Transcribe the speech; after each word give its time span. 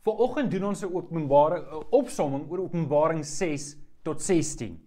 Vanoggend 0.00 0.50
doen 0.50 0.64
ons 0.64 0.82
'n 0.82 0.94
openbaring 0.94 1.64
opsomming 1.90 2.50
oor 2.50 2.58
Openbaring 2.58 3.24
6 3.24 3.76
tot 4.02 4.22
16. 4.22 4.80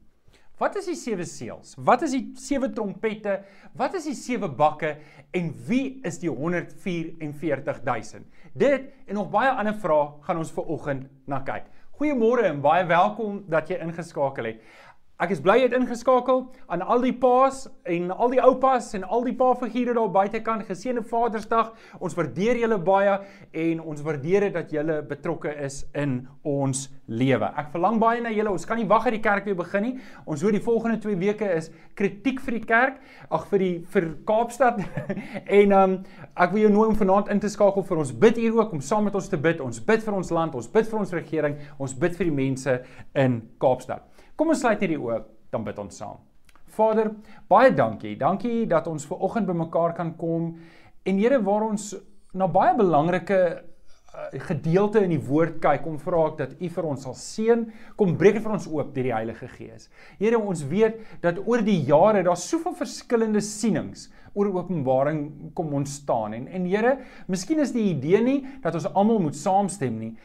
Wat 0.58 0.76
is 0.76 0.86
die 0.86 0.96
sewe 0.96 1.26
seels? 1.26 1.76
Wat 1.78 2.02
is 2.02 2.12
die 2.12 2.32
sewe 2.34 2.72
trompette? 2.74 3.44
Wat 3.76 3.94
is 3.94 4.04
die 4.04 4.16
sewe 4.16 4.50
bakke 4.50 4.98
en 5.32 5.54
wie 5.68 6.00
is 6.04 6.20
die 6.20 6.30
144000? 6.30 8.26
Dit 8.54 8.82
en 9.06 9.16
nog 9.16 9.30
baie 9.30 9.50
ander 9.50 9.74
vrae 9.74 10.12
gaan 10.22 10.38
ons 10.38 10.52
vanoggend 10.52 11.10
na 11.28 11.40
kyk. 11.40 11.64
Goeiemôre 11.94 12.44
en 12.50 12.62
baie 12.62 12.86
welkom 12.86 13.44
dat 13.48 13.70
jy 13.70 13.76
ingeskakel 13.86 14.46
het. 14.46 14.62
Ek 15.24 15.32
is 15.32 15.40
bly 15.40 15.54
jy 15.56 15.68
het 15.70 15.76
ingeskakel 15.78 16.42
aan 16.74 16.82
al 16.84 17.06
die 17.06 17.14
paas 17.16 17.62
en 17.88 18.10
al 18.12 18.34
die 18.34 18.42
oupas 18.44 18.90
en 18.98 19.06
al 19.08 19.22
die 19.24 19.36
pa-figure 19.40 19.94
daar 19.96 20.10
buitekant. 20.12 20.66
Geseënde 20.68 21.06
Vadersdag. 21.08 21.70
Ons 22.04 22.18
waardeer 22.18 22.60
julle 22.60 22.76
baie 22.84 23.14
en 23.64 23.80
ons 23.80 24.02
waardeer 24.04 24.50
dit 24.50 24.58
dat 24.58 24.74
julle 24.76 24.98
betrokke 25.08 25.54
is 25.64 25.86
in 25.96 26.26
ons 26.44 26.90
lewe. 27.08 27.48
Ek 27.56 27.70
verlang 27.72 28.02
baie 28.04 28.20
na 28.26 28.34
julle. 28.36 28.52
Ons 28.52 28.68
kan 28.68 28.82
nie 28.82 28.90
wag 28.90 29.08
dat 29.08 29.16
die 29.16 29.24
kerk 29.24 29.48
weer 29.48 29.56
begin 29.62 29.88
nie. 29.88 29.94
Ons 30.28 30.44
hoor 30.44 30.58
die 30.58 30.64
volgende 30.66 31.00
2 31.06 31.16
weke 31.22 31.48
is 31.56 31.72
kritiek 31.96 32.44
vir 32.44 32.58
die 32.58 32.66
kerk, 32.68 33.00
ag 33.32 33.48
vir 33.54 33.64
die 33.64 33.74
vir 33.96 34.10
Kaapstad. 34.28 34.82
en 35.62 35.78
um 35.80 35.98
ek 36.34 36.52
wil 36.52 36.66
jou 36.66 36.74
nooi 36.74 36.88
om 36.90 37.00
vanaand 37.00 37.32
in 37.32 37.40
te 37.40 37.52
skakel 37.54 37.88
vir 37.88 38.04
ons 38.04 38.12
bid 38.26 38.44
hier 38.44 38.60
ook 38.60 38.76
om 38.76 38.84
saam 38.84 39.08
met 39.08 39.16
ons 39.16 39.32
te 39.32 39.40
bid. 39.40 39.64
Ons 39.64 39.80
bid 39.80 40.04
vir 40.04 40.20
ons 40.20 40.36
land, 40.36 40.60
ons 40.60 40.72
bid 40.76 40.92
vir 40.92 41.00
ons 41.00 41.16
regering, 41.22 41.62
ons 41.80 41.96
bid 41.96 42.20
vir 42.20 42.28
die 42.28 42.40
mense 42.44 42.82
in 43.16 43.40
Kaapstad. 43.64 44.10
Kom 44.36 44.50
ons 44.50 44.64
sluit 44.64 44.82
hierdie 44.82 44.98
oop, 44.98 45.28
dan 45.54 45.66
bid 45.66 45.78
ons 45.82 46.00
saam. 46.02 46.22
Vader, 46.74 47.12
baie 47.52 47.70
dankie. 47.76 48.16
Dankie 48.18 48.64
dat 48.70 48.88
ons 48.90 49.06
ver 49.06 49.22
oggend 49.22 49.46
bymekaar 49.50 49.94
kan 49.98 50.16
kom 50.18 50.56
en 51.06 51.20
Here 51.22 51.38
waar 51.44 51.68
ons 51.68 51.92
na 52.34 52.48
baie 52.50 52.74
belangrike 52.74 53.38
uh, 53.54 54.32
gedeelte 54.48 55.04
in 55.06 55.14
die 55.14 55.22
woord 55.22 55.60
kyk 55.62 55.86
om 55.86 56.00
vra 56.02 56.24
ek 56.32 56.40
dat 56.40 56.56
U 56.58 56.70
vir 56.78 56.88
ons 56.90 57.06
sal 57.06 57.18
seën, 57.20 57.68
kom 58.00 58.16
breek 58.18 58.40
dit 58.40 58.46
vir 58.46 58.56
ons 58.56 58.68
oop 58.72 58.90
deur 58.96 59.10
die 59.12 59.14
Heilige 59.14 59.52
Gees. 59.54 59.92
Here, 60.18 60.40
ons 60.40 60.66
weet 60.72 61.04
dat 61.22 61.44
oor 61.44 61.62
die 61.62 61.78
jare 61.86 62.26
daar 62.26 62.40
soveel 62.40 62.74
verskillende 62.80 63.44
sienings 63.46 64.08
oor 64.34 64.50
Openbaring 64.50 65.52
kom 65.54 65.76
ontstaan 65.78 66.34
en 66.40 66.48
en 66.50 66.66
Here, 66.66 66.96
miskien 67.30 67.62
is 67.62 67.76
die 67.76 67.92
idee 67.92 68.24
nie 68.26 68.40
dat 68.64 68.74
ons 68.80 68.90
almal 68.96 69.22
moet 69.28 69.38
saamstem 69.38 70.00
nie, 70.00 70.16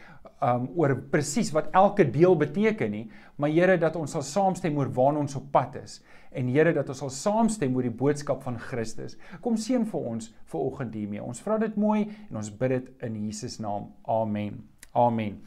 um 0.44 0.68
oor 0.78 0.94
presies 1.10 1.50
wat 1.54 1.72
elke 1.76 2.06
deel 2.10 2.36
beteken 2.38 2.90
nie, 2.90 3.04
maar 3.36 3.50
Here 3.50 3.78
dat 3.78 3.96
ons 3.96 4.12
sal 4.14 4.22
saamstem 4.22 4.78
oor 4.78 4.90
waar 4.94 5.18
ons 5.18 5.36
op 5.38 5.50
pad 5.52 5.76
is 5.82 5.98
en 6.32 6.48
Here 6.52 6.72
dat 6.76 6.88
ons 6.92 7.02
sal 7.02 7.12
saamstem 7.14 7.76
oor 7.76 7.86
die 7.88 7.94
boodskap 7.94 8.42
van 8.44 8.58
Christus. 8.60 9.16
Kom 9.44 9.56
seën 9.56 9.86
vir 9.88 10.08
ons 10.12 10.32
ver 10.52 10.60
oggend 10.60 10.94
hiermee. 10.94 11.22
Ons 11.24 11.40
vra 11.44 11.58
dit 11.58 11.76
mooi 11.80 12.06
en 12.28 12.40
ons 12.42 12.50
bid 12.60 12.76
dit 12.76 12.90
in 13.08 13.16
Jesus 13.26 13.58
naam. 13.64 13.90
Amen. 14.04 14.62
Amen. 14.98 15.40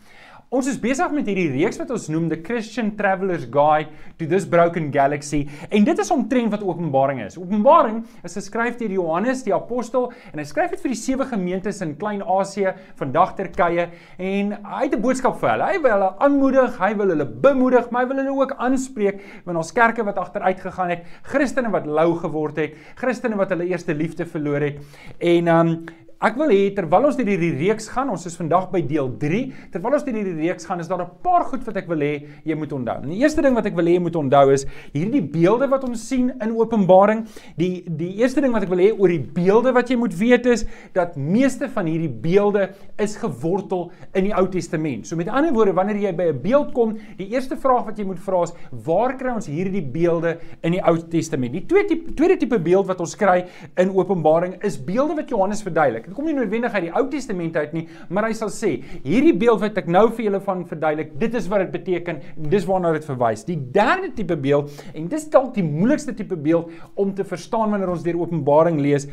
Ons 0.52 0.68
is 0.68 0.76
besig 0.84 1.14
met 1.16 1.30
hierdie 1.32 1.46
reeks 1.54 1.78
wat 1.80 1.94
ons 1.96 2.10
noem 2.12 2.26
The 2.28 2.36
Christian 2.44 2.90
Traveller's 3.00 3.46
Guide 3.48 3.94
to 4.20 4.26
This 4.28 4.44
Broken 4.44 4.90
Galaxy 4.92 5.46
en 5.72 5.86
dit 5.88 6.02
is 6.04 6.10
omtrent 6.12 6.52
wat 6.52 6.66
Openbaring 6.68 7.22
is. 7.24 7.38
Openbaring 7.40 8.02
is 8.28 8.36
geskryf 8.36 8.76
deur 8.82 8.92
Johannes 8.98 9.46
die 9.46 9.54
apostel 9.56 10.10
en 10.34 10.42
hy 10.42 10.46
skryf 10.50 10.74
dit 10.76 10.84
vir 10.84 10.92
die 10.92 11.00
sewe 11.00 11.30
gemeentes 11.30 11.80
in 11.86 11.94
Klein-Asië, 12.02 12.74
vandag 13.00 13.32
Turkye 13.38 13.88
en 14.18 14.52
hy 14.74 14.82
het 14.90 14.98
'n 14.98 15.02
boodskap 15.08 15.40
vir 15.40 15.54
hulle. 15.54 15.72
Hy 15.72 15.80
wil 15.80 15.96
hulle 15.96 16.12
aanmoedig, 16.20 16.78
hy 16.84 16.92
wil 17.00 17.16
hulle 17.16 17.30
bemoedig, 17.48 17.88
maar 17.90 18.04
hy 18.04 18.10
wil 18.12 18.24
hulle 18.26 18.42
ook 18.44 18.56
aanspreek 18.60 19.24
want 19.46 19.58
ons 19.58 19.72
kerke 19.72 20.04
wat 20.04 20.20
agteruit 20.20 20.60
gegaan 20.60 20.90
het, 20.90 21.08
Christene 21.24 21.72
wat 21.72 21.88
lou 21.88 22.20
geword 22.20 22.58
het, 22.58 22.76
Christene 23.00 23.38
wat 23.38 23.56
hulle 23.56 23.72
eerste 23.72 23.96
liefde 23.96 24.26
verloor 24.26 24.60
het 24.60 24.84
en 25.22 25.48
um 25.48 25.86
Ek 26.22 26.36
wil 26.38 26.52
hê 26.54 26.68
terwyl 26.78 27.08
ons 27.10 27.16
deur 27.18 27.26
hierdie 27.26 27.56
reeks 27.58 27.88
gaan, 27.90 28.12
ons 28.14 28.28
is 28.30 28.36
vandag 28.38 28.68
by 28.70 28.84
deel 28.86 29.08
3, 29.18 29.38
terwyl 29.74 29.96
ons 29.98 30.04
deur 30.06 30.18
hierdie 30.20 30.36
reeks 30.38 30.68
gaan, 30.70 30.78
is 30.78 30.90
daar 30.90 31.02
'n 31.02 31.10
paar 31.24 31.48
goed 31.50 31.64
wat 31.66 31.78
ek 31.82 31.88
wil 31.90 31.98
hê 31.98 32.28
jy 32.46 32.54
moet 32.54 32.72
onthou. 32.72 33.10
Die 33.10 33.18
eerste 33.24 33.42
ding 33.42 33.56
wat 33.56 33.66
ek 33.66 33.74
wil 33.74 33.86
hê 33.90 33.98
jy 33.98 34.04
moet 34.06 34.16
onthou 34.16 34.54
is 34.54 34.68
hierdie 34.94 35.22
beelde 35.22 35.68
wat 35.68 35.84
ons 35.84 35.98
sien 36.08 36.30
in 36.30 36.52
Openbaring. 36.54 37.26
Die 37.58 37.82
die 37.88 38.22
eerste 38.22 38.40
ding 38.40 38.54
wat 38.54 38.62
ek 38.62 38.70
wil 38.70 38.78
hê 38.78 38.92
oor 38.94 39.08
die 39.08 39.18
beelde 39.34 39.74
wat 39.74 39.90
jy 39.90 39.98
moet 39.98 40.14
weet 40.14 40.46
is 40.46 40.66
dat 40.94 41.18
meeste 41.18 41.68
van 41.68 41.88
hierdie 41.88 42.14
beelde 42.22 42.70
is 43.00 43.18
gewortel 43.18 43.92
in 44.14 44.26
die 44.26 44.34
Ou 44.38 44.46
Testament. 44.48 45.08
So 45.08 45.16
met 45.16 45.28
ander 45.28 45.52
woorde, 45.52 45.74
wanneer 45.74 45.98
jy 45.98 46.14
by 46.14 46.30
'n 46.30 46.42
beeld 46.42 46.72
kom, 46.74 47.00
die 47.18 47.34
eerste 47.34 47.58
vraag 47.58 47.86
wat 47.86 47.98
jy 47.98 48.06
moet 48.06 48.20
vra 48.20 48.44
is, 48.44 48.54
waar 48.70 49.18
kry 49.18 49.34
ons 49.34 49.48
hierdie 49.48 49.82
beelde 49.82 50.38
in 50.62 50.74
die 50.74 50.82
Ou 50.86 50.98
Testament? 50.98 51.54
Die 51.54 51.66
tweede 51.66 51.88
tipe 51.88 52.14
tweede 52.14 52.38
tipe 52.38 52.60
beeld 52.60 52.86
wat 52.86 53.00
ons 53.00 53.16
kry 53.16 53.48
in 53.76 53.90
Openbaring 53.90 54.62
is 54.64 54.78
beelde 54.78 55.16
wat 55.16 55.28
Johannes 55.28 55.64
verduidelik. 55.64 56.11
Dit 56.12 56.18
kom 56.18 56.26
nie 56.28 56.34
noodwendig 56.36 56.74
uit 56.76 56.90
die 56.90 56.92
Ou 57.00 57.06
Testament 57.08 57.56
uit 57.56 57.72
nie, 57.72 57.82
maar 58.12 58.26
hy 58.28 58.34
sal 58.36 58.50
sê, 58.52 58.74
hierdie 59.06 59.32
beeld 59.40 59.62
wat 59.62 59.78
ek 59.80 59.86
nou 59.88 60.10
vir 60.12 60.26
julle 60.26 60.42
van 60.44 60.66
verduidelik, 60.68 61.14
dit 61.22 61.36
is 61.40 61.46
wat 61.48 61.62
dit 61.64 61.70
beteken 61.72 62.18
en 62.20 62.48
dis 62.52 62.66
waarna 62.68 62.90
dit 62.98 63.06
verwys. 63.08 63.46
Die 63.48 63.56
derde 63.72 64.10
tipe 64.18 64.36
beeld 64.36 64.74
en 64.92 65.06
dis 65.08 65.30
dalk 65.32 65.54
die 65.56 65.64
moeilikste 65.64 66.12
tipe 66.18 66.36
beeld 66.36 66.74
om 67.00 67.14
te 67.16 67.24
verstaan 67.24 67.72
wanneer 67.72 67.94
ons 67.94 68.04
deur 68.04 68.20
Openbaring 68.20 68.82
lees, 68.84 69.06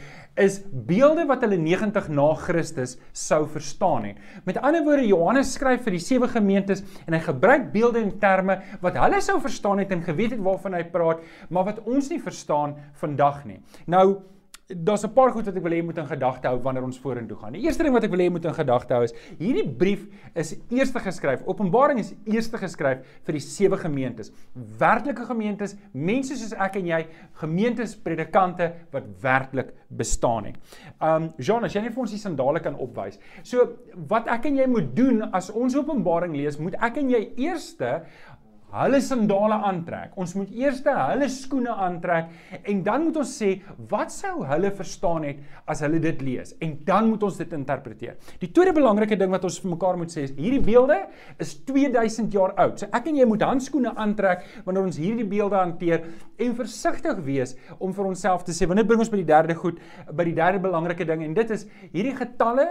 is 0.43 0.57
beelde 0.89 1.23
wat 1.29 1.45
hulle 1.47 1.59
90 1.63 2.09
na 2.19 2.27
Christus 2.41 2.97
sou 3.15 3.45
verstaan 3.53 4.09
het. 4.09 4.19
Met 4.49 4.59
ander 4.59 4.83
woorde, 4.87 5.07
Johannes 5.07 5.53
skryf 5.55 5.85
vir 5.87 5.95
die 5.95 6.03
sewe 6.03 6.27
gemeentes 6.33 6.83
en 7.07 7.15
hy 7.15 7.21
gebruik 7.29 7.69
beelde 7.75 8.03
en 8.03 8.11
terme 8.19 8.59
wat 8.83 8.99
hulle 8.99 9.23
sou 9.23 9.39
verstaan 9.45 9.85
het 9.85 9.95
en 9.95 10.03
geweet 10.07 10.35
het 10.35 10.43
waarvan 10.43 10.75
hy 10.75 10.83
praat, 10.91 11.23
maar 11.47 11.71
wat 11.71 11.79
ons 11.87 12.11
nie 12.11 12.19
verstaan 12.27 12.75
vandag 12.99 13.45
nie. 13.47 13.61
Nou 13.87 14.19
daar's 14.69 15.05
'n 15.05 15.13
paar 15.13 15.31
goed 15.33 15.47
wat 15.47 15.57
ek 15.57 15.63
wil 15.63 15.73
hê 15.73 15.77
jy 15.77 15.85
moet 15.85 15.99
in 15.99 16.07
gedagte 16.07 16.49
hou 16.49 16.59
wanneer 16.61 16.85
ons 16.85 16.99
vorentoe 16.99 17.37
gaan. 17.37 17.53
Die 17.53 17.63
eerste 17.63 17.83
ding 17.83 17.95
wat 17.95 18.05
ek 18.05 18.11
wil 18.11 18.19
hê 18.19 18.25
jy 18.25 18.31
moet 18.31 18.45
in 18.45 18.53
gedagte 18.53 18.93
hou 18.93 19.03
is 19.03 19.15
hierdie 19.39 19.67
brief 19.67 20.07
is 20.35 20.57
eers 20.69 20.91
geskryf. 20.93 21.41
Openbaring 21.47 21.99
is 21.99 22.15
eers 22.27 22.49
geskryf 22.49 22.99
vir 23.25 23.33
die 23.33 23.41
sewe 23.41 23.79
gemeentes. 23.79 24.31
Werklike 24.79 25.25
gemeentes, 25.25 25.75
mense 25.93 26.37
soos 26.37 26.53
ek 26.53 26.77
en 26.77 26.87
jy, 26.87 27.07
gemeentes, 27.41 27.97
predikante 27.97 28.75
wat 28.93 29.05
werklik 29.23 29.73
bestaan 29.89 30.45
het. 30.45 30.57
Um 31.01 31.33
Jean, 31.39 31.65
as 31.65 31.73
jy 31.73 31.81
net 31.81 31.95
vir 31.95 32.03
ons 32.03 32.11
die 32.11 32.19
sandale 32.19 32.61
kan 32.61 32.75
opwys. 32.75 33.19
So 33.43 33.79
wat 34.09 34.29
ek 34.29 34.45
en 34.45 34.57
jy 34.57 34.67
moet 34.67 34.95
doen 34.95 35.23
as 35.33 35.49
ons 35.51 35.77
Openbaring 35.77 36.37
lees, 36.37 36.59
moet 36.59 36.75
ek 36.75 36.99
en 36.99 37.09
jy 37.09 37.33
eerste 37.39 38.03
hulle 38.73 39.01
sandale 39.01 39.57
aantrek. 39.69 40.13
Ons 40.21 40.35
moet 40.37 40.51
eers 40.53 40.83
hulle 40.85 41.29
skoene 41.33 41.73
aantrek 41.73 42.29
en 42.69 42.83
dan 42.85 43.07
moet 43.07 43.17
ons 43.23 43.31
sê 43.41 43.51
wat 43.91 44.13
sou 44.13 44.43
hulle 44.49 44.71
verstaan 44.77 45.25
het 45.25 45.41
as 45.67 45.81
hulle 45.85 46.01
dit 46.03 46.23
lees 46.25 46.55
en 46.65 46.75
dan 46.85 47.09
moet 47.09 47.23
ons 47.25 47.39
dit 47.41 47.55
interpreteer. 47.57 48.19
Die 48.43 48.51
tweede 48.53 48.75
belangrike 48.77 49.17
ding 49.17 49.33
wat 49.33 49.47
ons 49.49 49.59
vir 49.63 49.73
mekaar 49.73 50.01
moet 50.01 50.13
sê 50.13 50.27
is 50.29 50.35
hierdie 50.37 50.63
beelde 50.65 50.99
is 51.41 51.55
2000 51.69 52.35
jaar 52.35 52.55
oud. 52.61 52.83
So 52.83 52.91
ek 52.93 53.09
en 53.09 53.21
jy 53.21 53.29
moet 53.29 53.47
handskoene 53.47 53.95
aantrek 53.97 54.45
wanneer 54.67 54.91
ons 54.91 55.01
hierdie 55.01 55.29
beelde 55.29 55.61
hanteer 55.61 56.05
en 56.39 56.59
versigtig 56.59 57.25
wees 57.25 57.57
om 57.79 57.95
vir 57.97 58.11
onsself 58.13 58.45
te 58.45 58.57
sê 58.57 58.69
want 58.69 58.83
dit 58.83 58.89
bring 58.89 59.01
ons 59.01 59.13
by 59.13 59.23
die 59.23 59.31
derde 59.33 59.57
goed, 59.59 59.81
by 60.13 60.29
die 60.29 60.37
derde 60.37 60.61
belangrike 60.63 61.09
ding 61.09 61.25
en 61.25 61.37
dit 61.37 61.57
is 61.57 61.65
hierdie 61.95 62.17
getalle 62.19 62.69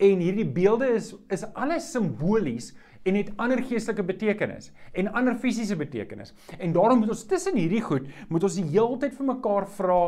en 0.00 0.22
hierdie 0.24 0.46
beelde 0.48 0.88
is 0.96 1.12
is 1.34 1.44
alles 1.52 1.90
simbolies 1.92 2.70
en 3.08 3.16
het 3.16 3.30
ander 3.40 3.62
geestelike 3.64 4.04
betekenis 4.04 4.70
en 4.92 5.08
ander 5.16 5.36
fisiese 5.40 5.76
betekenis. 5.76 6.34
En 6.58 6.72
daarom 6.72 7.00
moet 7.00 7.12
ons 7.14 7.24
tussen 7.28 7.56
hierdie 7.56 7.82
goed 7.84 8.08
moet 8.28 8.44
ons 8.46 8.58
die 8.58 8.66
hele 8.68 8.98
tyd 9.00 9.14
vir 9.16 9.28
mekaar 9.30 9.66
vra, 9.78 9.98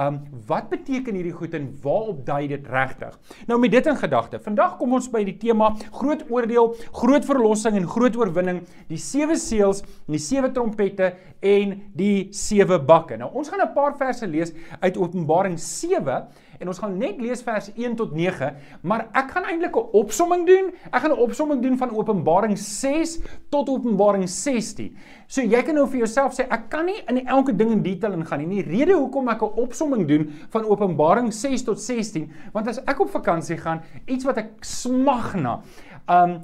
um 0.00 0.18
wat 0.48 0.68
beteken 0.72 1.16
hierdie 1.18 1.34
goed 1.34 1.54
en 1.58 1.68
waarop 1.82 2.24
dui 2.26 2.48
dit 2.50 2.66
regtig? 2.70 3.16
Nou 3.48 3.58
met 3.60 3.74
dit 3.74 3.86
in 3.86 3.98
gedagte, 3.98 4.40
vandag 4.42 4.76
kom 4.80 4.94
ons 4.98 5.08
by 5.12 5.22
die 5.26 5.36
tema 5.40 5.72
groot 6.00 6.24
oordeel, 6.30 6.74
groot 6.96 7.26
verlossing 7.26 7.78
en 7.78 7.88
groot 7.90 8.16
oorwinning, 8.18 8.62
die 8.90 9.00
sewe 9.00 9.38
seels, 9.38 9.84
die 10.10 10.20
sewe 10.20 10.50
trompette 10.54 11.14
en 11.40 11.76
die 11.96 12.28
sewe 12.36 12.80
bakke. 12.82 13.18
Nou 13.20 13.30
ons 13.34 13.48
gaan 13.48 13.62
'n 13.62 13.74
paar 13.74 13.96
verse 13.96 14.26
lees 14.26 14.52
uit 14.80 14.96
Openbaring 14.96 15.58
7 15.58 16.26
en 16.60 16.68
ons 16.68 16.78
gaan 16.78 16.96
net 17.00 17.20
lees 17.20 17.40
vers 17.42 17.70
1 17.72 17.96
tot 17.96 18.12
9, 18.16 18.50
maar 18.84 19.06
ek 19.16 19.32
gaan 19.34 19.48
eintlik 19.48 19.76
'n 19.76 19.88
opsomming 19.96 20.46
doen. 20.46 20.70
Ek 20.92 21.00
gaan 21.02 21.12
'n 21.12 21.24
opsomming 21.26 21.62
doen 21.62 21.76
van 21.76 21.90
Openbaring 21.90 22.58
6 22.58 23.18
tot 23.50 23.68
Openbaring 23.68 24.28
16. 24.28 24.96
So 25.26 25.40
jy 25.42 25.62
kan 25.62 25.74
nou 25.74 25.86
vir 25.86 25.98
jouself 25.98 26.34
sê 26.34 26.46
ek 26.50 26.68
kan 26.68 26.86
nie 26.86 27.02
in 27.08 27.26
elke 27.26 27.56
ding 27.56 27.70
in 27.70 27.82
detail 27.82 28.12
ingaan 28.12 28.48
nie. 28.48 28.62
Die 28.62 28.76
rede 28.76 28.92
hoekom 28.92 29.28
ek 29.28 29.42
'n 29.42 29.56
opsomming 29.56 30.06
doen 30.08 30.30
van 30.50 30.64
Openbaring 30.64 31.32
6 31.32 31.62
tot 31.62 31.80
16, 31.80 32.30
want 32.52 32.68
as 32.68 32.78
ek 32.78 33.00
op 33.00 33.10
vakansie 33.10 33.56
gaan, 33.56 33.82
iets 34.06 34.24
wat 34.24 34.36
ek 34.36 34.50
smag 34.60 35.34
na, 35.34 35.62
Um 36.08 36.40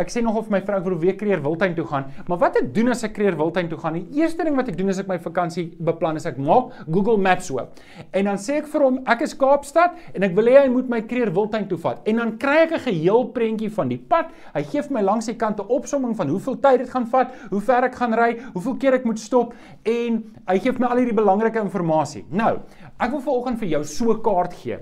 ek 0.00 0.10
sê 0.10 0.22
nog 0.22 0.36
of 0.36 0.50
my 0.50 0.60
vrou 0.60 0.80
wil 0.84 0.98
weer 0.98 1.16
Kreer 1.16 1.40
Wildtuin 1.42 1.74
toe 1.74 1.84
gaan, 1.86 2.06
maar 2.28 2.38
wat 2.38 2.56
ek 2.56 2.74
doen 2.74 2.90
as 2.90 3.02
ek 3.04 3.14
Kreer 3.14 3.36
Wildtuin 3.36 3.68
toe 3.68 3.78
gaan? 3.78 3.94
Die 3.94 4.20
eerste 4.20 4.44
ding 4.44 4.56
wat 4.56 4.68
ek 4.68 4.76
doen 4.78 4.88
as 4.88 4.98
ek 4.98 5.08
my 5.08 5.18
vakansie 5.18 5.76
beplan 5.78 6.16
is 6.16 6.26
ek 6.26 6.38
maak 6.38 6.72
Google 6.86 7.18
Maps 7.18 7.50
oop. 7.50 7.80
En 8.12 8.24
dan 8.24 8.38
sê 8.38 8.60
ek 8.60 8.66
vir 8.66 8.84
hom, 8.86 9.00
ek 9.06 9.22
is 9.22 9.34
Kaapstad 9.34 9.96
en 10.14 10.22
ek 10.22 10.34
wil 10.36 10.50
hê 10.52 10.60
hy 10.62 10.68
moet 10.68 10.88
my 10.88 11.00
Kreer 11.02 11.32
Wildtuin 11.34 11.68
toe 11.68 11.78
vat. 11.78 12.00
En 12.06 12.22
dan 12.22 12.36
kry 12.38 12.66
ek 12.66 12.72
'n 12.72 12.84
geheel 12.86 13.30
prentjie 13.34 13.70
van 13.70 13.88
die 13.88 13.98
pad. 13.98 14.30
Hy 14.54 14.62
gee 14.62 14.82
vir 14.82 14.92
my 14.92 15.02
langs 15.02 15.26
die 15.26 15.36
kant 15.36 15.60
'n 15.60 15.66
opsomming 15.68 16.16
van 16.16 16.28
hoeveel 16.28 16.60
tyd 16.60 16.78
dit 16.78 16.90
gaan 16.90 17.06
vat, 17.06 17.32
hoe 17.50 17.60
ver 17.60 17.84
ek 17.84 17.94
gaan 17.94 18.14
ry, 18.14 18.38
hoeveel 18.54 18.76
keer 18.76 18.94
ek 18.94 19.04
moet 19.04 19.18
stop 19.18 19.54
en 19.84 20.24
hy 20.46 20.58
gee 20.58 20.72
vir 20.72 20.80
my 20.80 20.86
al 20.86 20.96
hierdie 20.96 21.14
belangrike 21.14 21.60
inligting. 21.60 22.24
Nou, 22.30 22.60
ek 22.98 23.10
wil 23.10 23.20
vanoggend 23.20 23.58
vir 23.58 23.68
jou 23.68 23.84
so 23.84 24.12
'n 24.12 24.22
kaart 24.22 24.54
gee 24.54 24.78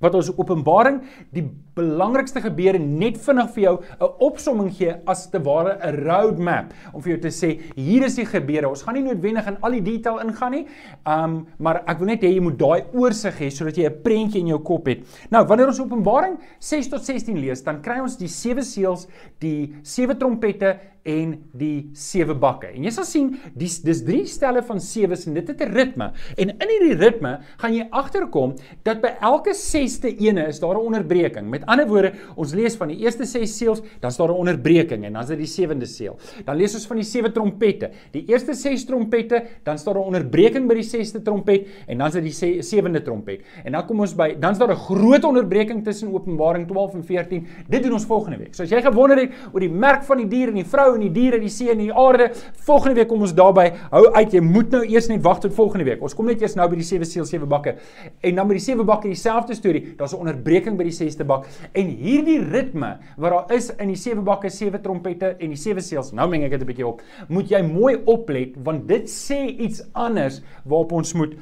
wat 0.00 0.14
ons 0.14 0.30
Openbaring 0.38 1.02
die 1.32 1.44
belangrikste 1.80 2.42
gebeure 2.44 2.78
net 2.78 3.18
vinnig 3.18 3.50
vir 3.54 3.62
jou 3.62 3.76
'n 3.80 4.12
opsomming 4.28 4.70
gee 4.76 4.94
as 5.06 5.26
te 5.30 5.38
ware 5.38 5.78
'n 5.82 6.04
roadmap 6.04 6.72
om 6.92 7.02
vir 7.02 7.16
jou 7.16 7.20
te 7.20 7.34
sê 7.34 7.60
hier 7.76 8.04
is 8.04 8.16
die 8.16 8.26
gebeure. 8.26 8.68
Ons 8.68 8.82
gaan 8.82 8.94
nie 8.94 9.02
noodwendig 9.02 9.46
in 9.46 9.56
al 9.62 9.72
die 9.72 9.82
detail 9.82 10.20
ingaan 10.20 10.52
nie. 10.52 10.66
Um 11.06 11.46
maar 11.58 11.82
ek 11.86 11.98
wil 11.98 12.06
net 12.06 12.22
hê 12.22 12.34
jy 12.34 12.40
moet 12.40 12.58
daai 12.58 12.84
oorsig 12.92 13.38
hê 13.40 13.50
sodat 13.50 13.76
jy 13.76 13.86
'n 13.86 14.02
prentjie 14.02 14.40
in 14.40 14.48
jou 14.48 14.58
kop 14.58 14.86
het. 14.86 15.04
Nou, 15.30 15.44
wanneer 15.46 15.66
ons 15.66 15.80
Openbaring 15.80 16.38
6 16.58 16.88
tot 16.88 17.04
16 17.04 17.38
lees, 17.40 17.62
dan 17.62 17.80
kry 17.82 18.00
ons 18.00 18.16
die 18.16 18.28
sewe 18.28 18.62
seels, 18.62 19.06
die 19.40 19.74
sewe 19.82 20.16
trompette 20.18 20.78
en 21.08 21.32
die 21.56 21.90
sewe 21.96 22.34
bakke. 22.36 22.70
En 22.74 22.84
jy 22.84 22.92
sal 22.92 23.06
sien 23.08 23.30
dis 23.56 23.78
dis 23.84 24.02
drie 24.04 24.26
stelle 24.28 24.62
van 24.66 24.80
sewes 24.84 25.26
en 25.28 25.34
dit 25.38 25.48
het 25.48 25.60
'n 25.60 25.72
ritme. 25.72 26.12
En 26.36 26.50
in 26.50 26.68
hierdie 26.68 26.98
ritme 26.98 27.40
gaan 27.56 27.74
jy 27.74 27.86
agterkom 27.90 28.54
dat 28.84 29.00
by 29.00 29.16
elke 29.20 29.54
sesde 29.54 30.08
ene 30.20 30.46
is 30.48 30.60
daar 30.60 30.74
'n 30.74 30.86
onderbreking. 30.86 31.48
Met 31.48 31.64
ander 31.70 31.86
woorde, 31.90 32.12
ons 32.36 32.54
lees 32.56 32.76
van 32.80 32.88
die 32.92 32.98
eerste 33.04 33.26
6 33.28 33.56
seels, 33.56 33.82
dan 34.00 34.10
is 34.10 34.16
daar 34.16 34.28
'n 34.28 34.40
onderbreking 34.42 35.04
en 35.04 35.12
dan 35.12 35.22
is 35.22 35.28
dit 35.28 35.38
die 35.38 35.46
sewende 35.46 35.86
seël. 35.86 36.18
Dan 36.44 36.56
lees 36.56 36.74
ons 36.74 36.86
van 36.86 36.96
die 36.96 37.04
sewe 37.04 37.32
trompette. 37.32 37.90
Die 38.12 38.24
eerste 38.28 38.54
6 38.54 38.84
trompette, 38.84 39.42
dan 39.64 39.74
is 39.74 39.84
daar 39.84 39.94
'n 39.94 40.06
onderbreking 40.06 40.68
by 40.68 40.74
die 40.74 40.82
sesde 40.82 41.22
trompet 41.22 41.66
en 41.86 41.98
dan 41.98 42.06
is 42.06 42.12
dit 42.12 42.24
die 42.24 42.62
sewende 42.62 43.02
trompet. 43.02 43.40
En 43.64 43.72
dan 43.72 43.86
kom 43.86 44.00
ons 44.00 44.14
by 44.14 44.36
dan 44.40 44.52
is 44.52 44.58
daar 44.58 44.70
'n 44.70 44.76
groot 44.76 45.24
onderbreking 45.24 45.84
tussen 45.84 46.12
Openbaring 46.12 46.66
12 46.66 46.94
en 46.94 47.04
14. 47.04 47.46
Dit 47.68 47.82
doen 47.82 47.92
ons 47.92 48.04
volgende 48.04 48.38
week. 48.38 48.54
So 48.54 48.62
as 48.62 48.70
jy 48.70 48.82
gewonder 48.82 49.18
het 49.18 49.30
oor 49.52 49.60
die 49.60 49.70
merk 49.70 50.02
van 50.02 50.16
die 50.16 50.28
dier 50.28 50.48
en 50.48 50.54
die 50.54 50.64
vrou 50.64 50.94
en 50.94 51.00
die 51.00 51.12
diere, 51.12 51.40
die 51.40 51.48
see 51.48 51.70
en 51.70 51.78
die 51.78 51.92
aarde. 51.92 52.30
Volgende 52.66 52.94
week 52.94 53.08
kom 53.08 53.20
ons 53.20 53.34
daarby. 53.34 53.72
Hou 53.90 54.12
uit, 54.12 54.32
jy 54.32 54.40
moet 54.40 54.70
nou 54.70 54.84
eers 54.84 55.08
net 55.08 55.22
wag 55.22 55.40
tot 55.40 55.54
volgende 55.54 55.84
week. 55.84 56.02
Ons 56.02 56.14
kom 56.14 56.26
net 56.26 56.40
eers 56.40 56.54
nou 56.54 56.68
by 56.68 56.76
die 56.76 56.84
sewe 56.84 57.04
seël, 57.04 57.24
sewe 57.24 57.46
bakke. 57.46 57.76
En 58.20 58.34
dan 58.34 58.48
by 58.48 58.54
die 58.54 58.64
sewe 58.64 58.84
bakke 58.84 59.08
dieselfde 59.08 59.54
storie. 59.54 59.94
Daar's 59.96 60.12
'n 60.14 60.20
onderbreking 60.20 60.76
by 60.76 60.84
die 60.84 60.92
sesde 60.92 61.24
bak. 61.24 61.46
En 61.72 61.86
hierdie 61.86 62.40
ritme 62.44 62.98
wat 63.16 63.30
daar 63.30 63.56
is 63.56 63.70
in 63.76 63.88
die 63.88 63.96
sewe 63.96 64.22
bakke, 64.26 64.50
sewe 64.50 64.80
trompette 64.80 65.36
en 65.38 65.54
die 65.54 65.60
sewe 65.60 65.80
seëls. 65.80 66.12
Nou 66.12 66.28
meng 66.28 66.44
ek 66.44 66.50
dit 66.50 66.62
'n 66.62 66.66
bietjie 66.66 66.86
op. 66.86 67.02
Moet 67.28 67.50
jy 67.50 67.62
mooi 67.62 67.96
oplet 68.06 68.56
want 68.64 68.88
dit 68.88 69.08
sê 69.08 69.46
iets 69.58 69.82
anders 69.92 70.42
waarop 70.64 70.92
ons 70.92 71.14
moet 71.14 71.34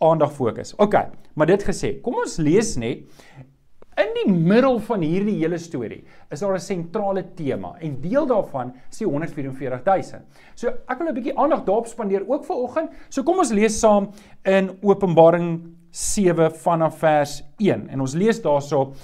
aandag 0.00 0.32
fokus. 0.32 0.74
OK, 0.78 0.94
maar 1.34 1.46
dit 1.46 1.62
gesê, 1.62 2.00
kom 2.02 2.14
ons 2.14 2.38
lees 2.38 2.76
net 2.76 3.06
In 3.94 4.10
die 4.16 4.26
middel 4.26 4.80
van 4.88 5.04
hierdie 5.06 5.36
hele 5.38 5.58
storie 5.62 6.00
is 6.34 6.40
daar 6.42 6.54
'n 6.54 6.60
sentrale 6.60 7.22
tema 7.36 7.76
en 7.78 8.00
deel 8.00 8.26
daarvan 8.26 8.72
is 8.90 8.98
die 8.98 9.06
144000. 9.06 10.22
So 10.54 10.68
ek 10.68 10.98
wil 10.98 11.08
'n 11.08 11.14
bietjie 11.14 11.38
aandag 11.38 11.64
daarop 11.64 11.86
spandeer 11.86 12.28
ook 12.28 12.44
vir 12.44 12.56
oggend. 12.56 12.90
So 13.08 13.22
kom 13.22 13.38
ons 13.38 13.52
lees 13.52 13.78
saam 13.78 14.10
in 14.44 14.78
Openbaring 14.82 15.76
7 15.90 16.50
vanaf 16.50 16.98
vers 16.98 17.42
1 17.58 17.88
en 17.88 18.00
ons 18.00 18.14
lees 18.14 18.42
daarso 18.42 18.94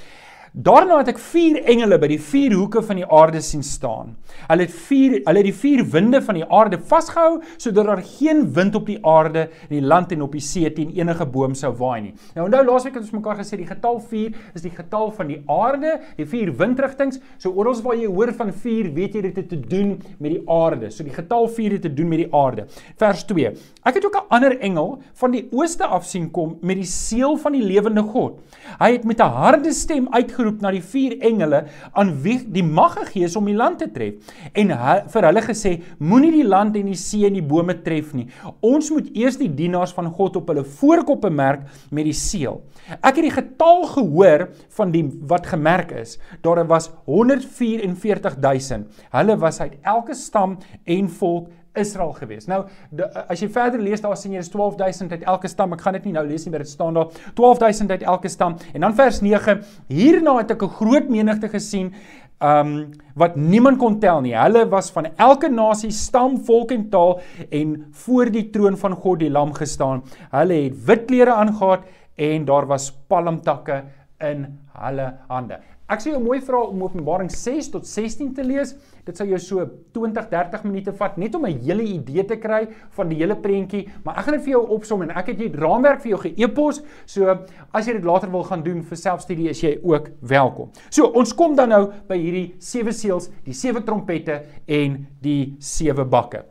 Daarna 0.51 0.97
het 0.99 1.13
ek 1.13 1.21
vier 1.23 1.61
engele 1.71 1.95
by 2.03 2.09
die 2.11 2.19
vier 2.19 2.57
hoeke 2.59 2.81
van 2.83 2.99
die 2.99 3.07
aarde 3.07 3.39
sien 3.39 3.63
staan. 3.63 4.17
Hulle 4.49 4.65
het 4.65 4.73
vier 4.89 5.13
hulle 5.23 5.39
het 5.39 5.47
die 5.47 5.55
vier 5.55 5.83
winde 5.93 6.19
van 6.27 6.41
die 6.41 6.47
aarde 6.51 6.81
vasgehou 6.91 7.37
sodat 7.53 7.87
daar 7.87 8.01
geen 8.03 8.49
wind 8.57 8.75
op 8.75 8.89
die 8.91 8.99
aarde 9.07 9.45
en 9.47 9.75
die 9.77 9.85
land 9.85 10.11
en 10.11 10.25
op 10.27 10.35
die 10.35 10.43
see 10.43 10.67
teen 10.75 10.91
enige 10.97 11.27
boom 11.31 11.55
sou 11.55 11.71
waai 11.79 12.01
nie. 12.09 12.11
Nou 12.35 12.49
onthou 12.49 12.65
laasweek 12.67 12.97
het 12.99 13.05
ons 13.05 13.15
mekaar 13.15 13.39
gesê 13.39 13.61
die 13.61 13.69
getal 13.69 14.01
4 14.11 14.41
is 14.59 14.65
die 14.65 14.73
getal 14.75 15.13
van 15.15 15.31
die 15.31 15.39
aarde, 15.47 15.93
die 16.19 16.27
vier 16.27 16.51
windrigtings. 16.59 17.21
So 17.39 17.55
oral 17.55 17.79
waar 17.85 18.01
jy 18.01 18.11
hoor 18.11 18.35
van 18.35 18.51
4, 18.51 18.91
weet 18.97 19.15
jy 19.15 19.23
dit 19.29 19.39
het 19.39 19.49
te 19.53 19.61
doen 19.61 19.95
met 20.19 20.35
die 20.35 20.43
aarde. 20.51 20.91
So 20.91 21.07
die 21.07 21.15
getal 21.15 21.47
4 21.47 21.79
het 21.79 21.87
te 21.87 21.95
doen 21.95 22.11
met 22.11 22.25
die 22.25 22.29
aarde. 22.35 22.67
Vers 22.99 23.23
2. 23.31 23.55
Ek 23.87 24.01
het 24.01 24.05
ook 24.05 24.19
'n 24.19 24.35
ander 24.35 24.59
engel 24.59 24.99
van 25.15 25.31
die 25.31 25.47
ooste 25.53 25.87
af 25.87 26.05
sien 26.05 26.31
kom 26.31 26.59
met 26.61 26.77
die 26.77 26.91
seël 26.91 27.39
van 27.39 27.53
die 27.53 27.63
lewende 27.63 28.03
God. 28.03 28.43
Hy 28.81 28.93
het 28.93 29.05
met 29.05 29.21
'n 29.21 29.31
harde 29.31 29.73
stem 29.73 30.09
uit 30.11 30.40
uitgeroep 30.41 30.63
na 30.65 30.73
die 30.75 30.83
vier 30.83 31.17
engele 31.27 31.65
aan 31.99 32.13
wie 32.25 32.39
die 32.53 32.65
mag 32.65 32.97
gegee 32.99 33.25
is 33.29 33.37
om 33.39 33.47
die 33.49 33.57
land 33.57 33.79
te 33.81 33.89
tref. 33.93 34.15
En 34.59 34.71
hy, 34.73 34.97
vir 35.13 35.27
hulle 35.29 35.43
gesê 35.45 35.73
moenie 35.99 36.33
die 36.35 36.47
land 36.47 36.77
en 36.81 36.87
die 36.91 36.99
see 36.99 37.27
en 37.29 37.35
die 37.37 37.45
bome 37.45 37.75
tref 37.85 38.15
nie. 38.17 38.29
Ons 38.67 38.91
moet 38.95 39.11
eers 39.17 39.39
die 39.41 39.51
dienaars 39.53 39.95
van 39.97 40.11
God 40.15 40.37
op 40.41 40.49
hulle 40.53 40.65
voorkoppe 40.65 41.31
merk 41.31 41.61
met 41.91 42.05
die 42.09 42.17
seël. 42.17 42.61
Ek 43.01 43.17
het 43.17 43.25
die 43.27 43.35
getal 43.35 43.87
gehoor 43.95 44.49
van 44.77 44.93
die 44.95 45.05
wat 45.31 45.47
gemerk 45.51 45.91
is. 46.01 46.19
Daar 46.45 46.67
was 46.71 46.91
144000 47.07 48.87
hulle 49.11 49.37
was 49.41 49.61
uit 49.61 49.75
elke 49.87 50.15
stam 50.15 50.59
en 50.85 51.09
volk 51.21 51.49
Israel 51.75 52.13
gewees. 52.13 52.47
Nou 52.51 52.65
de, 52.91 53.07
as 53.31 53.41
jy 53.41 53.49
verder 53.53 53.81
lees 53.83 54.03
daar 54.03 54.17
sien 54.19 54.33
jy 54.33 54.43
is 54.43 54.51
12000 54.51 55.13
uit 55.13 55.23
elke 55.23 55.49
stam. 55.49 55.73
Ek 55.77 55.85
gaan 55.85 55.99
dit 55.99 56.09
nie 56.09 56.15
nou 56.17 56.27
lees 56.27 56.45
nie, 56.45 56.55
maar 56.55 56.65
dit 56.65 56.73
staan 56.73 56.95
daar 56.95 57.13
12000 57.39 57.91
uit 57.91 58.03
elke 58.03 58.29
stam. 58.29 58.57
En 58.75 58.81
dan 58.87 58.97
vers 58.99 59.21
9, 59.21 59.63
hierna 59.89 60.37
het 60.39 60.51
ek 60.51 60.63
'n 60.63 60.77
groot 60.81 61.09
menigte 61.09 61.49
gesien 61.49 61.95
um 62.41 62.91
wat 63.15 63.37
niemand 63.37 63.79
kon 63.79 63.99
tel 64.01 64.21
nie. 64.21 64.35
Hulle 64.35 64.65
was 64.69 64.91
van 64.91 65.07
elke 65.17 65.49
nasie, 65.49 65.91
stam, 65.91 66.39
volk 66.39 66.73
en 66.73 66.89
taal 66.91 67.21
en 67.51 67.87
voor 67.93 68.31
die 68.31 68.51
troon 68.51 68.77
van 68.77 68.95
God 68.97 69.21
die 69.21 69.31
Lam 69.31 69.53
gestaan. 69.53 70.03
Hulle 70.31 70.65
het 70.65 70.85
wit 70.87 71.07
klere 71.07 71.35
aangetree 71.35 71.99
en 72.21 72.45
daar 72.45 72.67
was 72.67 72.91
palmtakke 73.09 73.85
in 74.21 74.47
hulle 74.77 75.13
hande. 75.29 75.61
Ek 75.91 75.99
sê 76.05 76.13
jou 76.13 76.21
mooi 76.23 76.39
vra 76.47 76.61
om 76.71 76.85
Openbaring 76.87 77.33
6 77.35 77.73
tot 77.73 77.87
16 77.89 78.29
te 78.37 78.45
lees. 78.47 78.77
Dit 79.03 79.19
sal 79.19 79.27
jou 79.33 79.41
so 79.43 79.65
20-30 79.97 80.63
minute 80.63 80.93
vat 80.95 81.17
net 81.19 81.35
om 81.35 81.47
'n 81.47 81.59
hele 81.65 81.83
idee 81.83 82.23
te 82.23 82.37
kry 82.37 82.69
van 82.95 83.09
die 83.09 83.19
hele 83.19 83.35
prentjie, 83.35 83.89
maar 84.05 84.19
ek 84.19 84.25
gaan 84.25 84.35
dit 84.35 84.45
vir 84.45 84.53
jou 84.53 84.67
opsom 84.69 85.03
en 85.03 85.11
ek 85.11 85.27
het 85.27 85.39
hier 85.39 85.57
raamwerk 85.57 86.01
vir 86.03 86.11
jou 86.11 86.19
ge-e-pos. 86.19 86.83
So 87.07 87.39
as 87.75 87.87
jy 87.87 87.95
dit 87.95 88.05
later 88.05 88.31
wil 88.31 88.45
gaan 88.45 88.63
doen 88.63 88.83
vir 88.83 88.97
selfstudie, 88.97 89.51
is 89.51 89.61
jy 89.61 89.81
ook 89.83 90.11
welkom. 90.21 90.71
So 90.91 91.07
ons 91.07 91.33
kom 91.33 91.57
dan 91.57 91.69
nou 91.71 91.93
by 92.09 92.17
hierdie 92.17 92.55
sewe 92.61 92.93
seels, 92.93 93.29
die 93.45 93.55
sewe 93.55 93.83
trompette 93.83 94.45
en 94.69 95.09
die 95.21 95.57
sewe 95.59 96.05
bakke. 96.05 96.45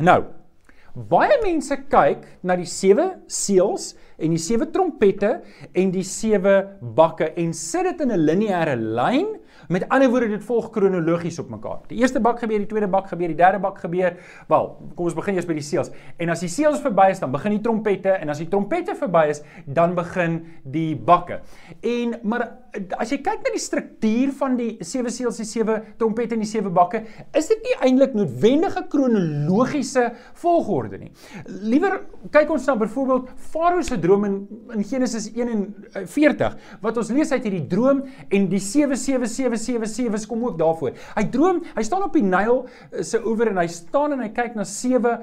Nou, 0.00 0.24
baie 0.94 1.38
mense 1.44 1.76
kyk 1.76 2.26
na 2.42 2.56
die 2.56 2.66
sewe 2.66 3.20
seels 3.28 3.94
en 4.18 4.34
die 4.34 4.42
sewe 4.42 4.66
trompette 4.74 5.40
en 5.72 5.92
die 5.94 6.04
sewe 6.06 6.54
bakke 6.80 7.30
en 7.38 7.52
sit 7.54 7.86
dit 7.86 8.00
in 8.00 8.12
'n 8.12 8.24
lineêre 8.26 8.76
lyn. 8.76 9.36
Met 9.68 9.88
ander 9.88 10.08
woorde 10.08 10.28
dit 10.28 10.44
volg 10.44 10.70
kronologies 10.70 11.38
op 11.38 11.48
mekaar. 11.50 11.80
Die 11.88 11.98
eerste 11.98 12.20
bak 12.20 12.38
gebeur, 12.38 12.58
die 12.58 12.66
tweede 12.66 12.88
bak 12.88 13.08
gebeur, 13.08 13.28
die 13.28 13.36
derde 13.36 13.58
bak 13.58 13.78
gebeur. 13.78 14.16
Wel, 14.48 14.76
kom 14.94 15.04
ons 15.04 15.14
begin 15.14 15.34
eers 15.34 15.46
by 15.46 15.52
die 15.52 15.62
seels. 15.62 15.90
En 16.16 16.28
as 16.28 16.40
die 16.40 16.48
seels 16.48 16.80
verby 16.80 17.10
is, 17.10 17.20
dan 17.20 17.32
begin 17.32 17.50
die 17.50 17.60
trompette 17.60 18.10
en 18.10 18.28
as 18.28 18.38
die 18.38 18.48
trompette 18.48 18.94
verby 18.94 19.26
is, 19.28 19.42
dan 19.66 19.94
begin 19.94 20.46
die 20.64 20.96
bakke. 20.96 21.40
En 21.82 22.20
maar 22.22 22.48
as 22.98 23.12
jy 23.12 23.18
kyk 23.24 23.44
na 23.44 23.52
die 23.54 23.62
struktuur 23.62 24.32
van 24.38 24.56
die 24.58 24.68
sewe 24.86 25.10
seels, 25.12 25.38
die 25.40 25.46
sewe 25.48 25.78
trompette 26.00 26.36
en 26.36 26.42
die 26.42 26.48
sewe 26.48 26.70
bakke, 26.74 27.00
is 27.36 27.48
dit 27.50 27.64
nie 27.64 27.76
eintlik 27.86 28.16
noodwendige 28.16 28.84
kronologiese 28.92 30.08
volgorde 30.42 31.00
nie. 31.00 31.10
Liewer 31.70 32.00
kyk 32.34 32.52
ons 32.54 32.68
na 32.68 32.76
byvoorbeeld 32.78 33.32
Farao 33.52 33.84
se 33.86 33.98
droom 34.02 34.26
in, 34.28 34.38
in 34.76 34.84
Genesis 34.86 35.30
41 35.34 36.58
wat 36.84 37.00
ons 37.00 37.12
lees 37.14 37.32
uit 37.32 37.48
hierdie 37.48 37.64
droom 37.70 38.04
en 38.28 38.48
die 38.52 38.62
7777 38.62 40.28
kom 40.28 40.44
ook 40.48 40.58
daarvoor. 40.60 40.96
Hy 41.16 41.26
droom, 41.32 41.62
hy 41.76 41.86
staan 41.86 42.06
op 42.06 42.16
die 42.16 42.26
Nyl 42.26 42.64
eh, 42.66 43.04
se 43.06 43.22
oewer 43.24 43.52
en 43.52 43.62
hy 43.62 43.68
staan 43.72 44.16
en 44.16 44.26
hy 44.26 44.32
kyk 44.36 44.58
na 44.58 44.66
sewe 44.68 45.18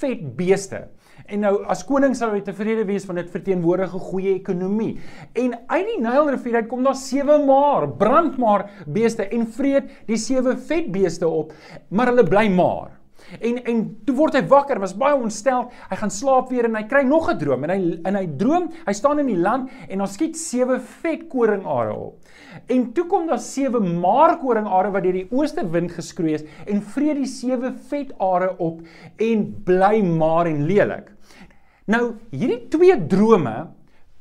vet 0.00 0.22
beeste. 0.36 0.86
En 1.26 1.40
nou 1.42 1.54
as 1.66 1.82
koning 1.86 2.14
sal 2.14 2.34
hy 2.36 2.42
tevrede 2.46 2.84
wees 2.86 3.06
van 3.08 3.18
dit 3.18 3.30
verteenwoordig 3.30 3.94
'n 3.94 4.06
goeie 4.10 4.34
ekonomie. 4.34 4.98
En 5.34 5.56
uit 5.66 5.86
die 5.86 6.00
Nylrivier 6.00 6.56
uit 6.56 6.68
kom 6.68 6.84
daar 6.84 6.94
sewe 6.94 7.38
maar, 7.44 7.88
brandmaar 7.88 8.70
beeste 8.86 9.28
en 9.28 9.46
vreet 9.46 9.90
die 10.06 10.16
sewe 10.16 10.56
vet 10.56 10.92
beeste 10.92 11.28
op, 11.28 11.52
maar 11.88 12.06
hulle 12.06 12.24
bly 12.24 12.48
maar. 12.48 12.96
En 13.40 13.58
en 13.64 13.80
toe 14.06 14.14
word 14.16 14.36
hy 14.38 14.42
wakker, 14.46 14.78
was 14.78 14.94
baie 14.94 15.16
ontstel. 15.18 15.66
Hy 15.90 15.96
gaan 15.96 16.12
slaap 16.14 16.50
weer 16.52 16.68
en 16.68 16.76
hy 16.78 16.84
kry 16.86 17.02
nog 17.02 17.30
'n 17.30 17.38
droom 17.38 17.64
en 17.64 17.70
hy 17.70 18.00
en 18.04 18.14
hy 18.14 18.26
droom, 18.38 18.70
hy 18.86 18.92
staan 18.92 19.18
in 19.18 19.26
die 19.26 19.38
land 19.38 19.70
en 19.88 19.98
daar 19.98 20.08
skiet 20.12 20.36
sewe 20.36 20.78
vet 20.78 21.28
koringare 21.28 21.94
op. 21.94 22.18
En 22.68 22.92
toe 22.92 23.06
kom 23.06 23.26
daar 23.26 23.42
sewe 23.42 23.80
maar 23.80 24.38
koringare 24.38 24.92
wat 24.92 25.02
deur 25.02 25.12
die 25.12 25.28
ooste 25.30 25.66
wind 25.70 25.92
geskroei 25.92 26.34
is 26.34 26.44
en 26.66 26.82
vreet 26.82 27.16
die 27.16 27.26
sewe 27.26 27.72
vet 27.90 28.12
are 28.20 28.54
op 28.58 28.80
en 29.18 29.62
bly 29.64 30.02
maar 30.02 30.46
en 30.46 30.66
lelik. 30.66 31.15
Nou, 31.86 32.16
hierdie 32.34 32.66
twee 32.72 32.96
drome 33.06 33.54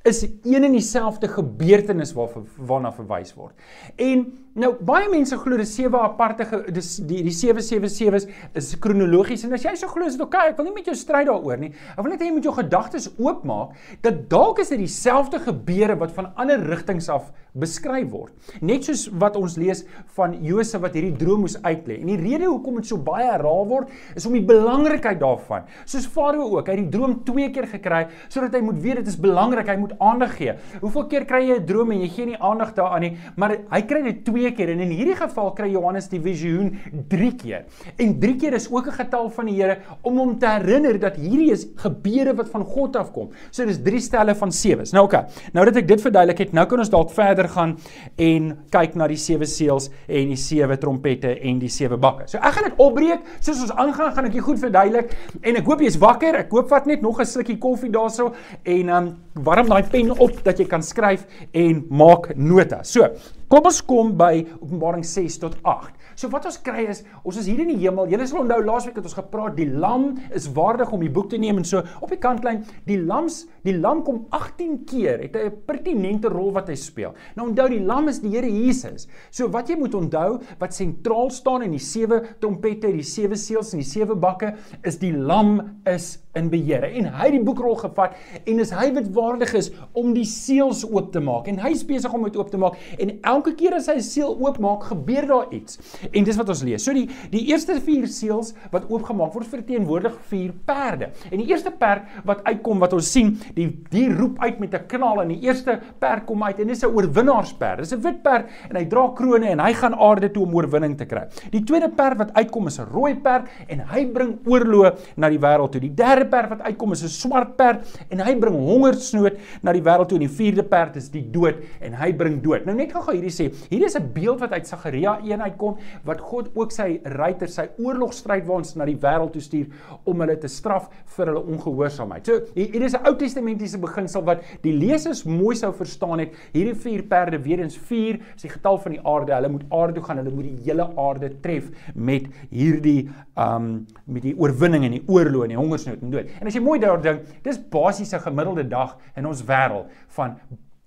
is 0.05 0.21
een 0.45 0.63
en 0.67 0.75
dieselfde 0.75 1.27
gebeurtenis 1.33 2.13
waarna 2.13 2.91
verwys 2.93 3.33
word. 3.33 3.53
En 3.97 4.25
Nou 4.55 4.69
baie 4.87 5.09
mense 5.11 5.35
glo 5.35 5.57
dis 5.59 5.73
sewe 5.75 5.99
aparte 5.99 6.45
dis 6.71 6.93
die 7.03 7.17
die 7.25 7.33
777's 7.35 8.29
is 8.55 8.69
kronologies 8.79 9.41
en 9.43 9.57
as 9.57 9.65
jy 9.67 9.73
so 9.75 9.89
glo 9.91 10.07
is 10.07 10.15
dit 10.15 10.23
oké, 10.23 10.37
okay, 10.37 10.53
ek 10.53 10.61
wil 10.61 10.69
nie 10.69 10.75
met 10.77 10.85
jou 10.87 10.95
stry 10.95 11.25
daaroor 11.27 11.59
nie. 11.59 11.73
Ek 11.91 11.99
wil 11.99 12.13
net 12.13 12.23
hê 12.23 12.29
jy 12.29 12.35
moet 12.37 12.47
jou 12.47 12.53
gedagtes 12.55 13.09
oopmaak 13.19 13.75
dat 14.05 14.21
dalk 14.31 14.61
is 14.63 14.71
dit 14.71 14.79
dieselfde 14.79 15.41
gebeure 15.43 15.97
wat 15.99 16.15
van 16.15 16.31
ander 16.39 16.63
rigtings 16.71 17.11
af 17.11 17.33
beskryf 17.55 18.07
word. 18.11 18.31
Net 18.63 18.87
soos 18.87 19.05
wat 19.19 19.35
ons 19.39 19.57
lees 19.59 19.83
van 20.15 20.37
Josef 20.43 20.83
wat 20.83 20.95
hierdie 20.95 21.15
droom 21.19 21.45
moes 21.45 21.55
uitlê. 21.63 21.99
En 22.01 22.11
die 22.11 22.17
rede 22.19 22.47
hoekom 22.47 22.79
dit 22.79 22.87
so 22.87 22.99
baie 22.99 23.27
herhaal 23.27 23.67
word 23.67 23.91
is 24.15 24.27
om 24.27 24.35
die 24.35 24.43
belangrikheid 24.43 25.19
daarvan. 25.19 25.67
Soos 25.83 26.07
Farao 26.11 26.47
ook, 26.53 26.67
hy 26.71 26.77
het 26.77 26.83
die 26.85 26.95
droom 26.95 27.17
twee 27.27 27.51
keer 27.55 27.67
gekry 27.71 28.05
sodat 28.27 28.55
hy 28.55 28.63
moet 28.63 28.79
weet 28.83 29.03
dit 29.03 29.11
is 29.11 29.19
belangrik, 29.19 29.67
hy 29.71 29.77
moet 29.83 29.95
aandag 30.03 30.35
gee. 30.39 30.55
Hoeveel 30.79 31.07
keer 31.11 31.27
kry 31.27 31.43
jy 31.43 31.59
'n 31.59 31.67
droom 31.67 31.91
en 31.91 32.01
jy 32.03 32.09
gee 32.15 32.25
nie 32.31 32.39
aandag 32.39 32.75
daaraan 32.75 33.03
nie, 33.03 33.13
maar 33.35 33.57
hy 33.71 33.81
kry 33.87 34.01
dit 34.03 34.23
twee 34.25 34.44
twee 34.45 34.53
keer 34.57 34.73
en 34.75 34.83
in 34.85 34.93
hierdie 34.93 35.15
geval 35.17 35.51
kry 35.57 35.69
Johannes 35.73 36.07
die 36.11 36.19
visioen 36.21 36.73
3 37.09 37.31
keer. 37.39 37.65
En 38.01 38.13
3 38.21 38.35
keer 38.41 38.57
is 38.57 38.67
ook 38.71 38.87
'n 38.87 38.97
getal 39.01 39.29
van 39.29 39.45
die 39.45 39.55
Here 39.55 39.77
om 40.03 40.17
hom 40.17 40.37
te 40.39 40.47
herinner 40.47 40.99
dat 40.99 41.15
hierdie 41.15 41.51
is 41.51 41.67
gebeure 41.75 42.35
wat 42.35 42.49
van 42.49 42.63
God 42.63 42.95
afkom. 42.95 43.29
So 43.51 43.65
dis 43.65 43.81
3 43.81 43.99
stelle 43.99 44.35
van 44.35 44.51
7's. 44.51 44.91
Nou. 44.91 45.05
Okay, 45.05 45.25
nou 45.53 45.65
dat 45.65 45.75
ek 45.75 45.87
dit 45.87 46.01
verduidelik 46.01 46.37
het, 46.37 46.51
nou 46.53 46.65
kan 46.65 46.79
ons 46.79 46.89
dalk 46.89 47.11
verder 47.11 47.47
gaan 47.47 47.77
en 48.17 48.57
kyk 48.69 48.95
na 48.95 49.07
die 49.07 49.17
7 49.17 49.45
seels 49.45 49.89
en 50.07 50.27
die 50.27 50.35
7 50.35 50.79
trompette 50.79 51.39
en 51.39 51.59
die 51.59 51.69
7 51.69 51.99
bakke. 51.99 52.27
So 52.27 52.37
ek 52.37 52.53
gaan 52.53 52.63
dit 52.63 52.73
opbreek 52.77 53.21
soos 53.39 53.61
ons 53.61 53.71
aangaan, 53.71 54.13
gaan 54.13 54.25
ek 54.25 54.33
dit 54.33 54.41
goed 54.41 54.59
verduidelik 54.59 55.15
en 55.41 55.55
ek 55.55 55.65
hoop 55.65 55.81
jy's 55.81 55.97
wakker. 55.97 56.35
Ek 56.35 56.51
hoop 56.51 56.69
vat 56.69 56.85
net 56.85 57.01
nog 57.01 57.19
'n 57.19 57.25
slukkie 57.25 57.57
koffie 57.57 57.91
daarso 57.91 58.33
en 58.63 58.89
um 58.89 59.15
warm 59.33 59.67
daai 59.67 59.83
pen 59.83 60.11
op 60.19 60.43
dat 60.43 60.59
jy 60.59 60.65
kan 60.65 60.83
skryf 60.83 61.25
en 61.53 61.85
maak 61.89 62.35
notas. 62.35 62.91
So, 62.91 63.09
Kom 63.51 63.67
ons 63.69 63.81
kom 63.85 64.15
by 64.17 64.39
Openbaring 64.57 65.03
6 65.05 65.37
tot 65.43 65.57
8. 65.61 65.91
So 66.17 66.31
wat 66.33 66.47
ons 66.49 66.57
kry 66.65 66.87
is, 66.89 67.03
ons 67.21 67.37
is 67.37 67.45
hier 67.49 67.61
in 67.61 67.69
die 67.69 67.81
hemel. 67.83 68.09
Julle 68.09 68.25
sal 68.25 68.41
onthou 68.41 68.61
laasweek 68.65 68.97
het 68.97 69.05
ons 69.05 69.17
gepraat, 69.17 69.53
die 69.57 69.67
lam 69.69 70.15
is 70.33 70.47
waardig 70.55 70.93
om 70.95 71.03
die 71.03 71.11
boek 71.13 71.29
te 71.29 71.37
neem 71.41 71.59
en 71.61 71.67
so 71.67 71.83
op 72.01 72.09
die 72.09 72.21
kantlyn, 72.21 72.63
die 72.89 72.97
lams, 72.97 73.43
die 73.65 73.75
lam 73.77 74.03
kom 74.05 74.25
18 74.35 74.83
keer, 74.85 75.21
het 75.25 75.35
'n 75.35 75.53
pertinente 75.65 76.29
rol 76.29 76.51
wat 76.53 76.67
hy 76.69 76.75
speel. 76.75 77.13
Nou 77.35 77.49
onthou 77.49 77.67
die 77.69 77.81
lam 77.81 78.07
is 78.07 78.19
die 78.19 78.29
Here 78.29 78.49
Jesus. 78.49 79.07
So 79.31 79.47
wat 79.49 79.69
jy 79.69 79.77
moet 79.77 79.93
onthou, 79.93 80.39
wat 80.59 80.73
sentraal 80.73 81.29
staan 81.29 81.63
in 81.63 81.71
die 81.71 81.79
sewe 81.79 82.21
trompette, 82.39 82.91
die 82.91 83.03
sewe 83.03 83.35
seels 83.35 83.73
en 83.73 83.79
die 83.79 83.89
sewe 83.89 84.15
bakke, 84.15 84.55
is 84.83 84.97
die 84.97 85.13
lam 85.13 85.81
is 85.85 86.19
in 86.35 86.49
beheer. 86.51 86.83
En 86.83 87.07
hy 87.15 87.29
het 87.29 87.35
die 87.37 87.43
boekrol 87.43 87.77
gevat 87.79 88.15
en 88.45 88.59
is 88.59 88.73
hy 88.75 88.89
wat 88.95 89.07
waardig 89.15 89.53
is 89.53 89.71
om 89.93 90.13
die 90.15 90.25
seels 90.27 90.83
oop 90.87 91.11
te 91.13 91.21
maak. 91.23 91.47
En 91.47 91.59
hy 91.63 91.71
is 91.71 91.85
besig 91.87 92.13
om 92.13 92.23
dit 92.27 92.35
oop 92.35 92.51
te 92.51 92.59
maak 92.61 92.75
en 92.99 93.13
elke 93.21 93.55
keer 93.55 93.77
as 93.77 93.87
hy 93.87 93.95
'n 93.95 94.01
seël 94.01 94.35
oopmaak, 94.35 94.83
gebeur 94.91 95.27
daar 95.27 95.53
iets. 95.53 95.79
En 96.11 96.23
dis 96.23 96.35
wat 96.35 96.49
ons 96.49 96.63
lees. 96.63 96.83
So 96.83 96.93
die 96.93 97.07
die 97.31 97.47
eerste 97.47 97.79
4 97.79 98.07
seels 98.07 98.53
wat 98.71 98.89
oopgemaak 98.89 99.33
word 99.33 99.47
verteenwoordig 99.47 100.17
vier 100.29 100.53
perde. 100.65 101.11
En 101.31 101.37
die 101.39 101.47
eerste 101.47 101.71
perd 101.71 102.03
wat 102.25 102.43
uitkom 102.43 102.79
wat 102.79 102.93
ons 102.93 103.11
sien, 103.11 103.37
die 103.55 103.67
die 103.91 104.07
roep 104.11 104.39
uit 104.43 104.59
met 104.59 104.73
'n 104.73 104.85
knal 104.87 105.21
en 105.21 105.29
die 105.29 105.41
eerste 105.47 105.79
perd 105.99 106.25
kom 106.25 106.43
uit 106.43 106.59
en 106.59 106.67
dis 106.67 106.83
'n 106.83 106.91
oorwinnaarsperd. 106.91 107.79
Dis 107.79 107.93
'n 107.93 108.01
wit 108.01 108.21
perd 108.23 108.45
en 108.69 108.75
hy 108.75 108.85
dra 108.85 109.07
krones 109.15 109.49
en 109.49 109.59
hy 109.59 109.73
gaan 109.73 109.95
aarde 109.95 110.31
toe 110.31 110.43
om 110.43 110.55
oorwinning 110.55 110.97
te 110.97 111.05
kry. 111.05 111.27
Die 111.51 111.63
tweede 111.63 111.89
perd 111.89 112.17
wat 112.17 112.33
uitkom 112.33 112.67
is 112.67 112.79
'n 112.79 112.87
rooi 112.91 113.15
perd 113.15 113.47
en 113.67 113.79
hy 113.79 114.05
bring 114.05 114.37
oorlog 114.45 114.99
na 115.15 115.29
die 115.29 115.39
wêreld 115.39 115.71
toe. 115.71 115.81
Die 115.81 115.93
derde 115.93 116.25
perd 116.25 116.49
wat 116.49 116.61
uitkom 116.61 116.91
is 116.91 117.03
'n 117.03 117.07
swart 117.07 117.55
perd 117.55 117.85
en 118.09 118.19
hy 118.19 118.35
bring 118.35 118.55
hongersnood 118.55 119.37
na 119.61 119.71
die 119.71 119.81
wêreld 119.81 120.07
toe 120.07 120.17
en 120.17 120.27
die 120.27 120.35
vierde 120.35 120.63
perd 120.63 120.95
is 120.95 121.09
die 121.09 121.31
dood 121.31 121.55
en 121.81 121.93
hy 121.93 122.13
bring 122.13 122.41
dood. 122.41 122.65
Nou 122.65 122.75
net 122.75 122.91
gou-gou 122.91 123.13
hierdie 123.13 123.31
sê, 123.31 123.53
hier 123.69 123.85
is 123.85 123.95
'n 123.95 124.11
beeld 124.13 124.39
wat 124.39 124.51
uit 124.51 124.67
Sagaria 124.67 125.19
1 125.23 125.41
uitkom 125.41 125.77
wat 126.03 126.19
God 126.19 126.49
ook 126.55 126.71
sy 126.71 126.99
ruiter, 127.03 127.47
sy 127.47 127.69
oorlogstrydwaans 127.77 128.75
na 128.75 128.85
die 128.85 128.97
wêreld 128.97 129.31
toe 129.31 129.41
stuur 129.41 129.67
om 130.03 130.19
hulle 130.19 130.37
te 130.37 130.47
straf 130.47 130.89
vir 131.05 131.25
hulle 131.25 131.43
ongehoorsaamheid. 131.43 132.25
So 132.25 132.41
hier 132.53 132.81
is 132.81 132.93
'n 132.93 133.05
Ou 133.05 133.15
Testamentiese 133.45 133.79
beginsel 133.81 134.23
wat 134.25 134.41
die 134.63 134.73
lesers 134.73 135.23
mooi 135.27 135.55
sou 135.57 135.71
verstaan 135.75 136.23
het. 136.23 136.33
Hierdie 136.55 136.75
vier 136.81 137.03
perde, 137.09 137.39
weer 137.43 137.61
eens 137.61 137.77
4, 137.77 138.17
is 138.35 138.45
die 138.45 138.51
getal 138.51 138.79
van 138.81 138.95
die 138.95 139.01
aarde. 139.05 139.35
Hulle 139.35 139.51
moet 139.53 139.65
aarde 139.69 139.97
toe 139.99 140.03
gaan, 140.07 140.21
hulle 140.21 140.33
moet 140.33 140.47
die 140.49 140.65
hele 140.65 140.87
aarde 141.01 141.29
tref 141.43 141.69
met 141.93 142.27
hierdie 142.49 143.09
um 143.37 143.85
met 144.05 144.23
die 144.25 144.35
oorwinning 144.37 144.85
en 144.87 144.95
die 144.95 145.03
oorlog 145.11 145.45
en 145.45 145.53
die 145.53 145.59
hongersnood 145.59 146.01
en 146.01 146.13
dood. 146.13 146.29
En 146.39 146.49
as 146.49 146.55
jy 146.55 146.63
mooi 146.63 146.79
daaroor 146.81 147.03
dink, 147.03 147.25
dis 147.45 147.59
basies 147.69 148.13
'n 148.13 148.23
gemiddelde 148.25 148.67
dag 148.67 148.97
in 149.15 149.25
ons 149.25 149.43
wêreld 149.43 149.91
van 150.17 150.37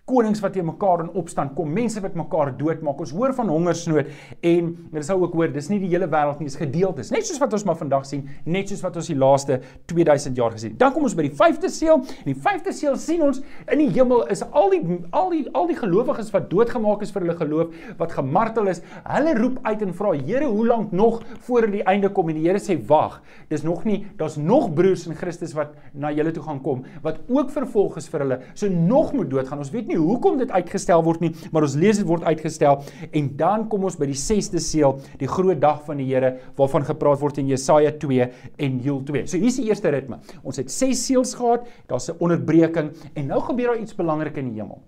konings 0.08 0.40
wat 0.42 0.54
teen 0.56 0.66
mekaar 0.68 1.04
in 1.04 1.10
opstand 1.20 1.54
kom, 1.56 1.70
mense 1.74 2.00
wat 2.04 2.16
mekaar 2.18 2.52
doodmaak. 2.58 3.00
Ons 3.04 3.12
hoor 3.16 3.34
van 3.36 3.50
hongersnood 3.52 4.08
en 4.46 4.70
jy 4.94 5.02
sal 5.06 5.20
ook 5.22 5.36
hoor, 5.36 5.52
dis 5.52 5.68
nie 5.72 5.80
die 5.82 5.90
hele 5.92 6.08
wêreld 6.10 6.40
nie, 6.40 6.48
dis 6.48 6.58
gedeeltes. 6.58 7.12
Net 7.14 7.28
soos 7.28 7.40
wat 7.42 7.54
ons 7.56 7.66
maar 7.68 7.78
vandag 7.80 8.06
sien, 8.08 8.24
net 8.48 8.72
soos 8.72 8.82
wat 8.84 8.98
ons 9.00 9.10
die 9.10 9.18
laaste 9.18 9.60
2000 9.90 10.38
jaar 10.38 10.54
gesien. 10.56 10.76
Dan 10.80 10.94
kom 10.94 11.06
ons 11.08 11.16
by 11.18 11.26
die 11.28 11.34
vyfde 11.38 11.70
seël. 11.72 12.02
En 12.02 12.30
die 12.30 12.36
vyfde 12.48 12.74
seël 12.76 12.98
sien 13.00 13.24
ons 13.26 13.42
in 13.68 13.82
die 13.84 13.90
hemel 13.96 14.24
is 14.32 14.44
al 14.48 14.72
die 14.74 14.82
al 15.14 15.30
die 15.32 15.44
al 15.56 15.68
die 15.70 15.78
gelowiges 15.78 16.32
wat 16.34 16.48
doodgemaak 16.52 17.04
is 17.06 17.12
vir 17.14 17.26
hulle 17.26 17.36
geloof, 17.38 17.74
wat 18.00 18.16
gemartel 18.16 18.72
is. 18.72 18.82
Hulle 19.06 19.36
roep 19.38 19.60
uit 19.64 19.86
en 19.86 19.94
vra: 19.94 20.14
"Here, 20.18 20.48
hoe 20.48 20.66
lank 20.66 20.92
nog 20.92 21.20
voor 21.46 21.70
die 21.70 21.84
einde 21.84 22.10
kom?" 22.12 22.28
En 22.28 22.40
die 22.40 22.46
Here 22.48 22.58
sê: 22.58 22.78
"Wag. 22.88 23.20
Dis 23.48 23.62
nog 23.62 23.84
nie, 23.84 24.06
daar's 24.16 24.36
nog 24.36 24.72
broers 24.74 25.06
in 25.06 25.14
Christus 25.14 25.54
wat 25.54 25.74
na 25.92 26.10
julle 26.12 26.32
toe 26.32 26.42
gaan 26.42 26.60
kom 26.62 26.84
wat 27.02 27.20
ook 27.28 27.52
vervolg 27.54 27.96
is 28.00 28.08
vir 28.10 28.24
hulle. 28.24 28.40
So 28.54 28.68
nog 28.68 29.12
moet 29.16 29.30
doodgaan. 29.30 29.62
Ons 29.62 29.72
weet 29.74 29.88
nie 29.90 29.97
hoekom 30.00 30.38
dit 30.38 30.50
uitgestel 30.50 31.02
word 31.06 31.22
nie, 31.24 31.32
maar 31.52 31.66
ons 31.66 31.76
lees 31.78 32.00
dit 32.00 32.08
word 32.08 32.24
uitgestel 32.24 32.82
en 33.12 33.30
dan 33.38 33.66
kom 33.68 33.86
ons 33.88 33.98
by 33.98 34.08
die 34.10 34.18
6ste 34.18 34.62
seël, 34.62 34.98
die 35.20 35.30
groot 35.30 35.60
dag 35.60 35.84
van 35.86 36.02
die 36.02 36.08
Here 36.08 36.34
waarvan 36.58 36.86
gepraat 36.88 37.20
word 37.20 37.40
in 37.42 37.50
Jesaja 37.52 37.92
2 38.00 38.28
en 38.58 38.82
Joel 38.84 39.02
2. 39.04 39.26
So 39.26 39.40
hier's 39.40 39.58
die 39.60 39.68
eerste 39.68 39.92
ritme. 39.94 40.20
Ons 40.42 40.62
het 40.62 40.72
6 40.72 41.06
seëls 41.08 41.34
gehad, 41.38 41.66
daar's 41.86 42.10
'n 42.10 42.18
onderbreking 42.20 42.92
en 43.14 43.26
nou 43.26 43.40
gebeur 43.40 43.68
daar 43.68 43.82
iets 43.82 43.94
belangrik 43.94 44.36
in 44.36 44.52
die 44.52 44.62
hemel. 44.62 44.82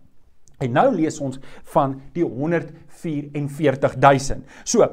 En 0.61 0.75
nou 0.77 0.91
lees 0.93 1.17
ons 1.25 1.39
van 1.73 1.95
die 2.13 2.25
144000. 2.25 4.45
So, 4.65 4.89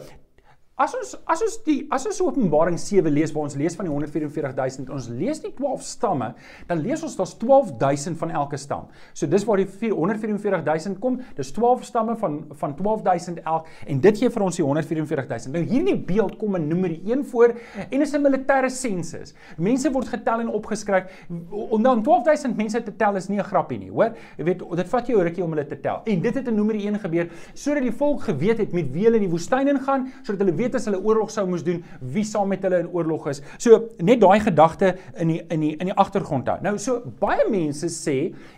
As 0.78 0.92
ons 0.94 1.16
as 1.26 1.40
ons 1.42 1.56
die 1.66 1.80
as 1.90 2.04
ons 2.06 2.20
Openbaring 2.22 2.76
7 2.78 3.10
lees 3.10 3.32
waar 3.34 3.48
ons 3.48 3.56
lees 3.58 3.74
van 3.74 3.88
die 3.88 3.94
144000 3.96 4.92
ons 4.94 5.08
lees 5.10 5.40
die 5.42 5.50
12 5.58 5.82
stamme 5.82 6.28
dan 6.70 6.84
lees 6.86 7.02
ons 7.02 7.16
daar's 7.18 7.32
12000 7.42 8.14
van 8.20 8.34
elke 8.38 8.60
stam. 8.62 8.84
So 9.10 9.26
dis 9.26 9.42
waar 9.48 9.58
die 9.58 9.66
144000 9.66 11.00
kom. 11.02 11.18
Dis 11.34 11.50
12 11.56 11.88
stamme 11.88 12.14
van 12.22 12.36
van 12.60 12.76
12000 12.78 13.42
elk 13.42 13.72
en 13.90 14.04
dit 14.04 14.22
gee 14.22 14.30
vir 14.36 14.46
ons 14.46 14.60
die 14.62 14.66
144000. 14.68 15.56
Nou 15.56 15.64
hierdie 15.66 15.96
beeld 16.12 16.36
kom 16.38 16.60
in 16.62 16.70
nommer 16.70 16.94
1 16.94 17.26
voor 17.32 17.56
en 17.88 18.06
is 18.06 18.14
'n 18.14 18.22
militêre 18.22 18.70
sensus. 18.70 19.34
Mense 19.58 19.90
word 19.92 20.14
getel 20.14 20.46
en 20.46 20.54
opgeskryf. 20.62 21.10
Om 21.50 21.82
dan 21.82 22.04
12000 22.04 22.56
mense 22.56 22.84
te 22.84 22.96
tel 22.96 23.16
is 23.16 23.30
nie 23.30 23.40
'n 23.40 23.50
grappie 23.50 23.80
nie, 23.80 23.90
hoor? 23.90 24.14
Jy 24.38 24.44
weet 24.44 24.62
dit 24.76 24.88
vat 24.88 25.08
jou 25.08 25.24
rukkie 25.24 25.44
om 25.44 25.50
hulle 25.50 25.66
te 25.66 25.80
tel. 25.80 26.02
En 26.06 26.22
dit 26.22 26.36
het 26.36 26.48
in 26.48 26.56
nommer 26.56 26.76
1 26.76 27.00
gebeur 27.00 27.30
sodat 27.56 27.82
die 27.82 27.92
volk 27.92 28.22
geweet 28.22 28.58
het 28.60 28.72
met 28.74 28.92
wie 28.92 29.06
hulle 29.06 29.16
in 29.16 29.24
die 29.24 29.32
woestyn 29.32 29.68
ingaan 29.68 30.14
sodat 30.22 30.46
hulle 30.46 30.54
weet 30.54 30.67
weet 30.68 30.78
as 30.80 30.88
hulle 30.90 31.00
oorlog 31.02 31.32
sou 31.34 31.46
moes 31.50 31.64
doen, 31.66 31.82
wie 32.14 32.26
saam 32.28 32.52
met 32.52 32.64
hulle 32.68 32.84
in 32.84 32.92
oorlog 32.94 33.30
is. 33.32 33.42
So 33.62 33.80
net 34.04 34.22
daai 34.24 34.40
gedagte 34.44 34.94
in 35.16 35.34
die 35.34 35.42
in 35.54 35.64
die 35.64 35.74
in 35.78 35.92
die 35.92 35.98
agtergrond 35.98 36.50
hou. 36.52 36.60
Nou 36.66 36.78
so 36.82 37.02
baie 37.22 37.48
mense 37.52 37.90
sê 37.94 38.18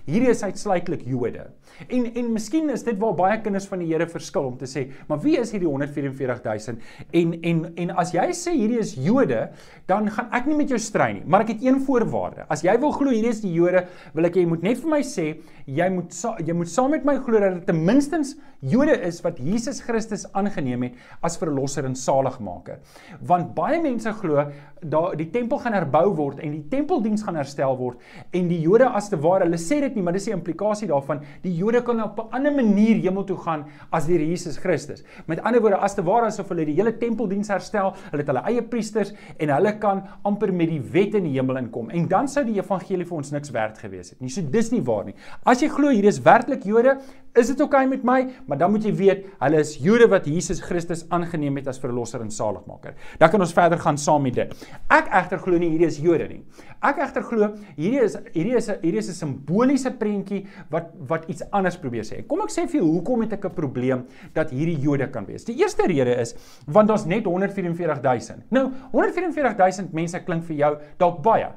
hierdie 0.10 0.34
is 0.34 0.44
uitsluitlik 0.46 1.06
Jode. 1.08 1.50
En 1.88 2.06
en 2.14 2.32
miskien 2.34 2.70
is 2.74 2.84
dit 2.84 2.98
waar 3.00 3.16
baie 3.18 3.40
kinders 3.42 3.68
van 3.72 3.80
die 3.84 3.88
Here 3.90 4.08
verskil 4.10 4.50
om 4.52 4.58
te 4.60 4.68
sê, 4.70 4.86
maar 5.08 5.22
wie 5.24 5.38
is 5.40 5.54
hierdie 5.56 5.70
144000? 5.70 6.84
En 7.22 7.34
en 7.42 7.64
en 7.86 7.96
as 8.04 8.14
jy 8.14 8.28
sê 8.36 8.56
hierdie 8.58 8.82
is 8.84 8.96
Jode, 9.00 9.48
dan 9.90 10.10
gaan 10.14 10.30
ek 10.36 10.50
nie 10.50 10.60
met 10.60 10.74
jou 10.74 10.80
stry 10.82 11.12
nie, 11.18 11.24
maar 11.26 11.46
ek 11.46 11.56
het 11.56 11.66
een 11.66 11.80
voorwaarde. 11.86 12.46
As 12.52 12.66
jy 12.66 12.76
wil 12.82 12.94
glo 12.96 13.14
hierdie 13.14 13.34
is 13.34 13.42
die 13.46 13.54
Jode, 13.56 13.86
wil 14.14 14.30
ek 14.30 14.38
jy 14.42 14.46
moet 14.50 14.66
net 14.66 14.82
vir 14.84 14.94
my 14.98 15.02
sê 15.06 15.30
jy 15.70 15.90
moet 15.94 16.16
jy 16.46 16.56
moet 16.58 16.70
saam 16.72 16.94
met 16.96 17.06
my 17.06 17.20
glo 17.24 17.40
dat 17.40 17.60
dit 17.60 17.68
ten 17.70 17.84
minste 17.86 18.20
Jode 18.60 18.98
is 19.08 19.22
wat 19.24 19.38
Jesus 19.40 19.78
Christus 19.86 20.26
aangeneem 20.36 20.82
het 20.84 20.96
as 21.24 21.38
verlosser 21.40 21.86
en 21.88 21.94
saligmaker. 21.96 22.82
Want 23.24 23.54
baie 23.56 23.80
mense 23.80 24.12
glo 24.20 24.50
dat 24.82 25.18
die 25.20 25.30
tempel 25.32 25.60
gaan 25.60 25.74
herbou 25.74 26.16
word 26.16 26.40
en 26.44 26.52
die 26.52 26.64
tempeldiens 26.72 27.24
gaan 27.26 27.36
herstel 27.40 27.76
word 27.78 28.00
en 28.36 28.48
die 28.50 28.60
Jode 28.62 28.88
as 28.90 29.10
te 29.10 29.20
ware, 29.20 29.46
hulle 29.48 29.60
sê 29.60 29.80
dit 29.84 29.96
nie, 29.96 30.04
maar 30.04 30.16
dis 30.16 30.28
die 30.30 30.36
implikasie 30.36 30.88
daarvan, 30.90 31.24
die 31.44 31.54
Jode 31.56 31.82
kan 31.84 32.02
op 32.04 32.20
'n 32.20 32.36
ander 32.36 32.54
manier 32.54 32.96
hemel 33.02 33.24
toe 33.24 33.38
gaan 33.38 33.66
as 33.92 34.08
deur 34.08 34.20
Jesus 34.20 34.58
Christus. 34.58 35.04
Met 35.28 35.42
ander 35.44 35.62
woorde, 35.62 35.78
as 35.78 35.96
te 35.96 36.04
ware 36.04 36.26
asof 36.26 36.50
hulle 36.50 36.66
die 36.66 36.76
hele 36.76 36.98
tempeldiens 36.98 37.48
herstel, 37.48 37.94
hulle 38.12 38.22
het 38.24 38.28
hulle 38.28 38.44
eie 38.46 38.62
priesters 38.62 39.14
en 39.38 39.50
hulle 39.50 39.78
kan 39.80 40.04
amper 40.24 40.54
met 40.54 40.70
die 40.70 40.82
wet 40.82 41.16
in 41.16 41.24
die 41.24 41.34
hemel 41.34 41.58
inkom. 41.58 41.90
En 41.90 42.08
dan 42.08 42.28
sou 42.28 42.44
die 42.46 42.60
evangelie 42.60 43.06
vir 43.06 43.18
ons 43.18 43.32
niks 43.32 43.52
werd 43.52 43.78
gewees 43.78 44.10
het 44.10 44.22
nie. 44.22 44.30
So 44.30 44.42
dis 44.42 44.72
nie 44.72 44.82
waar 44.82 45.06
nie. 45.06 45.16
As 45.46 45.62
jy 45.62 45.70
glo 45.70 45.90
hier 45.90 46.06
is 46.06 46.20
werklik 46.20 46.64
Jode, 46.64 47.00
is 47.36 47.48
dit 47.52 47.62
oukei 47.62 47.86
okay 47.86 47.90
met 47.90 48.04
my, 48.04 48.20
maar 48.48 48.58
dan 48.58 48.72
moet 48.72 48.84
jy 48.84 48.94
weet, 48.96 49.26
hulle 49.40 49.60
is 49.62 49.76
Jode 49.78 50.08
wat 50.10 50.26
Jesus 50.26 50.62
Christus 50.66 51.06
aangeneem 51.14 51.60
het 51.62 51.68
as 51.68 51.80
verlosser 51.82 52.22
en 52.22 52.32
saligmaker. 52.34 52.96
Dan 53.22 53.30
kan 53.30 53.42
ons 53.46 53.54
verder 53.54 53.80
gaan 53.80 53.98
saam 53.98 54.24
met 54.26 54.36
dit. 54.36 54.66
Ek 54.90 55.12
egter 55.22 55.42
glo 55.44 55.60
nie 55.62 55.70
hierdie 55.70 55.88
is 55.88 56.00
Jode 56.02 56.28
nie. 56.32 56.42
Ek 56.86 57.02
egter 57.04 57.26
glo 57.28 57.52
hierdie 57.76 58.02
is 58.06 58.16
hierdie 58.34 58.56
is 58.58 58.70
hierdie 58.82 59.02
is 59.02 59.10
'n 59.10 59.18
simboliese 59.18 59.92
prentjie 59.92 60.46
wat 60.72 60.92
wat 61.08 61.30
iets 61.30 61.44
anders 61.52 61.78
probeer 61.78 62.04
sê. 62.04 62.26
Kom 62.28 62.42
ek 62.42 62.50
sê 62.50 62.68
vir 62.68 62.82
jou 62.82 62.90
hoekom 62.92 63.22
het 63.22 63.34
ek 63.34 63.46
'n 63.46 63.54
probleem 63.54 64.06
dat 64.34 64.52
hierdie 64.52 64.80
Jode 64.80 65.10
kan 65.12 65.26
wees. 65.26 65.44
Die 65.46 65.56
eerste 65.60 65.88
rede 65.88 66.16
is 66.16 66.36
want 66.66 66.88
daar's 66.88 67.06
net 67.06 67.26
144000. 67.26 68.44
Nou, 68.50 68.72
144000 68.92 69.94
mense 69.94 70.20
klink 70.20 70.44
vir 70.44 70.56
jou 70.56 70.78
dalk 70.98 71.22
baie. 71.22 71.52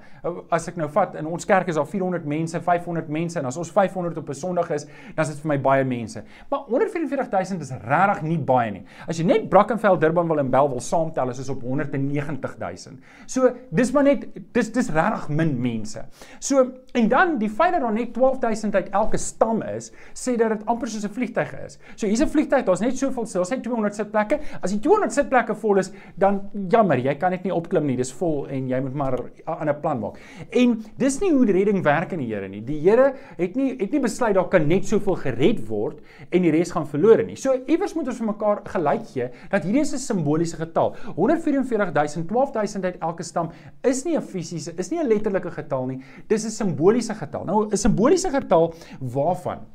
As 0.51 0.69
ek 0.69 0.77
nou 0.77 0.89
vat 0.89 1.15
in 1.15 1.27
ons 1.27 1.45
kerk 1.45 1.69
is 1.69 1.75
daar 1.75 1.87
400 1.87 2.25
mense, 2.25 2.61
500 2.61 3.09
mense 3.09 3.39
en 3.39 3.47
as 3.47 3.57
ons 3.57 3.71
500 3.71 4.19
op 4.19 4.29
'n 4.29 4.35
Sondag 4.35 4.71
is, 4.71 4.87
dan 5.15 5.25
is 5.25 5.29
dit 5.29 5.41
vir 5.41 5.49
my 5.49 5.62
baie 5.63 5.85
mense. 5.85 6.23
Maar 6.51 6.67
144000 6.69 7.61
is 7.61 7.73
regtig 7.85 8.23
nie 8.27 8.39
baie 8.39 8.71
nie. 8.75 8.83
As 9.09 9.19
jy 9.19 9.27
net 9.29 9.49
Brackenfell, 9.53 9.99
Durban 9.99 10.29
wil 10.29 10.43
en 10.43 10.51
Bell 10.51 10.69
wil 10.69 10.81
saamtel, 10.81 11.33
is 11.33 11.41
dit 11.43 11.49
op 11.49 11.63
190000. 11.63 13.01
So, 13.27 13.51
dis 13.71 13.93
maar 13.93 14.05
net 14.05 14.27
dis 14.53 14.73
dis 14.73 14.91
regtig 14.91 15.29
min 15.29 15.55
mense. 15.63 16.05
So, 16.41 16.67
en 16.93 17.09
dan 17.09 17.39
die 17.39 17.51
feit 17.51 17.73
dat 17.73 17.83
daar 17.83 17.93
net 17.93 18.13
12000 18.15 18.75
uit 18.75 18.91
elke 18.91 19.21
stam 19.21 19.63
is, 19.63 19.93
sê 20.15 20.37
dat 20.37 20.57
dit 20.57 20.67
amper 20.67 20.89
soos 20.89 21.05
'n 21.05 21.15
vliegtyg 21.15 21.55
is. 21.65 21.79
So, 21.97 22.07
hier's 22.07 22.23
'n 22.23 22.29
vliegtyg, 22.29 22.65
daar's 22.65 22.81
net 22.81 22.99
soveel, 22.99 23.27
daar's 23.33 23.51
net 23.51 23.63
200 23.63 23.95
sitplekke. 23.95 24.41
As 24.63 24.71
die 24.71 24.81
200 24.81 25.13
sitplekke 25.13 25.55
vol 25.55 25.79
is, 25.79 25.93
dan 26.17 26.51
jammer, 26.69 26.99
jy 26.99 27.15
kan 27.15 27.31
dit 27.31 27.45
nie 27.45 27.55
opklim 27.55 27.87
nie. 27.87 27.97
Dis 27.97 28.13
vol 28.13 28.47
en 28.49 28.69
jy 28.69 28.81
moet 28.81 28.95
maar 28.95 29.13
'n 29.13 29.31
ander 29.47 29.75
plan 29.75 29.99
maak. 30.01 30.19
En 30.51 30.85
dis 30.97 31.21
nie 31.21 31.33
hoe 31.33 31.45
redding 31.45 31.83
werk 31.83 32.13
in 32.13 32.19
die 32.19 32.33
Here 32.33 32.49
nie. 32.49 32.63
Die 32.65 32.81
Here 32.81 33.15
het 33.37 33.57
nie 33.57 33.77
het 33.79 33.93
nie 33.93 34.01
besluit 34.01 34.35
daar 34.35 34.49
kan 34.49 34.67
net 34.69 34.87
soveel 34.89 35.17
gered 35.17 35.52
word 35.61 36.01
en 36.31 36.43
die 36.43 36.51
res 36.51 36.73
gaan 36.73 36.87
verlore 36.87 37.25
nie. 37.27 37.37
So 37.37 37.53
iewers 37.67 37.95
moet 37.95 38.09
ons 38.09 38.19
vir 38.19 38.27
mekaar 38.27 38.63
gelyk 38.65 39.07
gee 39.13 39.29
dat 39.51 39.65
hierdie 39.65 39.83
is 39.83 39.93
'n 39.93 39.99
simboliese 39.99 40.57
getal. 40.57 40.95
144.000, 41.17 42.27
12.000 42.27 42.85
uit 42.85 42.97
elke 43.01 43.23
stam 43.23 43.51
is 43.83 44.05
nie 44.05 44.17
'n 44.17 44.23
fisiese, 44.23 44.73
is 44.79 44.91
nie 44.91 45.01
'n 45.01 45.09
letterlike 45.09 45.51
getal 45.51 45.87
nie. 45.87 46.01
Dis 46.29 46.45
'n 46.45 46.51
simboliese 46.51 47.15
getal. 47.15 47.45
Nou 47.45 47.67
'n 47.67 47.77
simboliese 47.77 48.31
getal 48.31 48.75
waarvan 49.01 49.67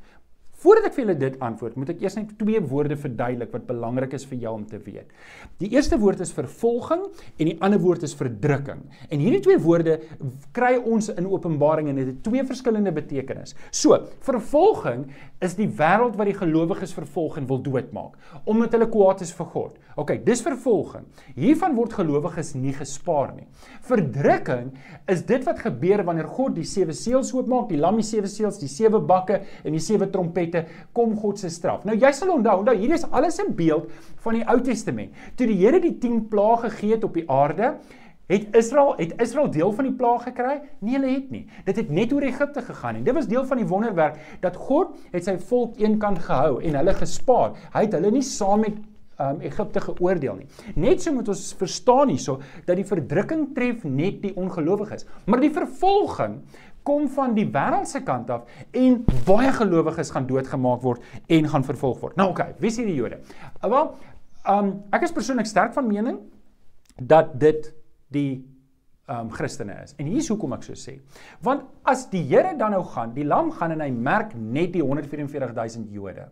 Voordat 0.57 0.87
ek 0.87 0.95
vir 0.95 1.03
julle 1.03 1.15
dit 1.21 1.35
antwoord, 1.45 1.75
moet 1.77 1.91
ek 1.93 1.99
eers 2.01 2.15
net 2.17 2.31
twee 2.39 2.57
woorde 2.65 2.95
verduidelik 2.97 3.51
wat 3.53 3.67
belangrik 3.67 4.15
is 4.17 4.23
vir 4.25 4.39
jou 4.41 4.53
om 4.57 4.63
te 4.65 4.79
weet. 4.81 5.11
Die 5.61 5.69
eerste 5.75 5.99
woord 6.01 6.23
is 6.25 6.31
vervolging 6.33 7.03
en 7.37 7.51
die 7.51 7.53
ander 7.61 7.77
woord 7.83 8.01
is 8.07 8.15
verdrukking. 8.17 8.81
En 9.13 9.21
hierdie 9.21 9.43
twee 9.45 9.59
woorde 9.61 9.99
kry 10.57 10.71
ons 10.81 11.11
in 11.13 11.29
Openbaring 11.29 11.91
en 11.91 11.99
dit 12.01 12.09
het 12.09 12.23
twee 12.25 12.41
verskillende 12.41 12.89
betekenisse. 12.95 13.53
So, 13.69 13.99
vervolging 14.25 15.05
is 15.45 15.53
die 15.59 15.67
wêreld 15.77 16.17
wat 16.17 16.31
die 16.31 16.39
gelowiges 16.39 16.95
vervolg 16.97 17.37
en 17.37 17.45
wil 17.51 17.61
doodmaak 17.61 18.17
omdat 18.49 18.73
hulle 18.73 18.89
kwaad 18.89 19.21
is 19.21 19.33
vir 19.37 19.49
God. 19.53 19.77
OK, 19.97 20.15
dis 20.25 20.41
vervolging. 20.45 21.05
Hiervan 21.37 21.75
word 21.77 21.93
gelowiges 21.99 22.53
nie 22.57 22.73
gespaar 22.73 23.35
nie. 23.35 23.45
Verdrukking 23.85 24.71
is 25.09 25.21
dit 25.29 25.45
wat 25.45 25.61
gebeur 25.61 26.01
wanneer 26.07 26.29
God 26.33 26.55
die 26.57 26.65
sewe 26.65 26.95
seels 26.97 27.29
oopmaak, 27.35 27.69
die 27.69 27.81
lam 27.81 27.97
die 28.01 28.05
sewe 28.05 28.29
seels, 28.31 28.57
die 28.61 28.71
sewe 28.71 29.01
bakke 29.01 29.43
en 29.63 29.77
die 29.77 29.83
sewe 29.83 30.09
trompette 30.13 30.46
wette 30.47 30.65
kom 30.95 31.15
God 31.19 31.39
se 31.39 31.51
straf. 31.53 31.85
Nou 31.85 31.95
jy 31.97 32.11
sal 32.15 32.33
onthou, 32.33 32.61
onthou 32.63 32.75
hierdie 32.77 32.97
is 32.97 33.07
alles 33.11 33.39
'n 33.39 33.53
beeld 33.55 33.91
van 34.23 34.33
die 34.33 34.45
Ou 34.47 34.59
Testament. 34.61 35.11
Toe 35.35 35.47
die 35.47 35.57
Here 35.57 35.79
die 35.79 35.97
10 35.97 36.27
plaae 36.27 36.57
gegee 36.69 36.91
het 36.95 37.03
op 37.03 37.13
die 37.13 37.29
aarde, 37.29 37.77
het 38.27 38.55
Israel 38.55 38.93
het 38.97 39.21
Israel 39.21 39.51
deel 39.51 39.71
van 39.71 39.85
die 39.85 39.93
plaae 39.93 40.19
gekry? 40.19 40.61
Nee, 40.79 40.99
hulle 40.99 41.13
het 41.13 41.29
nie. 41.31 41.47
Dit 41.65 41.75
het 41.75 41.89
net 41.89 42.13
oor 42.13 42.21
Egipte 42.21 42.61
gegaan 42.61 42.95
en 42.95 43.03
dit 43.03 43.13
was 43.13 43.27
deel 43.27 43.45
van 43.45 43.57
die 43.57 43.67
wonderwerk 43.67 44.19
dat 44.41 44.55
God 44.55 44.97
het 45.11 45.23
sy 45.23 45.37
volk 45.37 45.79
eenkant 45.79 46.19
gehou 46.19 46.61
en 46.61 46.75
hulle 46.75 46.93
gespaar. 46.93 47.55
Hy 47.73 47.81
het 47.87 47.93
hulle 47.93 48.11
nie 48.11 48.21
saam 48.21 48.59
met 48.59 48.75
um, 49.19 49.41
Egipte 49.41 49.81
geoordeel 49.81 50.41
nie. 50.41 50.47
Net 50.75 51.01
so 51.01 51.13
moet 51.15 51.29
ons 51.31 51.43
verstaan 51.59 52.11
hierso 52.13 52.39
dat 52.67 52.77
die 52.79 52.87
verdrukking 52.87 53.49
tref 53.55 53.83
net 53.87 54.21
die 54.25 54.33
ongelowiges, 54.37 55.07
maar 55.25 55.41
die 55.43 55.53
vervolging 55.53 56.41
kom 56.87 57.07
van 57.11 57.35
die 57.35 57.47
wêreldse 57.51 58.01
kant 58.07 58.31
af 58.33 58.59
en 58.71 59.01
baie 59.27 59.51
gelowiges 59.55 60.13
gaan 60.15 60.27
doodgemaak 60.29 60.83
word 60.85 61.03
en 61.37 61.49
gaan 61.51 61.65
vervolg 61.67 61.99
word. 62.03 62.15
Nou 62.19 62.31
oké, 62.31 62.47
okay, 62.47 62.61
wie 62.63 62.71
is 62.71 62.79
hierdie 62.79 62.97
Jode? 62.97 63.19
Uh, 63.61 63.71
wel, 63.71 63.89
um 64.53 64.71
ek 64.95 65.07
is 65.07 65.15
persoonlik 65.15 65.49
sterk 65.49 65.75
van 65.75 65.89
mening 65.89 66.21
dat 66.97 67.35
dit 67.39 67.71
die 68.15 68.31
um 69.11 69.29
Christene 69.31 69.75
is. 69.83 69.93
En 69.99 70.07
hier's 70.09 70.27
hoekom 70.31 70.55
ek 70.57 70.65
so 70.67 70.75
sê. 70.79 70.97
Want 71.43 71.67
as 71.87 72.07
die 72.11 72.23
Here 72.27 72.55
dan 72.59 72.75
nou 72.75 72.83
gaan, 72.91 73.13
die 73.15 73.27
lam 73.27 73.53
gaan 73.55 73.75
en 73.75 73.83
hy 73.83 73.91
merk 73.91 74.33
net 74.35 74.73
die 74.75 74.83
144000 74.83 75.91
Jode 75.95 76.27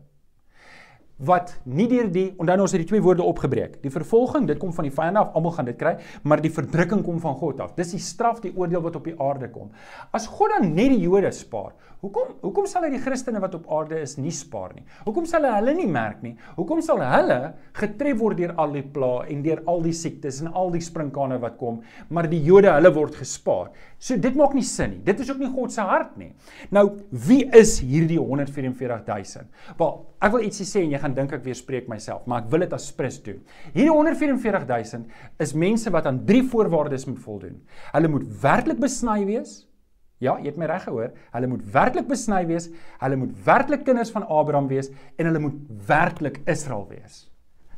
wat 1.24 1.54
nie 1.64 1.88
deur 1.88 2.10
die 2.12 2.26
onthou 2.42 2.66
ons 2.66 2.74
het 2.76 2.82
die 2.84 2.90
twee 2.90 3.04
woorde 3.04 3.24
opgebreek. 3.24 3.78
Die 3.84 3.92
vervolging, 3.94 4.48
dit 4.50 4.60
kom 4.60 4.74
van 4.76 4.88
die 4.88 4.94
vyande 4.94 5.22
af, 5.22 5.32
almal 5.38 5.54
gaan 5.56 5.70
dit 5.70 5.78
kry, 5.80 5.96
maar 6.28 6.44
die 6.44 6.52
verdrukking 6.52 7.06
kom 7.06 7.22
van 7.24 7.38
God 7.40 7.62
af. 7.64 7.76
Dis 7.78 7.94
die 7.96 8.04
straf, 8.04 8.42
die 8.44 8.52
oordeel 8.56 8.84
wat 8.84 9.00
op 9.00 9.08
die 9.08 9.16
aarde 9.24 9.48
kom. 9.54 9.72
As 10.16 10.28
God 10.28 10.58
dan 10.58 10.74
net 10.76 10.92
die 10.92 11.06
Jode 11.06 11.32
spaar, 11.36 11.72
hoekom 12.04 12.36
hoekom 12.44 12.68
sal 12.70 12.84
hy 12.86 12.92
die 12.94 13.02
Christene 13.02 13.40
wat 13.42 13.56
op 13.58 13.70
aarde 13.72 14.02
is 14.04 14.18
nie 14.20 14.34
spaar 14.36 14.76
nie? 14.76 14.84
Hoekom 15.06 15.26
sal 15.30 15.48
hy 15.48 15.54
hulle 15.56 15.74
nie 15.78 15.88
merk 15.90 16.20
nie? 16.26 16.36
Hoekom 16.60 16.84
sal 16.86 17.00
hulle 17.02 17.40
getref 17.80 18.20
word 18.20 18.42
deur 18.42 18.54
al 18.62 18.76
die 18.76 18.84
plaae 18.84 19.30
en 19.34 19.42
deur 19.46 19.64
al 19.72 19.82
die 19.88 19.96
siektes 19.96 20.42
en 20.44 20.52
al 20.54 20.74
die 20.76 20.84
sprinkane 20.84 21.40
wat 21.42 21.56
kom, 21.62 21.80
maar 22.10 22.28
die 22.30 22.44
Jode, 22.44 22.74
hulle 22.75 22.92
word 22.94 23.16
gespaar? 23.24 23.72
So 24.00 24.18
dit 24.22 24.36
maak 24.38 24.53
nie 24.58 24.64
sin 24.66 24.92
nie. 24.96 25.01
Dit 25.05 25.22
is 25.24 25.29
ook 25.31 25.40
nie 25.42 25.50
God 25.51 25.74
se 25.74 25.84
hart 25.86 26.16
nie. 26.20 26.31
Nou, 26.75 26.86
wie 27.25 27.44
is 27.55 27.77
hierdie 27.84 28.20
144000? 28.20 29.48
Wel, 29.79 29.94
ek 30.25 30.34
wil 30.36 30.48
ietsie 30.48 30.68
sê 30.68 30.84
en 30.84 30.96
jy 30.96 31.01
gaan 31.03 31.16
dink 31.18 31.36
ek 31.38 31.46
weer 31.46 31.58
spreek 31.58 31.88
myself, 31.92 32.25
maar 32.29 32.44
ek 32.44 32.50
wil 32.53 32.66
dit 32.66 32.75
as 32.75 32.90
prins 32.96 33.22
doen. 33.25 33.40
Hierdie 33.74 33.94
144000 33.94 35.08
is 35.46 35.55
mense 35.55 35.94
wat 35.96 36.10
aan 36.10 36.24
drie 36.27 36.44
voorwaardes 36.44 37.08
moet 37.10 37.22
voldoen. 37.24 37.62
Hulle 37.94 38.12
moet 38.12 38.27
werklik 38.44 38.81
besny 38.84 39.22
wees. 39.29 39.64
Ja, 40.24 40.38
jy 40.40 40.48
het 40.48 40.60
my 40.60 40.68
reg 40.72 40.86
gehoor. 40.88 41.12
Hulle 41.36 41.48
moet 41.51 41.64
werklik 41.74 42.08
besny 42.08 42.46
wees. 42.48 42.70
Hulle 43.01 43.20
moet 43.20 43.34
werklik 43.46 43.84
kinders 43.88 44.14
van 44.16 44.27
Abraham 44.31 44.70
wees 44.72 44.92
en 45.18 45.27
hulle 45.27 45.44
moet 45.44 45.58
werklik 45.88 46.40
Israel 46.50 46.88
wees. 46.92 47.25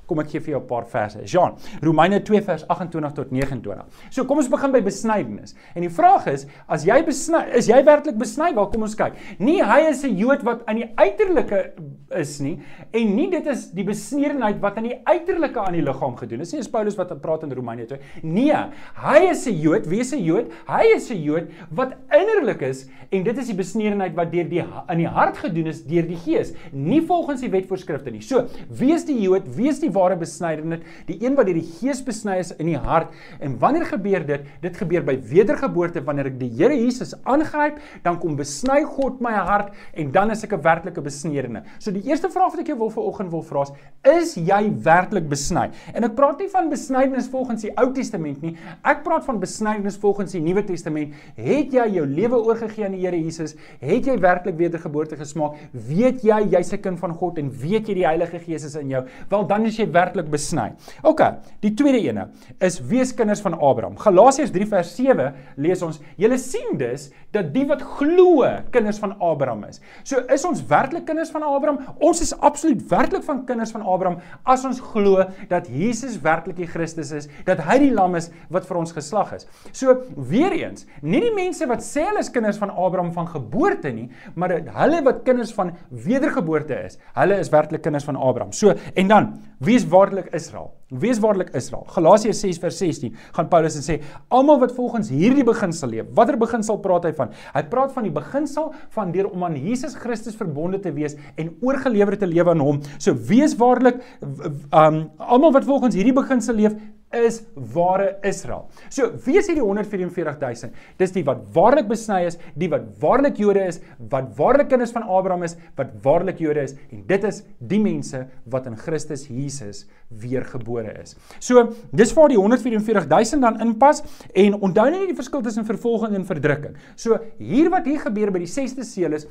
Kom 0.08 0.20
ek 0.20 0.30
gee 0.32 0.39
vir 0.39 0.54
jou 0.56 0.62
'n 0.62 0.67
paar 0.67 0.86
verse. 0.86 1.20
Jean, 1.26 1.56
Romeine 1.82 2.22
2 2.24 2.41
vers 2.41 2.63
28 2.67 3.13
tot 3.13 3.32
29. 3.32 3.86
So 4.10 4.26
kom 4.26 4.38
ons 4.38 4.48
begin 4.48 4.72
by 4.72 4.82
besnydenis. 4.82 5.56
En 5.76 5.82
die 5.82 5.89
vraag 5.89 6.28
is, 6.28 6.48
as 6.67 6.86
jy 6.86 7.04
besny, 7.04 7.43
is 7.54 7.67
jy 7.67 7.84
werklik 7.84 8.17
besny? 8.17 8.54
Wel 8.56 8.67
kom 8.67 8.82
ons 8.82 8.96
kyk. 8.96 9.13
Nie 9.39 9.62
hy 9.62 9.89
is 9.89 10.04
'n 10.04 10.15
Jood 10.17 10.43
wat 10.43 10.65
aan 10.65 10.76
die 10.76 10.91
uiterlike 10.96 11.74
is 12.15 12.39
nie 12.39 12.60
en 12.93 13.15
nie 13.15 13.30
dit 13.30 13.46
is 13.48 13.72
die 13.72 13.84
besnerenheid 13.84 14.62
wat 14.62 14.78
aan 14.78 14.88
die 14.88 15.00
uiterlike 15.04 15.60
aan 15.60 15.74
die 15.74 15.82
liggaam 15.82 16.15
gedoen 16.15 16.41
is. 16.41 16.52
Dis 16.52 16.65
nie 16.65 16.72
Paulus 16.72 16.96
wat 16.96 17.12
praat 17.22 17.43
in 17.43 17.52
Romeine 17.52 17.86
2. 17.86 18.00
Nee, 18.24 18.56
hy 18.96 19.20
is 19.30 19.46
'n 19.48 19.60
Jood, 19.60 19.88
wie 19.88 20.00
is 20.00 20.13
'n 20.13 20.24
Jood? 20.24 20.52
Hy 20.67 20.84
is 20.96 21.10
'n 21.12 21.22
Jood 21.22 21.52
wat 21.70 21.93
innerlik 22.12 22.62
is 22.62 22.88
en 23.12 23.24
dit 23.24 23.38
is 23.38 23.48
die 23.48 23.56
besnerenheid 23.56 24.15
wat 24.15 24.32
deur 24.32 24.48
die 24.50 24.63
in 24.89 24.98
die 24.98 25.08
hart 25.08 25.38
gedoen 25.38 25.67
is 25.67 25.84
deur 25.84 26.04
die 26.08 26.17
Gees, 26.17 26.54
nie 26.72 27.02
volgens 27.02 27.41
die 27.41 27.50
wetvoorskrifte 27.50 28.12
nie. 28.12 28.22
So, 28.22 28.48
wie 28.70 28.93
is 28.93 29.06
die 29.06 29.22
Jood? 29.22 29.43
Wie 29.56 29.70
is 29.70 29.80
die 29.80 29.91
ware 29.97 30.17
besnydenis, 30.19 30.86
die 31.10 31.17
een 31.23 31.36
wat 31.38 31.49
deur 31.49 31.57
die 31.57 31.67
Gees 31.77 32.03
besny 32.05 32.38
is 32.43 32.53
in 32.57 32.71
die 32.71 32.77
hart. 32.77 33.13
En 33.43 33.57
wanneer 33.62 33.88
gebeur 33.89 34.25
dit? 34.27 34.45
Dit 34.63 34.77
gebeur 34.79 35.05
by 35.07 35.17
wedergeboorte 35.31 36.03
wanneer 36.05 36.31
ek 36.31 36.39
die 36.39 36.51
Here 36.57 36.75
Jesus 36.77 37.13
aangryp, 37.25 37.81
dan 38.05 38.19
kom 38.21 38.38
besny 38.39 38.83
God 38.97 39.21
my 39.23 39.33
hart 39.36 39.73
en 39.97 40.12
dan 40.12 40.31
is 40.31 40.43
ek 40.43 40.53
'n 40.53 40.62
werklike 40.62 41.01
besnedene. 41.01 41.63
So 41.79 41.91
die 41.91 42.03
eerste 42.07 42.29
vraag 42.29 42.51
wat 42.55 42.62
ek 42.62 42.67
jou 42.67 42.77
wil 42.77 42.89
vanoggend 42.89 43.31
wil 43.31 43.43
vra 43.43 43.63
is, 43.63 43.73
is 44.03 44.36
jy 44.36 44.62
werklik 44.83 45.27
besny? 45.29 45.69
En 45.93 46.03
ek 46.03 46.15
praat 46.15 46.39
nie 46.39 46.49
van 46.49 46.69
besnydenis 46.69 47.27
volgens 47.27 47.62
die 47.62 47.71
Ou 47.77 47.91
Testament 47.93 48.41
nie. 48.41 48.55
Ek 48.83 49.03
praat 49.03 49.25
van 49.25 49.39
besnydenis 49.39 49.97
volgens 49.97 50.31
die 50.31 50.41
Nuwe 50.41 50.63
Testament. 50.63 51.13
Het 51.36 51.73
jy 51.73 51.88
jou 51.97 52.05
lewe 52.05 52.38
oorgegee 52.38 52.86
aan 52.86 52.95
die 52.95 53.01
Here 53.05 53.17
Jesus? 53.17 53.55
Het 53.81 54.05
jy 54.05 54.17
werklik 54.19 54.57
wedergeboorte 54.57 55.17
gesmaak? 55.17 55.57
Weet 55.73 56.23
jy 56.23 56.39
jy's 56.51 56.73
'n 56.73 56.81
kind 56.81 56.99
van 56.99 57.13
God 57.13 57.38
en 57.38 57.49
weet 57.49 57.88
jy 57.88 57.95
die 57.95 58.05
Heilige 58.07 58.39
Gees 58.39 58.63
is 58.63 58.75
in 58.75 58.89
jou? 58.89 59.05
Wel 59.29 59.47
dan 59.47 59.65
is 59.65 59.77
jy 59.77 59.87
werklik 59.93 60.30
besny. 60.32 60.71
OK, 61.04 61.23
die 61.63 61.73
tweede 61.78 62.02
ene 62.04 62.28
is 62.63 62.80
wees 62.89 63.13
kinders 63.15 63.41
van 63.43 63.58
Abraham. 63.58 63.97
Galasiërs 64.02 64.54
3 64.56 64.67
vers 64.73 64.93
7 64.95 65.34
lees 65.58 65.82
ons: 65.86 66.00
"Julle 66.17 66.38
sien 66.38 66.78
dus 66.78 67.10
dat 67.32 67.54
die 67.54 67.65
wat 67.67 67.82
glo 67.82 68.45
kinders 68.71 69.00
van 69.00 69.15
Abraham 69.19 69.63
is." 69.69 69.82
So 70.04 70.21
is 70.34 70.45
ons 70.45 70.63
werklik 70.67 71.06
kinders 71.06 71.32
van 71.32 71.43
Abraham? 71.43 71.80
Ons 72.00 72.21
is 72.21 72.34
absoluut 72.39 72.82
werklik 72.89 73.23
van 73.23 73.45
kinders 73.45 73.71
van 73.71 73.82
Abraham 73.82 74.19
as 74.43 74.65
ons 74.65 74.80
glo 74.80 75.26
dat 75.50 75.67
Jesus 75.67 76.17
werklik 76.21 76.58
die 76.58 76.67
Christus 76.67 77.12
is, 77.12 77.30
dat 77.45 77.62
hy 77.67 77.80
die 77.88 77.93
lam 77.93 78.15
is 78.15 78.30
wat 78.54 78.67
vir 78.67 78.80
ons 78.82 78.93
geslag 78.95 79.34
is. 79.38 79.47
So 79.71 79.95
weer 80.30 80.54
eens, 80.56 80.86
nie 81.02 81.21
die 81.23 81.34
mense 81.36 81.67
wat 81.69 81.84
sê 81.86 82.08
hulle 82.08 82.23
is 82.23 82.32
kinders 82.34 82.60
van 82.62 82.71
Abraham 82.73 83.13
van 83.15 83.30
geboorte 83.32 83.91
nie, 83.93 84.10
maar 84.36 84.54
hulle 84.58 85.02
wat 85.06 85.23
kinders 85.28 85.54
van 85.56 85.73
wedergeboorte 85.89 86.78
is. 86.88 87.00
Hulle 87.17 87.39
is 87.41 87.52
werklik 87.54 87.84
kinders 87.86 88.08
van 88.08 88.19
Abraham. 88.19 88.54
So 88.56 88.76
en 88.95 89.12
dan, 89.12 89.32
wie 89.63 89.76
wie 89.77 89.83
is 89.83 89.89
waarlik 89.91 90.29
Israel? 90.33 90.71
Wie 90.89 91.09
is 91.11 91.19
waarlik 91.21 91.49
Israel? 91.55 91.83
Galasiërs 91.93 92.39
6 92.41 92.59
vers 92.63 92.77
16 92.79 93.15
gaan 93.35 93.49
Paulus 93.51 93.75
en 93.77 93.83
sê 93.85 93.97
almal 94.33 94.59
wat 94.63 94.73
volgens 94.73 95.09
hierdie 95.13 95.45
beginsel 95.45 95.91
leef. 95.91 96.07
Watter 96.17 96.37
beginsel 96.39 96.79
praat 96.81 97.05
hy 97.05 97.13
van? 97.17 97.33
Hy 97.53 97.63
praat 97.69 97.93
van 97.93 98.07
die 98.07 98.13
beginsel 98.13 98.71
van 98.95 99.11
deur 99.13 99.29
om 99.29 99.45
aan 99.45 99.57
Jesus 99.59 99.97
Christus 99.99 100.37
verbonde 100.39 100.79
te 100.81 100.93
wees 100.95 101.17
en 101.35 101.51
oorgelewer 101.61 102.17
te 102.17 102.29
lewe 102.29 102.55
aan 102.55 102.63
hom. 102.63 102.81
So 102.97 103.13
wie 103.29 103.43
is 103.45 103.57
waarlik 103.59 104.01
um 104.23 105.03
almal 105.17 105.53
wat 105.59 105.67
volgens 105.67 105.97
hierdie 105.97 106.15
beginsel 106.15 106.57
leef, 106.57 106.77
is 107.15 107.41
ware 107.56 108.17
Israel. 108.24 108.67
So, 108.89 109.12
wie 109.26 109.38
is 109.39 109.48
hierdie 109.48 109.63
144000? 109.63 110.74
Dis 111.00 111.13
die 111.15 111.24
wat 111.28 111.43
waarlik 111.56 111.88
besny 111.88 112.24
is, 112.28 112.38
die 112.60 112.70
wat 112.72 112.88
waarlik 113.02 113.39
Jode 113.39 113.63
is, 113.70 113.80
wat 114.12 114.34
waarlik 114.38 114.70
kinders 114.72 114.91
van 114.96 115.08
Abraham 115.08 115.46
is, 115.48 115.56
wat 115.80 115.93
waarlik 116.04 116.41
Jode 116.43 116.65
is 116.67 116.76
en 116.91 117.06
dit 117.08 117.28
is 117.28 117.43
die 117.60 117.80
mense 117.84 118.26
wat 118.52 118.67
in 118.67 118.76
Christus 118.80 119.28
Jesus 119.32 119.86
weergebore 120.10 120.98
is. 121.02 121.15
So, 121.39 121.70
dis 121.96 122.13
waar 122.17 122.34
die 122.34 122.39
144000 122.39 123.46
dan 123.46 123.62
inpas 123.63 124.04
en 124.36 124.60
onthou 124.60 124.89
net 124.91 125.08
die 125.12 125.17
verskil 125.17 125.46
tussen 125.46 125.67
vervolging 125.67 126.17
en 126.17 126.28
verdrukking. 126.28 126.76
So, 127.00 127.22
hier 127.39 127.72
wat 127.74 127.88
hier 127.88 128.04
gebeur 128.04 128.34
by 128.36 128.43
die 128.43 128.52
6ste 128.52 128.84
seël 128.88 129.15
is, 129.17 129.28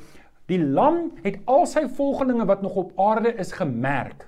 die 0.47 0.59
lam 0.61 1.11
het 1.25 1.41
al 1.45 1.67
sy 1.69 1.85
volgelinge 1.97 2.47
wat 2.47 2.63
nog 2.65 2.79
op 2.79 2.97
aarde 3.03 3.33
is 3.37 3.51
gemerk 3.57 4.25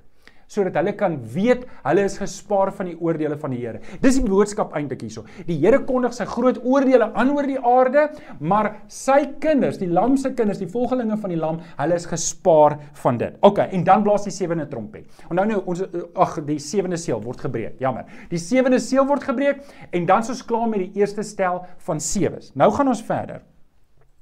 sodat 0.49 0.77
hulle 0.79 0.95
kan 0.97 1.17
weet 1.33 1.65
hulle 1.85 2.05
is 2.07 2.17
gespaar 2.19 2.71
van 2.75 2.89
die 2.89 2.97
oordeele 2.97 3.37
van 3.39 3.53
die 3.53 3.59
Here. 3.59 3.81
Dis 4.01 4.17
die 4.17 4.25
boodskap 4.25 4.73
eintlik 4.77 5.03
hierso. 5.05 5.25
Die 5.47 5.59
Here 5.61 5.81
kondig 5.85 6.15
sy 6.17 6.25
groot 6.29 6.59
oordeele 6.63 7.11
aan 7.13 7.33
oor 7.35 7.47
die 7.47 7.59
aarde, 7.59 8.07
maar 8.39 8.71
sy 8.91 9.19
kinders, 9.43 9.79
die 9.81 9.89
lam 9.91 10.17
se 10.17 10.33
kinders, 10.37 10.61
die 10.61 10.69
volgelinge 10.69 11.19
van 11.21 11.33
die 11.33 11.39
lam, 11.39 11.61
hulle 11.79 11.99
is 11.99 12.07
gespaar 12.09 12.79
van 13.03 13.19
dit. 13.21 13.37
OK, 13.45 13.61
en 13.69 13.85
dan 13.87 14.05
blaas 14.05 14.25
die 14.27 14.33
sewende 14.33 14.67
trompet. 14.71 15.05
Onthou 15.29 15.47
nou 15.49 15.61
ons 15.69 15.85
ag 16.25 16.39
die 16.47 16.59
sewende 16.63 16.97
seël 16.99 17.21
word 17.23 17.45
gebreek. 17.45 17.77
Jammer. 17.83 18.09
Die 18.31 18.41
sewende 18.41 18.81
seël 18.83 19.07
word 19.09 19.27
gebreek 19.27 19.61
en 19.93 20.09
dan 20.09 20.25
soos 20.25 20.41
klaar 20.45 20.67
met 20.71 20.87
die 20.87 21.03
eerste 21.03 21.23
stel 21.27 21.63
van 21.85 22.01
sewes. 22.03 22.53
Nou 22.57 22.71
gaan 22.73 22.89
ons 22.91 23.03
verder. 23.05 23.43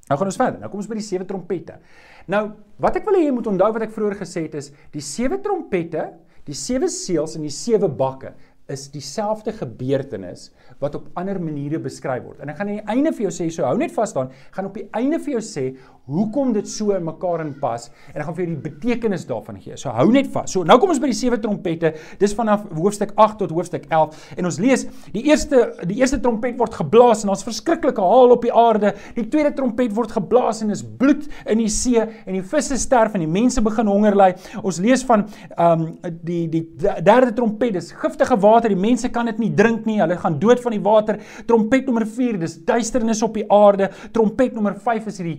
Nou 0.07 0.15
gaan 0.19 0.29
ons 0.31 0.39
verder. 0.39 0.61
Nou 0.61 0.69
kom 0.71 0.79
ons 0.79 0.87
by 0.87 0.97
die 0.99 1.05
sewe 1.05 1.25
trompette. 1.27 1.81
Nou, 2.27 2.43
wat 2.83 2.99
ek 2.99 3.07
wil 3.07 3.19
hê 3.19 3.25
jy 3.27 3.33
moet 3.35 3.47
onthou 3.53 3.69
wat 3.75 3.87
ek 3.87 3.95
vroeër 3.95 4.19
gesê 4.19 4.45
het 4.47 4.57
is, 4.59 4.71
die 4.91 5.03
sewe 5.03 5.39
trompette, 5.43 6.09
die 6.47 6.55
sewe 6.55 6.89
seels 6.91 7.35
en 7.37 7.45
die 7.47 7.53
sewe 7.53 7.87
bakke 7.87 8.33
is 8.71 8.89
dieselfde 8.91 9.53
gebeurtenis 9.55 10.49
wat 10.81 10.97
op 10.99 11.07
ander 11.19 11.39
maniere 11.39 11.79
beskryf 11.79 12.25
word. 12.25 12.41
En 12.43 12.51
ek 12.51 12.59
gaan 12.59 12.71
aan 12.73 12.81
die 12.81 12.91
einde 12.97 13.13
vir 13.15 13.27
jou 13.27 13.33
sê, 13.37 13.47
so 13.53 13.63
hou 13.63 13.77
net 13.79 13.95
vas 13.95 14.11
dan, 14.15 14.31
gaan 14.55 14.67
op 14.67 14.75
die 14.75 14.89
einde 14.97 15.21
vir 15.23 15.37
jou 15.37 15.43
sê 15.43 15.65
hoekom 16.07 16.53
dit 16.55 16.69
so 16.69 16.95
in 16.95 17.05
mekaar 17.07 17.43
inpas 17.43 17.89
en 18.13 18.21
ek 18.21 18.27
gaan 18.27 18.37
vir 18.37 18.45
jou 18.45 18.51
die 18.53 18.69
betekenis 18.69 19.25
daarvan 19.27 19.59
gee. 19.61 19.77
So 19.79 19.91
hou 19.93 20.07
net 20.13 20.29
vas. 20.33 20.51
So 20.53 20.63
nou 20.67 20.77
kom 20.79 20.93
ons 20.93 21.01
by 21.03 21.09
die 21.11 21.17
sewe 21.17 21.39
trompette. 21.43 21.93
Dis 22.21 22.35
vanaf 22.37 22.63
hoofstuk 22.77 23.13
8 23.19 23.41
tot 23.43 23.53
hoofstuk 23.55 23.87
11 23.91 24.37
en 24.37 24.49
ons 24.49 24.59
lees 24.63 24.85
die 25.15 25.25
eerste 25.27 25.63
die 25.87 25.99
eerste 25.99 26.19
trompet 26.23 26.57
word 26.59 26.77
geblaas 26.79 27.25
en 27.25 27.33
ons 27.33 27.43
verskriklike 27.45 28.03
haal 28.03 28.35
op 28.37 28.45
die 28.45 28.53
aarde. 28.53 28.93
Die 29.17 29.27
tweede 29.27 29.53
trompet 29.57 29.93
word 29.97 30.15
geblaas 30.15 30.63
en 30.63 30.71
is 30.73 30.83
bloed 30.83 31.27
in 31.45 31.61
die 31.61 31.69
see 31.71 31.99
en 31.99 32.37
die 32.37 32.43
visse 32.53 32.77
sterf 32.79 33.17
en 33.17 33.25
die 33.25 33.31
mense 33.31 33.63
begin 33.65 33.91
honger 33.91 34.15
ly. 34.17 34.29
Ons 34.63 34.81
lees 34.83 35.03
van 35.07 35.27
ehm 35.27 35.87
um, 35.87 35.87
die 36.27 36.45
die 36.51 36.63
derde 37.03 37.33
trompet, 37.35 37.75
dis 37.75 37.91
giftige 37.95 38.37
water. 38.41 38.71
Die 38.71 38.79
mense 38.79 39.09
kan 39.13 39.27
dit 39.29 39.39
nie 39.41 39.51
drink 39.55 39.85
nie. 39.89 39.99
Hulle 40.01 40.17
gaan 40.19 40.39
dood 40.39 40.61
van 40.63 40.75
die 40.75 40.83
water. 40.83 41.19
Trompet 41.49 41.87
nommer 41.89 42.05
4, 42.07 42.39
dis 42.41 42.57
duisternis 42.67 43.23
op 43.25 43.35
die 43.37 43.45
aarde. 43.51 43.89
Trompet 44.15 44.55
nommer 44.55 44.77
5 44.83 45.11
is 45.11 45.21
hierdie 45.21 45.37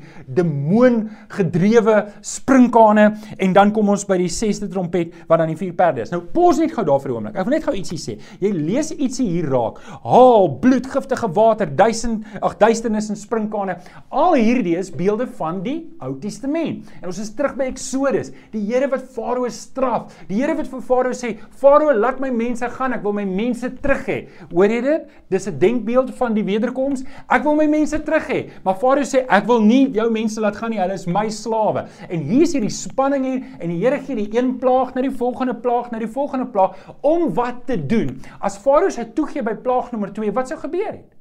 demoon 0.59 1.09
gedrewe 1.29 1.97
sprinkane 2.21 3.13
en 3.39 3.55
dan 3.55 3.73
kom 3.75 3.93
ons 3.93 4.05
by 4.09 4.19
die 4.21 4.31
6ste 4.33 4.69
trompet 4.71 5.15
wat 5.29 5.43
dan 5.43 5.53
die 5.53 5.59
vier 5.59 5.75
perde 5.77 6.03
is. 6.05 6.13
Nou 6.13 6.21
pos 6.33 6.59
net 6.61 6.75
gou 6.75 6.85
daar 6.87 7.01
vir 7.01 7.11
'n 7.11 7.17
oomblik. 7.17 7.37
Ek 7.37 7.45
wil 7.45 7.55
net 7.55 7.65
gou 7.65 7.75
ietsie 7.75 7.99
sê. 7.99 8.19
Jy 8.41 8.53
lees 8.53 8.93
ietsie 8.93 9.27
hier 9.27 9.49
raak. 9.49 9.79
Haal, 10.03 10.49
bloed, 10.61 10.87
giftige 10.87 11.29
water, 11.35 11.67
duisend 11.67 12.25
ag 12.43 12.59
duisternis 12.59 13.11
en 13.11 13.17
sprinkane. 13.17 13.79
Al 14.11 14.35
hierdie 14.35 14.77
is 14.77 14.91
beelde 14.91 15.27
van 15.27 15.63
die 15.63 15.91
Ou 16.01 16.19
Testament. 16.19 16.85
En 17.03 17.07
ons 17.07 17.19
is 17.19 17.35
terug 17.35 17.57
by 17.57 17.65
Eksodus. 17.65 18.33
Die 18.53 18.61
Here 18.69 18.89
wat 18.89 19.03
Farao 19.03 19.49
straf. 19.49 20.13
Die 20.29 20.37
Here 20.37 20.55
wat 20.55 20.67
vir 20.67 20.81
Farao 20.81 21.13
sê: 21.13 21.39
"Farao, 21.51 21.93
laat 21.93 22.21
my 22.21 22.31
mense 22.31 22.69
gaan. 22.69 22.93
Ek 22.93 23.03
wil 23.03 23.13
my 23.13 23.25
mense 23.25 23.71
terug 23.81 24.07
hê." 24.07 24.29
Hoor 24.53 24.69
jy 24.69 24.81
dit? 24.81 25.09
Dis 25.31 25.47
'n 25.47 25.59
denkbeeld 25.59 26.15
van 26.15 26.35
die 26.35 26.45
wederkoms. 26.45 27.05
Ek 27.29 27.43
wil 27.45 27.55
my 27.55 27.67
mense 27.67 28.03
terug 28.03 28.29
hê. 28.29 28.51
Maar 28.65 28.75
Farao 28.75 29.03
sê 29.03 29.27
ek 29.29 29.47
wil 29.47 29.61
nie 29.61 29.91
jou 29.93 30.11
mense 30.11 30.41
laat 30.41 30.48
gaan 30.57 30.71
nie. 30.71 30.81
Hulle 30.81 30.97
is 30.97 31.07
my 31.07 31.29
slawe. 31.31 31.87
En 32.09 32.25
hier 32.31 32.47
is 32.47 32.55
hierdie 32.57 32.73
spanning 32.73 33.25
hier 33.25 33.45
en 33.59 33.69
die 33.69 33.79
Here 33.83 34.01
gee 34.01 34.17
die 34.17 34.39
een 34.39 34.57
plaag 34.59 34.95
na 34.95 35.03
die 35.03 35.13
volgende 35.13 35.55
plaag 35.55 35.91
na 35.91 35.99
die 35.99 36.09
volgende 36.09 36.47
plaag 36.47 36.79
om 37.01 37.35
wat 37.35 37.67
te 37.67 37.79
doen. 37.87 38.17
As 38.41 38.59
Farao 38.59 38.91
sy 38.91 39.05
toegee 39.15 39.43
by 39.43 39.55
plaag 39.63 39.93
nommer 39.93 40.13
2, 40.13 40.33
wat 40.33 40.49
sou 40.49 40.61
gebeur 40.61 40.93
het? 40.93 41.18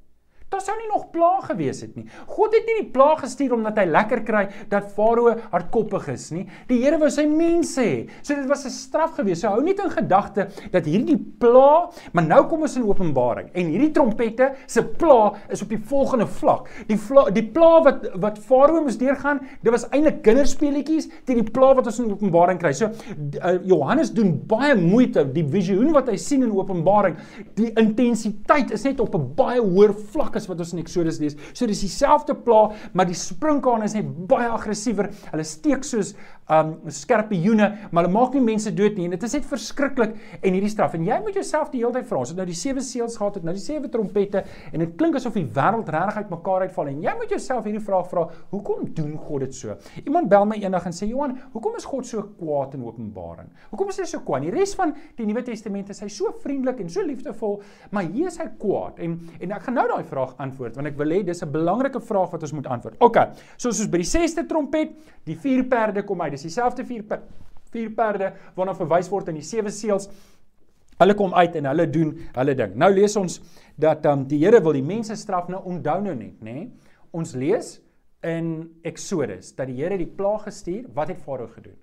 Daar 0.47 0.61
sou 0.63 0.77
nie 0.79 0.87
nog 0.87 1.09
plaag 1.11 1.49
gewees 1.49 1.81
het 1.83 1.95
nie. 1.99 2.05
God 2.31 2.53
het 2.55 2.63
nie 2.69 2.77
die 2.79 2.91
plaag 2.93 3.19
gestuur 3.19 3.51
omdat 3.57 3.81
hy 3.81 3.83
lekker 3.89 4.21
kry 4.23 4.45
dat 4.71 4.85
Farao 4.95 5.33
hardkoppig 5.51 6.05
is 6.13 6.29
nie. 6.31 6.45
Die 6.69 6.77
Here 6.79 6.95
wou 7.01 7.09
sy 7.11 7.25
mense 7.27 7.83
hê. 7.83 7.97
So 8.21 8.31
dit 8.31 8.47
was 8.47 8.63
'n 8.63 8.71
straf 8.71 9.17
gewees. 9.17 9.41
So 9.41 9.49
hou 9.49 9.61
net 9.61 9.81
in 9.83 9.91
gedagte 9.91 10.47
dat 10.71 10.85
hierdie 10.85 11.17
plaag, 11.39 11.91
maar 12.13 12.23
nou 12.23 12.47
kom 12.47 12.61
ons 12.61 12.77
in 12.77 12.87
Openbaring 12.87 13.49
en 13.53 13.65
hierdie 13.65 13.91
trompette 13.91 14.53
se 14.67 14.83
plaag 14.83 15.35
is 15.49 15.61
op 15.61 15.67
die 15.69 15.81
volgende 15.83 16.27
vlak. 16.27 16.69
Die 16.87 16.97
vla, 16.97 17.29
die 17.29 17.43
plaag 17.43 17.83
wat 17.83 18.07
wat 18.15 18.39
Farao 18.39 18.81
moes 18.81 18.97
deurgaan, 18.97 19.41
dit 19.61 19.71
was 19.71 19.89
eintlik 19.89 20.23
kinderspeletjies 20.23 21.09
teen 21.25 21.43
die 21.43 21.51
plaag 21.51 21.75
wat 21.75 21.87
ons 21.87 21.99
in 21.99 22.11
Openbaring 22.11 22.59
kry. 22.59 22.71
So 22.71 22.85
uh, 23.43 23.59
Johannes 23.65 24.13
doen 24.13 24.47
baie 24.47 24.75
moeite 24.75 25.25
die 25.25 25.43
visioen 25.43 25.91
wat 25.91 26.07
hy 26.07 26.15
sien 26.15 26.43
in 26.43 26.51
Openbaring. 26.51 27.17
Die 27.55 27.73
intensiteit 27.75 28.71
is 28.71 28.83
net 28.83 29.01
op 29.01 29.13
'n 29.13 29.35
baie 29.35 29.59
hoër 29.59 29.93
vlak 29.93 30.36
as 30.37 30.47
wat 30.49 30.61
ons 30.63 30.73
in 30.75 30.83
Eksodus 30.83 31.19
lees. 31.23 31.37
So 31.53 31.67
dis 31.69 31.83
dieselfde 31.85 32.35
pla, 32.45 32.67
maar 32.93 33.09
die 33.09 33.17
sprinkane 33.17 33.87
is 33.87 33.97
net 33.97 34.09
baie 34.29 34.49
aggressiewer. 34.51 35.11
Hulle 35.31 35.47
steek 35.47 35.85
soos 35.87 36.13
um 36.47 36.73
skerpioene, 36.93 37.67
maar 37.91 38.05
hulle 38.05 38.13
maak 38.13 38.35
nie 38.37 38.43
mense 38.43 38.71
dood 38.75 38.95
nie 38.97 39.07
en 39.09 39.15
dit 39.15 39.23
is 39.27 39.35
net 39.35 39.47
verskriklik 39.49 40.13
en 40.39 40.55
hierdie 40.55 40.71
straf. 40.71 40.95
En 40.95 41.03
jy 41.03 41.17
moet 41.23 41.35
jouself 41.35 41.71
die 41.73 41.81
hele 41.81 41.91
tyd 41.97 42.07
vra, 42.07 42.21
ons 42.23 42.31
het 42.31 42.39
nou 42.39 42.45
die 42.47 42.55
sewe 42.57 42.83
seels 42.85 43.17
gehad, 43.19 43.39
het 43.39 43.47
nou 43.47 43.55
die 43.55 43.63
sewe 43.63 43.91
trompette 43.91 44.43
en 44.71 44.83
dit 44.83 44.93
klink 44.99 45.17
asof 45.19 45.35
die 45.35 45.45
wêreld 45.57 45.91
regtig 45.91 46.21
uitmekaar 46.23 46.67
uitval 46.67 46.91
en 46.93 47.01
jy 47.03 47.15
moet 47.19 47.35
jouself 47.35 47.67
hierdie 47.67 47.83
vraag 47.83 48.07
vra, 48.11 48.23
hoekom 48.53 48.87
doen 48.95 49.17
God 49.27 49.43
dit 49.43 49.57
so? 49.59 49.75
Iemand 50.05 50.31
bel 50.31 50.47
my 50.47 50.59
eendag 50.61 50.87
en 50.87 50.95
sê, 50.95 51.09
"Johan, 51.09 51.35
hoekom 51.53 51.75
is 51.77 51.85
God 51.85 52.05
so 52.05 52.23
kwaad 52.39 52.73
in 52.75 52.85
Openbaring? 52.85 53.49
Hoekom 53.71 53.89
is 53.89 53.99
hy 53.99 54.05
so 54.05 54.19
kwaad? 54.19 54.41
Die 54.41 54.51
res 54.51 54.75
van 54.75 54.93
die 55.17 55.25
Nuwe 55.25 55.43
Testament 55.43 55.89
is 55.89 55.99
hy 55.99 56.07
so 56.07 56.31
vriendelik 56.43 56.79
en 56.79 56.89
so 56.89 57.01
liefdevol, 57.01 57.61
maar 57.91 58.03
hier 58.03 58.27
is 58.27 58.37
hy 58.37 58.47
kwaad." 58.57 58.99
En 58.99 59.19
en 59.41 59.51
ek 59.51 59.63
gaan 59.63 59.73
nou 59.73 59.87
daai 59.87 60.03
vraag 60.03 60.35
antwoord 60.37 60.75
want 60.75 60.87
ek 60.87 60.97
wil 60.97 61.07
hê 61.07 61.25
dis 61.25 61.43
'n 61.43 61.51
belangrike 61.51 61.99
vraag 61.99 62.31
wat 62.31 62.41
ons 62.41 62.53
moet 62.53 62.67
antwoord. 62.67 62.95
OK. 62.99 63.17
So 63.57 63.71
soos 63.71 63.89
by 63.89 63.97
die 63.97 64.05
6ste 64.05 64.45
trompet, 64.47 64.95
die 65.25 65.35
vier 65.35 65.63
perde 65.63 66.03
kom 66.03 66.21
uit. 66.21 66.36
Dis 66.37 66.47
dieselfde 66.51 66.85
vier 66.87 67.03
per, 67.07 67.23
vier 67.73 67.89
perde 67.97 68.31
waarna 68.55 68.75
verwys 68.77 69.09
word 69.11 69.33
in 69.33 69.41
die 69.41 69.45
sewe 69.45 69.73
seels. 69.73 70.07
Hulle 70.97 71.13
kom 71.17 71.33
uit 71.37 71.57
en 71.59 71.67
hulle 71.69 71.87
doen 71.89 72.13
hulle 72.37 72.55
ding. 72.57 72.77
Nou 72.77 72.89
lees 72.93 73.17
ons 73.19 73.39
dat 73.77 74.05
um, 74.09 74.23
die 74.29 74.39
Here 74.45 74.61
wil 74.65 74.77
die 74.77 74.85
mense 74.85 75.17
straf 75.17 75.49
nou 75.51 75.61
onthou 75.69 75.99
nou 76.05 76.15
net, 76.17 76.39
nê? 76.41 76.61
Nee? 76.61 76.95
Ons 77.17 77.35
lees 77.37 77.77
in 78.25 78.69
Exodus 78.85 79.51
dat 79.57 79.69
die 79.69 79.77
Here 79.81 79.97
die 79.97 80.09
plaag 80.09 80.47
gestuur. 80.47 80.87
Wat 80.95 81.13
het 81.13 81.21
Farao 81.21 81.49
gedoen? 81.53 81.77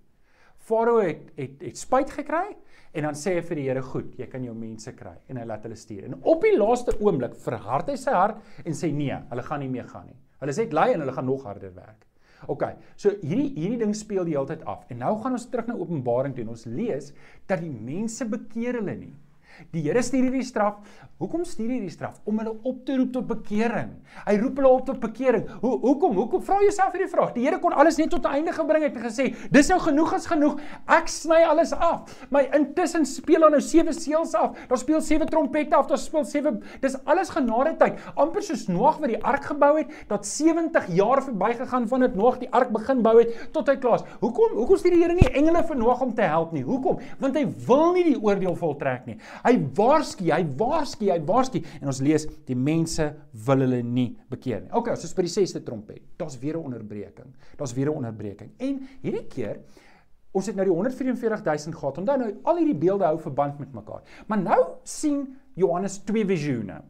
Farao 0.65 1.03
het 1.05 1.29
het 1.39 1.63
het 1.63 1.79
spyt 1.79 2.15
gekry 2.15 2.49
En 2.95 3.03
dan 3.09 3.17
sê 3.19 3.33
hy 3.35 3.43
vir 3.43 3.59
die 3.59 3.65
Here, 3.67 3.83
"Goed, 3.83 4.15
jy 4.19 4.27
kan 4.27 4.45
jou 4.45 4.55
mense 4.55 4.93
kry." 4.93 5.17
En 5.29 5.37
hy 5.37 5.45
laat 5.45 5.63
hulle 5.63 5.75
stuur. 5.75 6.05
En 6.05 6.15
op 6.23 6.43
die 6.43 6.57
laaste 6.57 6.95
oomblik 7.01 7.35
verhard 7.35 7.89
hy 7.89 7.97
sy 7.97 8.13
hart 8.13 8.37
en 8.65 8.73
sê, 8.73 8.93
"Nee, 8.93 9.19
hulle 9.31 9.43
gaan 9.43 9.61
nie 9.61 9.69
meer 9.69 9.89
gaan 9.89 10.07
nie. 10.07 10.17
Hulle 10.39 10.53
sê 10.53 10.73
lei 10.73 10.93
en 10.93 11.01
hulle 11.01 11.13
gaan 11.13 11.27
nog 11.27 11.43
harder 11.43 11.75
werk." 11.75 12.07
OK. 12.53 12.65
So 12.97 13.15
hierdie 13.23 13.53
hierdie 13.57 13.81
ding 13.85 13.95
speel 13.97 14.27
die 14.29 14.37
hele 14.37 14.49
tyd 14.51 14.65
af. 14.71 14.85
En 14.93 15.03
nou 15.05 15.15
gaan 15.23 15.37
ons 15.39 15.47
terug 15.51 15.69
na 15.71 15.79
Openbaring 15.79 16.35
toe 16.35 16.45
en 16.45 16.55
ons 16.55 16.67
lees 16.71 17.13
dat 17.51 17.63
die 17.65 17.73
mense 17.73 18.27
bekeer 18.29 18.81
hulle 18.81 18.97
nie. 18.99 19.15
Die 19.71 19.83
Here 19.83 20.03
stuur 20.03 20.29
hierdie 20.29 20.45
straf 20.47 20.83
Hoekom 21.23 21.45
stuur 21.47 21.69
hy 21.71 21.77
die 21.85 21.93
straf? 21.95 22.17
Om 22.27 22.41
hulle 22.43 22.53
op 22.67 22.81
te 22.87 22.97
roep 22.99 23.13
tot 23.15 23.27
bekering. 23.29 23.93
Hy 24.27 24.33
roep 24.41 24.57
hulle 24.59 24.71
op 24.75 24.83
tot 24.89 24.97
bekering. 24.99 25.45
Hoe 25.63 25.77
hoekom? 25.85 26.17
Hoekom 26.19 26.43
vra 26.43 26.57
jouself 26.65 26.91
hierdie 26.97 27.11
vraag? 27.13 27.31
Die 27.37 27.45
Here 27.47 27.61
kon 27.63 27.73
alles 27.73 28.01
net 28.01 28.11
tot 28.11 28.27
'n 28.27 28.35
einde 28.41 28.53
gebring 28.53 28.83
het 28.83 28.97
en 28.97 29.05
gesê, 29.05 29.35
"Dis 29.51 29.69
nou 29.69 29.79
genoeg 29.79 30.13
as 30.13 30.27
genoeg. 30.27 30.59
Ek 30.89 31.09
sny 31.09 31.45
alles 31.47 31.73
af." 31.73 32.27
Maar 32.31 32.55
intussen 32.55 33.07
speel 33.07 33.41
daar 33.41 33.51
nou 33.51 33.61
sewe 33.61 33.93
seels 33.93 34.35
af. 34.35 34.59
Daar 34.69 34.79
speel 34.79 35.01
sewe 35.01 35.25
trompette 35.25 35.77
af. 35.77 35.87
Daar 35.87 35.99
speel 35.99 36.25
sewe 36.25 36.61
Dis 36.81 36.97
alles 37.05 37.29
genade 37.31 37.77
tyd. 37.77 37.99
Amper 38.17 38.43
soos 38.43 38.67
Noag 38.67 38.99
wat 38.99 39.09
die 39.09 39.25
ark 39.25 39.45
gebou 39.45 39.79
het, 39.79 39.87
dat 40.09 40.27
70 40.27 40.87
jaar 40.89 41.23
verbygegaan 41.23 41.89
vandat 41.89 42.15
Noag 42.15 42.39
die 42.39 42.51
ark 42.51 42.71
begin 42.71 43.03
bou 43.03 43.19
het 43.19 43.53
tot 43.53 43.69
hy 43.69 43.77
klaar 43.77 43.95
is. 43.95 44.05
Hoekom? 44.21 44.57
Hoekom 44.57 44.77
stuur 44.77 44.91
die 44.91 45.03
Here 45.03 45.15
nie 45.15 45.31
engele 45.33 45.63
vir 45.63 45.77
Noag 45.77 46.01
om 46.01 46.15
te 46.15 46.23
help 46.23 46.53
nie? 46.53 46.63
Hoekom? 46.63 46.99
Want 47.19 47.37
hy 47.37 47.47
wil 47.67 47.93
nie 47.93 48.05
die 48.05 48.21
oordeel 48.21 48.57
voltrek 48.57 49.07
nie. 49.07 49.19
Hy 49.45 49.55
waarsku, 49.77 50.31
hy 50.33 50.43
waarsku 50.57 51.11
hy 51.13 51.21
waarsku 51.29 51.61
en 51.81 51.93
ons 51.93 52.01
lees 52.01 52.27
die 52.49 52.57
mense 52.57 53.11
wil 53.47 53.65
hulle 53.67 53.83
nie 53.83 54.11
bekeer 54.33 54.63
nie. 54.65 54.73
Okay, 54.73 54.97
soos 54.97 55.15
by 55.15 55.27
die 55.27 55.35
6ste 55.35 55.63
trompet. 55.65 56.03
Daar's 56.17 56.39
weer 56.39 56.57
'n 56.57 56.65
onderbreking. 56.65 57.35
Daar's 57.57 57.75
weer 57.75 57.91
'n 57.91 57.97
onderbreking. 57.97 58.51
En 58.59 58.89
hierdie 59.03 59.27
keer 59.29 59.61
Ons 60.35 60.47
het 60.51 60.57
nou 60.57 60.67
die 60.67 60.75
144000 60.75 61.77
gehad. 61.79 61.99
Onthou 61.99 62.17
nou 62.19 62.33
al 62.43 62.57
hierdie 62.57 62.79
beelde 62.79 63.07
hou 63.07 63.19
verband 63.23 63.59
met 63.59 63.73
mekaar. 63.73 64.03
Maar 64.27 64.41
nou 64.43 64.61
sien 64.83 65.37
Johannes 65.55 66.01
twee 66.03 66.27
visioene. 66.27 66.81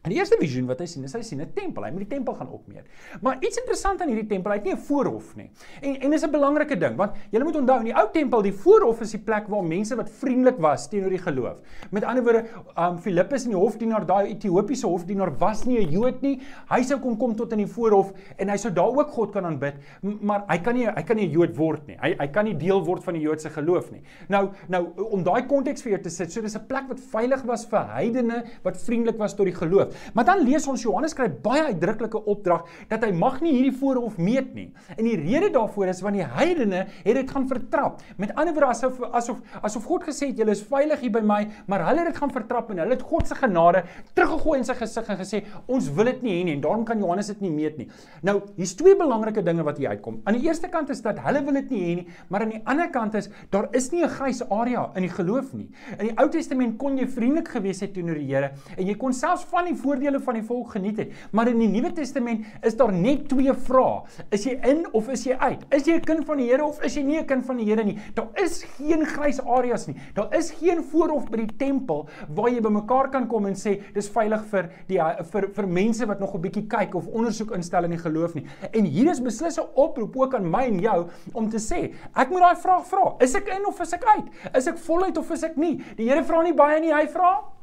En 0.00 0.14
die 0.14 0.16
eerste 0.16 0.38
visioen 0.40 0.64
wat 0.64 0.78
hy 0.80 0.86
sien, 0.88 1.04
is 1.04 1.12
hy 1.12 1.20
sien 1.20 1.42
'n 1.44 1.50
tempel. 1.52 1.84
Hy 1.84 1.90
moet 1.92 2.08
die 2.08 2.16
tempel 2.16 2.32
gaan 2.34 2.48
opmeet. 2.48 2.86
Maar 3.20 3.36
iets 3.44 3.58
interessant 3.60 4.00
aan 4.00 4.08
hierdie 4.08 4.28
tempel, 4.28 4.52
hy 4.52 4.56
het 4.56 4.64
nie 4.64 4.72
'n 4.72 4.78
voorhof 4.78 5.36
nie. 5.36 5.50
En 5.82 6.00
en 6.00 6.10
dis 6.10 6.22
'n 6.24 6.30
belangrike 6.30 6.78
ding, 6.78 6.96
want 6.96 7.12
jy 7.30 7.42
moet 7.42 7.56
onthou 7.56 7.78
in 7.78 7.84
die 7.84 7.94
ou 7.94 8.08
tempel, 8.10 8.42
die 8.42 8.52
voorhof 8.52 9.00
is 9.02 9.10
die 9.10 9.20
plek 9.20 9.48
waar 9.48 9.62
mense 9.62 9.94
wat 9.96 10.08
vriendelik 10.08 10.58
was 10.58 10.88
teenoor 10.88 11.10
die 11.10 11.18
geloof. 11.18 11.60
Met 11.90 12.04
ander 12.04 12.22
woorde, 12.22 12.44
um 12.78 12.98
Filippus 12.98 13.44
en 13.44 13.50
die 13.50 13.58
hofdienaar, 13.58 14.06
daai 14.06 14.30
Ethiopiese 14.30 14.86
hofdienaar 14.86 15.36
was 15.38 15.66
nie 15.66 15.78
'n 15.84 15.90
Jood 15.90 16.22
nie. 16.22 16.40
Hy 16.70 16.82
sou 16.82 16.98
kon 16.98 17.18
kom 17.18 17.36
tot 17.36 17.52
in 17.52 17.58
die 17.58 17.66
voorhof 17.66 18.12
en 18.38 18.48
hy 18.48 18.56
sou 18.56 18.72
daar 18.72 18.96
ook 18.96 19.10
God 19.10 19.32
kan 19.32 19.44
aanbid, 19.44 19.74
maar 20.00 20.44
hy 20.48 20.58
kan 20.58 20.74
nie 20.74 20.86
hy 20.86 21.02
kan 21.02 21.16
nie 21.16 21.26
'n 21.26 21.30
Jood 21.30 21.56
word 21.56 21.86
nie. 21.86 21.98
Hy 22.00 22.16
hy 22.18 22.26
kan 22.28 22.44
nie 22.44 22.54
deel 22.54 22.82
word 22.84 23.04
van 23.04 23.14
die 23.14 23.22
Joodse 23.22 23.50
geloof 23.50 23.90
nie. 23.92 24.02
Nou 24.28 24.48
nou 24.68 24.86
om 25.10 25.22
daai 25.22 25.46
konteks 25.46 25.82
vir 25.82 25.92
jou 25.92 26.02
te 26.02 26.10
sit, 26.10 26.32
so 26.32 26.40
dis 26.40 26.56
'n 26.56 26.66
plek 26.66 26.88
wat 26.88 27.00
veilig 27.00 27.42
was 27.44 27.66
vir 27.66 27.84
heidene 27.84 28.44
wat 28.62 28.76
vriendelik 28.76 29.18
was 29.18 29.34
tot 29.34 29.44
die 29.44 29.54
geloof. 29.54 29.89
Maar 30.14 30.24
dan 30.24 30.44
lees 30.44 30.66
ons 30.70 30.82
Johannes 30.82 31.14
skryf 31.14 31.38
baie 31.42 31.62
uitdruklike 31.70 32.24
opdrag 32.24 32.66
dat 32.88 33.04
hy 33.04 33.12
mag 33.16 33.40
nie 33.40 33.52
hierdie 33.56 33.76
voorhof 33.80 34.18
meet 34.18 34.54
nie. 34.54 34.68
En 34.96 35.04
die 35.04 35.16
rede 35.18 35.50
daarvoor 35.54 35.92
is 35.92 36.02
want 36.04 36.18
die 36.18 36.26
heidene 36.26 36.86
het 37.04 37.14
dit 37.14 37.30
gaan 37.30 37.46
vertrap. 37.48 38.00
Met 38.16 38.34
ander 38.36 38.54
woorde 38.54 38.70
asof 38.74 39.00
asof 39.12 39.40
asof 39.62 39.84
God 39.90 40.06
gesê 40.08 40.30
het 40.30 40.40
julle 40.40 40.54
is 40.56 40.62
veilig 40.66 41.00
hier 41.04 41.14
by 41.14 41.22
my, 41.24 41.40
maar 41.70 41.84
hulle 41.88 42.04
het 42.04 42.12
dit 42.12 42.20
gaan 42.20 42.32
vertrap 42.34 42.70
en 42.70 42.82
hulle 42.82 42.96
het 42.96 43.04
God 43.06 43.28
se 43.28 43.36
genade 43.38 43.84
teruggegooi 44.14 44.58
in 44.60 44.66
sy 44.68 44.76
gesig 44.78 45.10
en 45.12 45.20
gesê 45.20 45.42
ons 45.66 45.90
wil 45.96 46.10
dit 46.10 46.22
nie 46.26 46.36
hê 46.38 46.44
nie 46.48 46.56
en 46.58 46.64
daarom 46.64 46.84
kan 46.88 47.00
Johannes 47.00 47.30
dit 47.32 47.44
nie 47.44 47.52
meet 47.54 47.78
nie. 47.80 47.88
Nou, 48.26 48.40
hier's 48.56 48.74
twee 48.78 48.96
belangrike 48.98 49.44
dinge 49.46 49.64
wat 49.66 49.80
hier 49.80 49.94
uitkom. 49.94 50.20
Aan 50.24 50.38
die 50.38 50.46
eerste 50.48 50.70
kant 50.72 50.90
is 50.94 51.02
dat 51.04 51.20
hulle 51.24 51.42
wil 51.46 51.58
dit 51.60 51.72
nie 51.74 51.82
hê 51.84 51.94
nie, 52.00 52.06
maar 52.28 52.46
aan 52.46 52.54
die 52.54 52.62
ander 52.64 52.90
kant 52.92 53.16
is 53.18 53.30
daar 53.54 53.68
is 53.76 53.90
nie 53.92 54.02
'n 54.04 54.08
grys 54.08 54.42
area 54.50 54.90
in 54.96 55.02
die 55.02 55.12
geloof 55.12 55.52
nie. 55.54 55.68
In 55.98 56.06
die 56.08 56.16
Ou 56.18 56.28
Testament 56.28 56.78
kon 56.78 56.98
jy 56.98 57.06
vriendelik 57.06 57.48
gewees 57.48 57.80
het 57.80 57.94
teenoor 57.94 58.14
die 58.14 58.28
Here 58.30 58.52
en 58.76 58.86
jy 58.86 58.94
kon 58.94 59.12
selfs 59.12 59.44
van 59.44 59.64
die 59.64 59.76
voordele 59.82 60.20
van 60.20 60.34
die 60.34 60.44
volk 60.46 60.74
geniet 60.76 60.98
het. 60.98 61.12
Maar 61.32 61.48
in 61.48 61.58
die 61.58 61.68
Nuwe 61.68 61.92
Testament 61.92 62.46
is 62.66 62.76
daar 62.76 62.92
net 62.92 63.28
twee 63.28 63.54
vrae. 63.54 64.02
Is 64.30 64.44
jy 64.44 64.56
in 64.68 64.84
of 64.92 65.08
is 65.12 65.24
jy 65.26 65.36
uit? 65.38 65.64
Is 65.74 65.86
jy 65.86 65.94
'n 65.98 66.04
kind 66.04 66.24
van 66.24 66.36
die 66.36 66.48
Here 66.50 66.64
of 66.64 66.82
is 66.84 66.94
jy 66.94 67.02
nie 67.02 67.18
'n 67.18 67.26
kind 67.26 67.44
van 67.46 67.56
die 67.56 67.66
Here 67.66 67.84
nie? 67.84 67.98
Daar 68.14 68.28
is 68.34 68.62
geen 68.76 69.04
grys 69.06 69.40
areas 69.40 69.86
nie. 69.86 69.96
Daar 70.14 70.34
is 70.34 70.50
geen 70.50 70.82
voorhof 70.82 71.30
by 71.30 71.36
die 71.36 71.56
tempel 71.56 72.08
waar 72.28 72.50
jy 72.50 72.60
bymekaar 72.60 73.10
kan 73.10 73.26
kom 73.26 73.46
en 73.46 73.54
sê 73.54 73.80
dis 73.94 74.08
veilig 74.08 74.44
vir 74.50 74.70
die 74.88 74.98
vir 75.32 75.48
vir 75.54 75.66
mense 75.66 76.06
wat 76.06 76.20
nog 76.20 76.34
'n 76.34 76.40
bietjie 76.40 76.66
kyk 76.68 76.94
of 76.94 77.06
ondersoek 77.06 77.50
instel 77.56 77.84
in 77.84 77.90
die 77.90 77.98
geloof 77.98 78.34
nie. 78.34 78.46
En 78.72 78.84
hier 78.84 79.10
is 79.10 79.20
beslis 79.20 79.58
'n 79.58 79.66
oproep 79.74 80.16
ook 80.16 80.34
aan 80.34 80.50
my 80.50 80.64
en 80.64 80.80
jou 80.80 81.08
om 81.32 81.48
te 81.48 81.58
sê, 81.58 81.92
ek 82.16 82.30
moet 82.30 82.40
daai 82.40 82.56
vraag 82.56 82.86
vra. 82.86 83.14
Is 83.20 83.34
ek 83.34 83.48
in 83.48 83.66
of 83.66 83.80
is 83.80 83.92
ek 83.92 84.04
uit? 84.04 84.54
Is 84.54 84.66
ek 84.66 84.78
voluit 84.78 85.18
of 85.18 85.30
is 85.30 85.42
ek 85.42 85.56
nie? 85.56 85.80
Die 85.96 86.08
Here 86.08 86.24
vra 86.24 86.42
nie 86.42 86.54
baie 86.54 86.80
nie, 86.80 86.92
hy 86.92 87.06
vra 87.06 87.59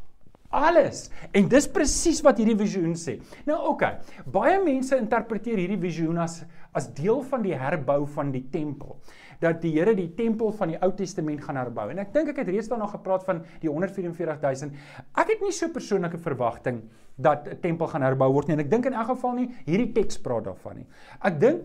alles. 0.49 1.07
En 1.35 1.47
dis 1.51 1.67
presies 1.71 2.21
wat 2.25 2.39
hierdie 2.39 2.57
visioen 2.59 2.95
sê. 2.99 3.17
Nou 3.47 3.59
oké, 3.73 3.91
okay, 3.91 4.23
baie 4.31 4.57
mense 4.63 4.97
interpreteer 4.97 5.59
hierdie 5.63 5.81
visioen 5.81 6.17
as 6.23 6.43
as 6.77 6.91
deel 6.93 7.23
van 7.25 7.41
die 7.41 7.55
herbou 7.57 8.03
van 8.13 8.29
die 8.29 8.43
tempel. 8.53 8.99
Dat 9.41 9.63
die 9.63 9.71
Here 9.73 9.95
die 9.97 10.11
tempel 10.13 10.51
van 10.53 10.73
die 10.73 10.77
Ou 10.85 10.91
Testament 10.97 11.41
gaan 11.41 11.57
herbou. 11.57 11.87
En 11.89 12.01
ek 12.03 12.11
dink 12.13 12.29
ek 12.33 12.43
het 12.43 12.51
reeds 12.51 12.69
daarna 12.69 12.85
gepraat 12.91 13.25
van 13.25 13.41
die 13.63 13.69
144000. 13.71 14.75
Ek 15.17 15.33
het 15.33 15.41
nie 15.41 15.53
so 15.55 15.71
persoonlike 15.73 16.19
verwagting 16.21 16.83
dat 17.17 17.47
'n 17.49 17.59
tempel 17.61 17.87
gaan 17.87 18.05
herbou 18.05 18.31
word 18.33 18.47
nie 18.47 18.53
en 18.53 18.65
ek 18.65 18.69
dink 18.69 18.85
in 18.85 18.93
elk 18.93 19.07
geval 19.07 19.33
nie 19.33 19.49
hierdie 19.65 19.91
teks 19.93 20.21
praat 20.21 20.43
daarvan 20.45 20.75
nie. 20.77 20.87
Ek 21.21 21.39
dink 21.39 21.63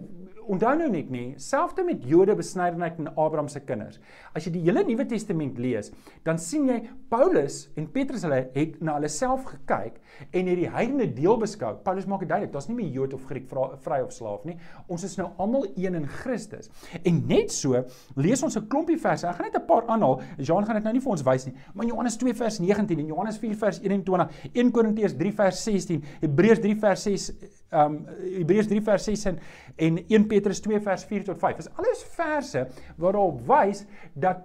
onthou 0.49 0.73
nou 0.79 0.89
net 0.93 1.11
nie, 1.13 1.35
selfs 1.41 1.79
met 1.87 2.05
Jode 2.07 2.35
besnydenheid 2.37 2.99
en 3.01 3.09
Abraham 3.17 3.49
se 3.49 3.61
kinders. 3.61 3.99
As 4.35 4.47
jy 4.47 4.53
die 4.57 4.63
hele 4.67 4.83
Nuwe 4.87 5.07
Testament 5.09 5.59
lees, 5.59 5.91
dan 6.27 6.39
sien 6.39 6.69
jy 6.69 6.79
Paulus 7.13 7.69
en 7.79 7.89
Petrus 7.93 8.25
hulle 8.27 8.43
het 8.55 8.81
na 8.85 8.97
hulle 8.99 9.11
self 9.13 9.45
gekyk 9.51 9.99
en 10.31 10.51
het 10.51 10.59
die 10.59 10.69
heidene 10.71 11.09
deel 11.15 11.39
beskou. 11.41 11.75
Paulus 11.85 12.07
maak 12.11 12.25
dit 12.25 12.31
duidelik, 12.31 12.53
daar's 12.55 12.69
nie 12.69 12.77
meer 12.79 12.91
Jood 12.93 13.17
of 13.17 13.25
Griek, 13.31 13.49
vry 13.51 14.01
of 14.05 14.13
slaaf 14.15 14.45
nie. 14.49 14.57
Ons 14.93 15.07
is 15.09 15.17
nou 15.21 15.31
almal 15.43 15.67
een 15.77 15.99
in 15.99 16.07
Christus. 16.21 16.71
En 17.03 17.23
net 17.29 17.53
so 17.55 17.85
lees 18.17 18.43
ons 18.43 18.57
'n 18.57 18.69
klompie 18.69 18.99
verse. 18.99 19.27
Ek 19.27 19.37
gaan 19.37 19.51
net 19.51 19.57
'n 19.57 19.67
paar 19.67 19.87
aanhaal. 19.87 20.21
Jean 20.39 20.65
gaan 20.65 20.77
dit 20.77 20.85
nou 20.85 20.93
nie 20.93 21.01
vir 21.01 21.11
ons 21.11 21.23
wys 21.23 21.47
nie, 21.47 21.55
maar 21.75 21.87
Johannes 21.87 22.17
2 22.17 22.35
vers 22.35 22.59
19 22.59 22.99
en 22.99 23.07
Johannes 23.07 23.39
4 23.39 23.55
vers 23.55 23.81
21, 23.81 24.31
1 24.53 24.71
Korintiërs 24.71 25.17
3 25.17 25.33
vers 25.33 25.65
16, 25.65 26.03
Hebreërs 26.21 26.61
3 26.61 26.77
vers 26.77 27.03
6 27.03 27.62
um 27.73 27.99
Hebreërs 28.21 28.69
3 28.71 28.83
vers 28.83 29.05
6 29.05 29.25
en 29.31 29.39
en 29.77 29.99
1 30.09 30.27
Petrus 30.29 30.61
2 30.61 30.81
vers 30.81 31.05
4 31.05 31.25
tot 31.25 31.39
5. 31.39 31.57
Dis 31.57 31.71
alles 31.81 32.05
verse 32.17 32.67
waarop 32.97 33.41
wys 33.49 33.85
dat 34.15 34.45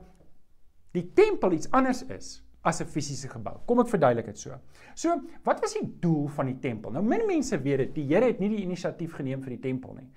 die 0.95 1.05
tempel 1.13 1.51
iets 1.57 1.71
anders 1.71 2.03
is 2.07 2.37
as 2.67 2.81
'n 2.81 2.85
fisiese 2.85 3.29
gebou. 3.29 3.59
Kom 3.65 3.79
ek 3.79 3.87
verduidelik 3.87 4.25
dit 4.25 4.39
so. 4.39 4.51
So, 4.95 5.21
wat 5.43 5.61
was 5.61 5.73
die 5.73 5.87
doel 5.99 6.27
van 6.27 6.45
die 6.45 6.59
tempel? 6.59 6.91
Nou 6.91 7.03
min 7.03 7.25
mense 7.27 7.61
weet 7.61 7.77
dit. 7.77 7.95
Die 7.95 8.07
Here 8.07 8.25
het 8.25 8.39
nie 8.39 8.49
die 8.49 8.63
inisiatief 8.63 9.13
geneem 9.13 9.41
vir 9.41 9.49
die 9.49 9.59
tempel 9.59 9.93
nie. 9.93 10.09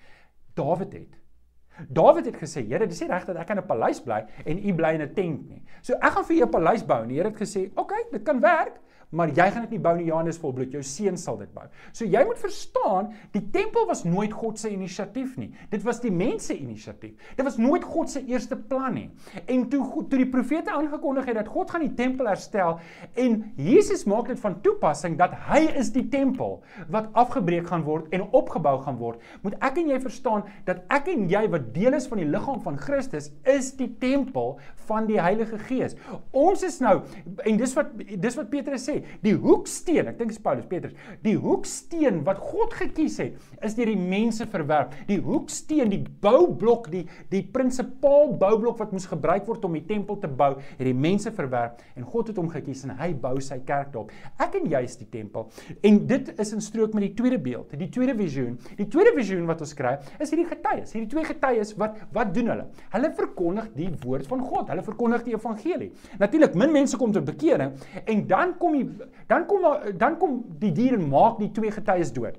Dawid 0.55 0.93
het. 0.93 1.17
Dawid 1.89 2.27
het 2.27 2.37
gesê, 2.37 2.67
Here, 2.67 2.87
dis 2.87 3.01
nie 3.01 3.09
reg 3.09 3.25
dat 3.25 3.37
ek 3.37 3.51
in 3.51 3.59
'n 3.59 3.67
paleis 3.67 4.01
bly 4.01 4.27
en 4.45 4.59
u 4.59 4.75
bly 4.75 4.95
in 4.95 5.03
'n 5.03 5.15
tent 5.15 5.49
nie. 5.49 5.63
So 5.83 5.95
ek 5.95 6.13
gaan 6.13 6.25
vir 6.25 6.37
u 6.37 6.43
'n 6.43 6.51
paleis 6.51 6.83
bou 6.83 7.03
en 7.03 7.09
die 7.09 7.17
Here 7.17 7.29
het 7.29 7.39
gesê, 7.39 7.71
"Oké, 7.71 7.81
okay, 7.81 8.05
dit 8.13 8.23
kan 8.25 8.41
werk." 8.41 8.81
Maar 9.11 9.33
jy 9.35 9.47
gaan 9.51 9.65
dit 9.67 9.75
nie 9.75 9.83
bou 9.83 9.95
nie 9.99 10.07
Johannes 10.07 10.39
volbloed 10.41 10.75
jou 10.75 10.83
seun 10.87 11.19
sal 11.19 11.39
dit 11.41 11.51
bou. 11.55 11.67
So 11.93 12.07
jy 12.07 12.23
moet 12.27 12.39
verstaan, 12.41 13.11
die 13.35 13.43
tempel 13.55 13.87
was 13.89 14.05
nooit 14.07 14.33
God 14.35 14.61
se 14.61 14.71
inisiatief 14.71 15.37
nie. 15.41 15.51
Dit 15.73 15.85
was 15.87 16.01
die 16.03 16.13
mense 16.15 16.55
inisiatief. 16.55 17.17
Dit 17.37 17.47
was 17.47 17.59
nooit 17.59 17.85
God 17.87 18.11
se 18.13 18.23
eerste 18.31 18.57
plan 18.57 18.95
nie. 18.95 19.09
En 19.51 19.67
toe 19.71 19.83
toe 20.11 20.21
die 20.21 20.29
profete 20.31 20.73
aangekondig 20.75 21.27
het 21.31 21.41
dat 21.41 21.51
God 21.51 21.73
gaan 21.73 21.85
die 21.85 21.95
tempel 21.99 22.31
herstel 22.31 22.79
en 23.19 23.41
Jesus 23.59 24.07
maak 24.11 24.31
dit 24.31 24.41
van 24.41 24.61
toepassing 24.63 25.19
dat 25.19 25.35
hy 25.51 25.65
is 25.81 25.91
die 25.95 26.07
tempel 26.13 26.61
wat 26.93 27.11
afgebreek 27.19 27.69
gaan 27.71 27.85
word 27.87 28.15
en 28.15 28.29
opgebou 28.37 28.77
gaan 28.85 28.99
word. 29.01 29.23
Moet 29.43 29.59
ek 29.59 29.83
en 29.83 29.91
jy 29.91 30.01
verstaan 30.03 30.47
dat 30.69 30.85
ek 30.93 31.11
en 31.13 31.27
jy 31.31 31.45
wat 31.51 31.71
deel 31.75 31.99
is 31.99 32.07
van 32.11 32.23
die 32.23 32.29
liggaam 32.31 32.63
van 32.63 32.79
Christus 32.81 33.31
is 33.49 33.73
die 33.79 33.91
tempel 34.01 34.59
van 34.87 35.07
die 35.11 35.19
Heilige 35.21 35.59
Gees. 35.67 35.97
Ons 36.37 36.63
is 36.67 36.79
nou 36.83 37.01
en 37.47 37.61
dis 37.61 37.75
wat 37.77 37.93
dis 37.99 38.37
wat 38.39 38.51
Petrus 38.53 38.87
sê, 38.87 39.00
die 39.25 39.35
hoeksteen, 39.39 40.11
ek 40.11 40.19
dink 40.21 40.35
dis 40.35 40.43
Paulus 40.43 40.69
Petrus, 40.71 40.97
die 41.25 41.37
hoeksteen 41.41 42.23
wat 42.27 42.41
God 42.51 42.75
gekies 42.79 43.19
het, 43.23 43.39
is 43.65 43.77
deur 43.79 43.91
die 43.91 43.99
mense 43.99 44.47
verwerp. 44.51 44.95
Die 45.09 45.21
hoeksteen, 45.23 45.91
die 45.93 46.03
boublok, 46.23 46.91
die 46.93 47.07
die 47.31 47.43
prinsipaal 47.55 48.35
boublok 48.41 48.81
wat 48.81 48.95
moes 48.95 49.09
gebruik 49.11 49.47
word 49.49 49.65
om 49.67 49.77
die 49.77 49.85
tempel 49.87 50.19
te 50.21 50.29
bou, 50.29 50.53
het 50.59 50.87
die 50.87 50.97
mense 50.97 51.33
verwerp 51.35 51.81
en 51.97 52.07
God 52.07 52.31
het 52.31 52.39
hom 52.41 52.51
gekies 52.53 52.85
en 52.87 52.95
hy 52.99 53.13
bou 53.19 53.37
sy 53.45 53.61
kerk 53.67 53.93
daarop. 53.95 54.13
Ek 54.41 54.57
en 54.59 54.69
jy 54.71 54.83
is 54.87 54.97
die 55.01 55.09
tempel. 55.11 55.49
En 55.87 56.01
dit 56.11 56.31
is 56.41 56.53
in 56.57 56.65
strook 56.65 56.95
met 56.97 57.07
die 57.09 57.13
tweede 57.19 57.39
beeld, 57.43 57.75
die 57.79 57.91
tweede 57.93 58.15
visioen. 58.19 58.57
Die 58.79 58.89
tweede 58.91 59.13
visioen 59.17 59.47
wat 59.49 59.63
ons 59.65 59.75
kry, 59.79 59.97
is 60.19 60.33
hierdie 60.33 60.49
getuies. 60.49 60.95
Hierdie 60.95 61.11
twee 61.13 61.27
getuies 61.29 61.75
wat 61.81 61.99
wat 62.15 62.33
doen 62.35 62.51
hulle? 62.53 62.67
Hulle 62.95 63.13
verkondig 63.17 63.71
die 63.77 63.91
woord 64.05 64.29
van 64.31 64.45
God. 64.45 64.71
Hulle 64.73 64.85
verkondig 64.87 65.25
die 65.27 65.37
evangelie. 65.37 65.91
Natuurlik 66.21 66.57
min 66.59 66.75
mense 66.75 66.99
kom 67.01 67.15
tot 67.15 67.27
bekering 67.29 67.77
en 68.05 68.25
dan 68.31 68.55
kom 68.61 68.77
die 68.79 68.87
dan 69.27 69.47
kom 69.47 69.67
dan 69.99 70.17
kom 70.19 70.45
die 70.59 70.73
dier 70.73 70.97
en 70.99 71.09
maak 71.09 71.39
die 71.39 71.51
twee 71.51 71.71
getuies 71.71 72.13
dood. 72.13 72.39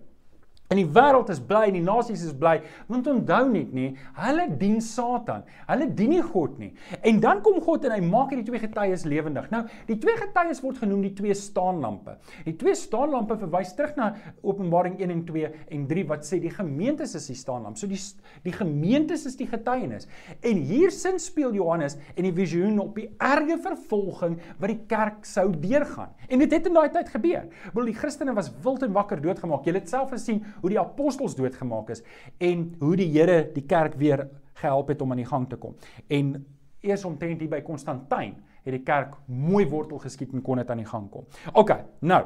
En 0.72 0.80
die 0.80 0.88
wêreld 0.88 1.28
is 1.34 1.42
bly 1.44 1.66
en 1.68 1.76
die 1.76 1.84
nasies 1.84 2.22
is 2.24 2.36
bly, 2.40 2.54
want 2.88 3.08
onthou 3.12 3.42
net 3.52 3.74
nê, 3.76 3.90
hulle 4.22 4.46
dien 4.56 4.78
Satan. 4.80 5.42
Hulle 5.68 5.90
dien 5.98 6.14
nie 6.14 6.22
God 6.24 6.54
nie. 6.62 6.70
En 7.08 7.18
dan 7.20 7.42
kom 7.44 7.58
God 7.64 7.90
en 7.90 7.96
hy 7.98 8.00
maak 8.06 8.32
hierdie 8.32 8.46
twee 8.48 8.62
getuies 8.62 9.04
lewendig. 9.04 9.50
Nou, 9.52 9.66
die 9.90 9.98
twee 10.00 10.16
getuies 10.16 10.62
word 10.64 10.80
genoem 10.80 11.02
die 11.04 11.12
twee 11.18 11.36
staanlampe. 11.36 12.16
Die 12.46 12.54
twee 12.60 12.76
staanlampe 12.80 13.36
verwys 13.42 13.74
terug 13.76 13.98
na 14.00 14.14
Openbaring 14.48 14.96
1 15.02 15.12
en 15.12 15.26
2 15.28 15.50
en 15.76 15.84
3 15.90 16.06
wat 16.14 16.24
sê 16.28 16.40
die 16.40 16.54
gemeentes 16.56 17.18
is 17.20 17.28
die 17.34 17.36
staanlamp. 17.36 17.76
So 17.80 17.92
die 17.92 18.00
die 18.46 18.56
gemeentes 18.56 19.28
is 19.28 19.36
die 19.40 19.50
getuienis. 19.52 20.08
En 20.40 20.64
hier 20.72 20.96
sin 20.96 21.20
speel 21.20 21.52
Johannes 21.60 21.98
en 22.16 22.30
die 22.30 22.34
visioen 22.36 22.80
op 22.80 22.96
die 22.96 23.10
erge 23.20 23.60
vervolging 23.60 24.40
wat 24.56 24.72
die 24.72 24.80
kerk 24.88 25.28
sou 25.28 25.50
deurgaan. 25.52 26.16
En 26.32 26.40
dit 26.46 26.56
het 26.56 26.72
in 26.72 26.80
daai 26.80 26.88
tyd 26.96 27.12
gebeur. 27.12 27.52
Wil 27.76 27.92
die 27.92 28.00
Christene 28.00 28.32
was 28.40 28.54
wild 28.64 28.88
en 28.88 28.96
wakker 28.96 29.20
doodgemaak. 29.20 29.68
Jy 29.68 29.76
het 29.82 29.92
self 29.92 30.16
gesien 30.16 30.40
hoe 30.62 30.70
die 30.70 30.80
apostels 30.80 31.36
doodgemaak 31.36 31.90
is 31.90 32.04
en 32.38 32.76
hoe 32.80 32.96
die 33.00 33.10
Here 33.12 33.44
die 33.54 33.66
kerk 33.66 33.98
weer 34.00 34.28
gehelp 34.62 34.88
het 34.94 35.02
om 35.02 35.12
aan 35.12 35.22
die 35.24 35.30
gang 35.30 35.50
te 35.50 35.58
kom. 35.58 35.76
En 36.08 36.46
eers 36.82 37.06
omtrent 37.06 37.42
hier 37.42 37.50
by 37.50 37.62
Konstantin 37.66 38.36
het 38.62 38.76
die 38.76 38.84
kerk 38.86 39.16
mooi 39.26 39.66
wortel 39.70 40.02
geskiet 40.02 40.34
en 40.34 40.42
kon 40.46 40.62
dit 40.62 40.70
aan 40.70 40.82
die 40.82 40.90
gang 40.90 41.10
kom. 41.10 41.26
OK, 41.54 41.74
nou 42.00 42.24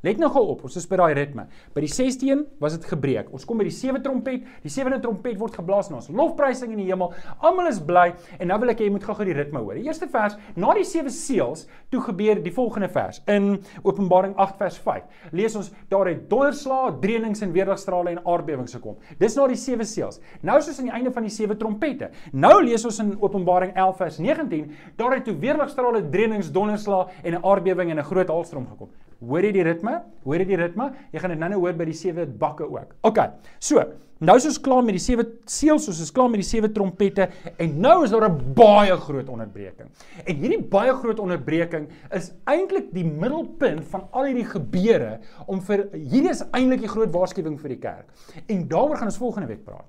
Let 0.00 0.16
nou 0.16 0.30
gou 0.32 0.46
op, 0.54 0.62
ons 0.64 0.76
is 0.80 0.86
by 0.88 0.96
daai 0.96 1.12
ritme. 1.18 1.42
By 1.76 1.82
die 1.84 1.90
16 1.92 2.46
was 2.62 2.72
dit 2.72 2.86
gebreek. 2.88 3.26
Ons 3.36 3.42
kom 3.44 3.58
by 3.60 3.66
die 3.66 3.74
7 3.74 4.00
trompet. 4.00 4.46
Die 4.64 4.70
7de 4.72 4.96
trompet 5.04 5.36
word 5.36 5.58
geblaas 5.58 5.90
en 5.90 5.98
ons 5.98 6.06
lofprysing 6.08 6.70
in 6.72 6.78
die 6.80 6.86
hemel. 6.88 7.10
Almal 7.44 7.68
is 7.68 7.82
bly 7.84 8.06
en 8.38 8.48
nou 8.48 8.56
wil 8.62 8.72
ek 8.72 8.80
hê 8.80 8.88
jy 8.88 8.94
moet 8.94 9.04
gou-gou 9.04 9.26
die 9.28 9.36
ritme 9.36 9.60
hoor. 9.60 9.76
Die 9.76 9.84
eerste 9.84 10.08
vers, 10.08 10.38
na 10.56 10.72
die 10.78 10.86
7 10.88 11.12
seels, 11.12 11.66
toe 11.92 12.00
gebeur 12.06 12.40
die 12.40 12.52
volgende 12.56 12.88
vers. 12.94 13.20
In 13.28 13.58
Openbaring 13.84 14.32
8 14.40 14.56
vers 14.62 14.78
5 14.86 15.34
lees 15.36 15.58
ons 15.60 15.68
daar 15.92 16.08
het 16.08 16.24
donderslae, 16.32 16.96
dreunings 17.04 17.44
en 17.44 17.52
weerligstrale 17.52 18.14
en 18.14 18.22
aardbewings 18.24 18.78
gekom. 18.78 18.96
Dis 19.20 19.36
na 19.36 19.50
die 19.52 19.60
7 19.60 19.84
seels. 19.84 20.22
Nou 20.40 20.56
is 20.62 20.72
ons 20.72 20.80
aan 20.80 20.88
die 20.88 20.96
einde 20.96 21.12
van 21.12 21.28
die 21.28 21.34
7 21.36 21.60
trompette. 21.60 22.08
Nou 22.32 22.54
lees 22.64 22.88
ons 22.88 23.02
in 23.04 23.12
Openbaring 23.20 23.76
11 23.76 24.00
vers 24.00 24.18
19, 24.24 24.64
daar 24.96 25.18
het 25.18 25.28
toe 25.28 25.36
weerligstrale, 25.44 26.06
dreunings, 26.08 26.48
donderslae 26.56 27.10
en 27.20 27.36
'n 27.36 27.44
aardbewing 27.44 27.90
en 27.90 27.98
'n 27.98 28.08
groot 28.08 28.28
haalstroom 28.28 28.66
gekom. 28.72 28.88
Hoor 29.20 29.44
jy 29.44 29.50
die 29.52 29.64
ritme? 29.66 29.98
Hoor 30.24 30.40
jy 30.40 30.46
die 30.48 30.58
ritme? 30.60 30.86
Jy 31.12 31.20
gaan 31.20 31.34
dit 31.34 31.40
nou-nou 31.42 31.58
hoor 31.60 31.74
by 31.76 31.86
die 31.90 31.96
sewe 31.96 32.24
bakke 32.40 32.64
ook. 32.64 32.94
OK. 33.04 33.18
So, 33.60 33.82
nou 34.24 34.36
is 34.40 34.46
ons 34.48 34.56
klaar 34.64 34.80
met 34.84 34.96
die 34.96 35.02
sewe 35.02 35.26
seels, 35.48 35.88
ons 35.92 36.00
is 36.00 36.12
klaar 36.16 36.30
met 36.32 36.40
die 36.40 36.48
sewe 36.48 36.70
trompette 36.72 37.26
en 37.60 37.76
nou 37.84 37.98
is 38.04 38.14
daar 38.14 38.30
'n 38.30 38.54
baie 38.56 38.96
groot 38.96 39.28
onderbreking. 39.28 39.90
En 40.24 40.36
hierdie 40.36 40.62
baie 40.62 40.94
groot 40.94 41.20
onderbreking 41.20 41.88
is 42.10 42.32
eintlik 42.46 42.92
die 42.92 43.04
middelpunt 43.04 43.84
van 43.84 44.08
al 44.12 44.24
hierdie 44.24 44.48
gebeure 44.48 45.20
om 45.46 45.60
vir 45.60 45.88
hierdie 45.92 46.30
is 46.30 46.44
eintlik 46.52 46.80
die 46.80 46.94
groot 46.94 47.12
waarskuwing 47.12 47.58
vir 47.60 47.68
die 47.68 47.78
kerk. 47.78 48.06
En 48.48 48.68
daaroor 48.68 48.96
gaan 48.96 49.12
ons 49.12 49.18
volgende 49.18 49.48
week 49.48 49.64
praat. 49.64 49.88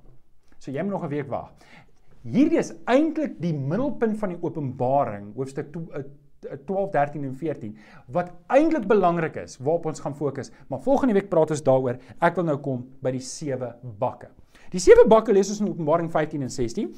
So 0.60 0.72
jy 0.72 0.84
moet 0.84 0.92
nog 0.92 1.04
'n 1.04 1.10
week 1.10 1.30
wag. 1.30 1.52
Hierdie 2.24 2.60
is 2.60 2.74
eintlik 2.86 3.40
die 3.42 3.54
middelpunt 3.54 4.18
van 4.18 4.30
die 4.30 4.38
Openbaring, 4.42 5.34
hoofstuk 5.36 5.72
12, 6.42 6.90
13 6.92 7.24
en 7.24 7.36
14 7.38 7.74
wat 8.12 8.32
eintlik 8.48 8.88
belangrik 8.90 9.36
is 9.44 9.58
waarop 9.60 9.86
ons 9.92 10.00
gaan 10.00 10.16
fokus. 10.16 10.52
Maar 10.68 10.82
volgende 10.82 11.14
week 11.14 11.30
praat 11.30 11.52
ons 11.54 11.64
daaroor. 11.64 12.00
Ek 12.20 12.38
wil 12.40 12.48
nou 12.48 12.58
kom 12.64 12.86
by 13.04 13.14
die 13.16 13.24
sewe 13.26 13.76
bakke. 14.00 14.32
Die 14.72 14.82
sewe 14.82 15.06
bakke 15.10 15.34
lees 15.36 15.52
ons 15.52 15.62
in 15.64 15.70
Openbaring 15.72 16.10
15 16.12 16.46
en 16.46 16.54
16. 16.54 16.92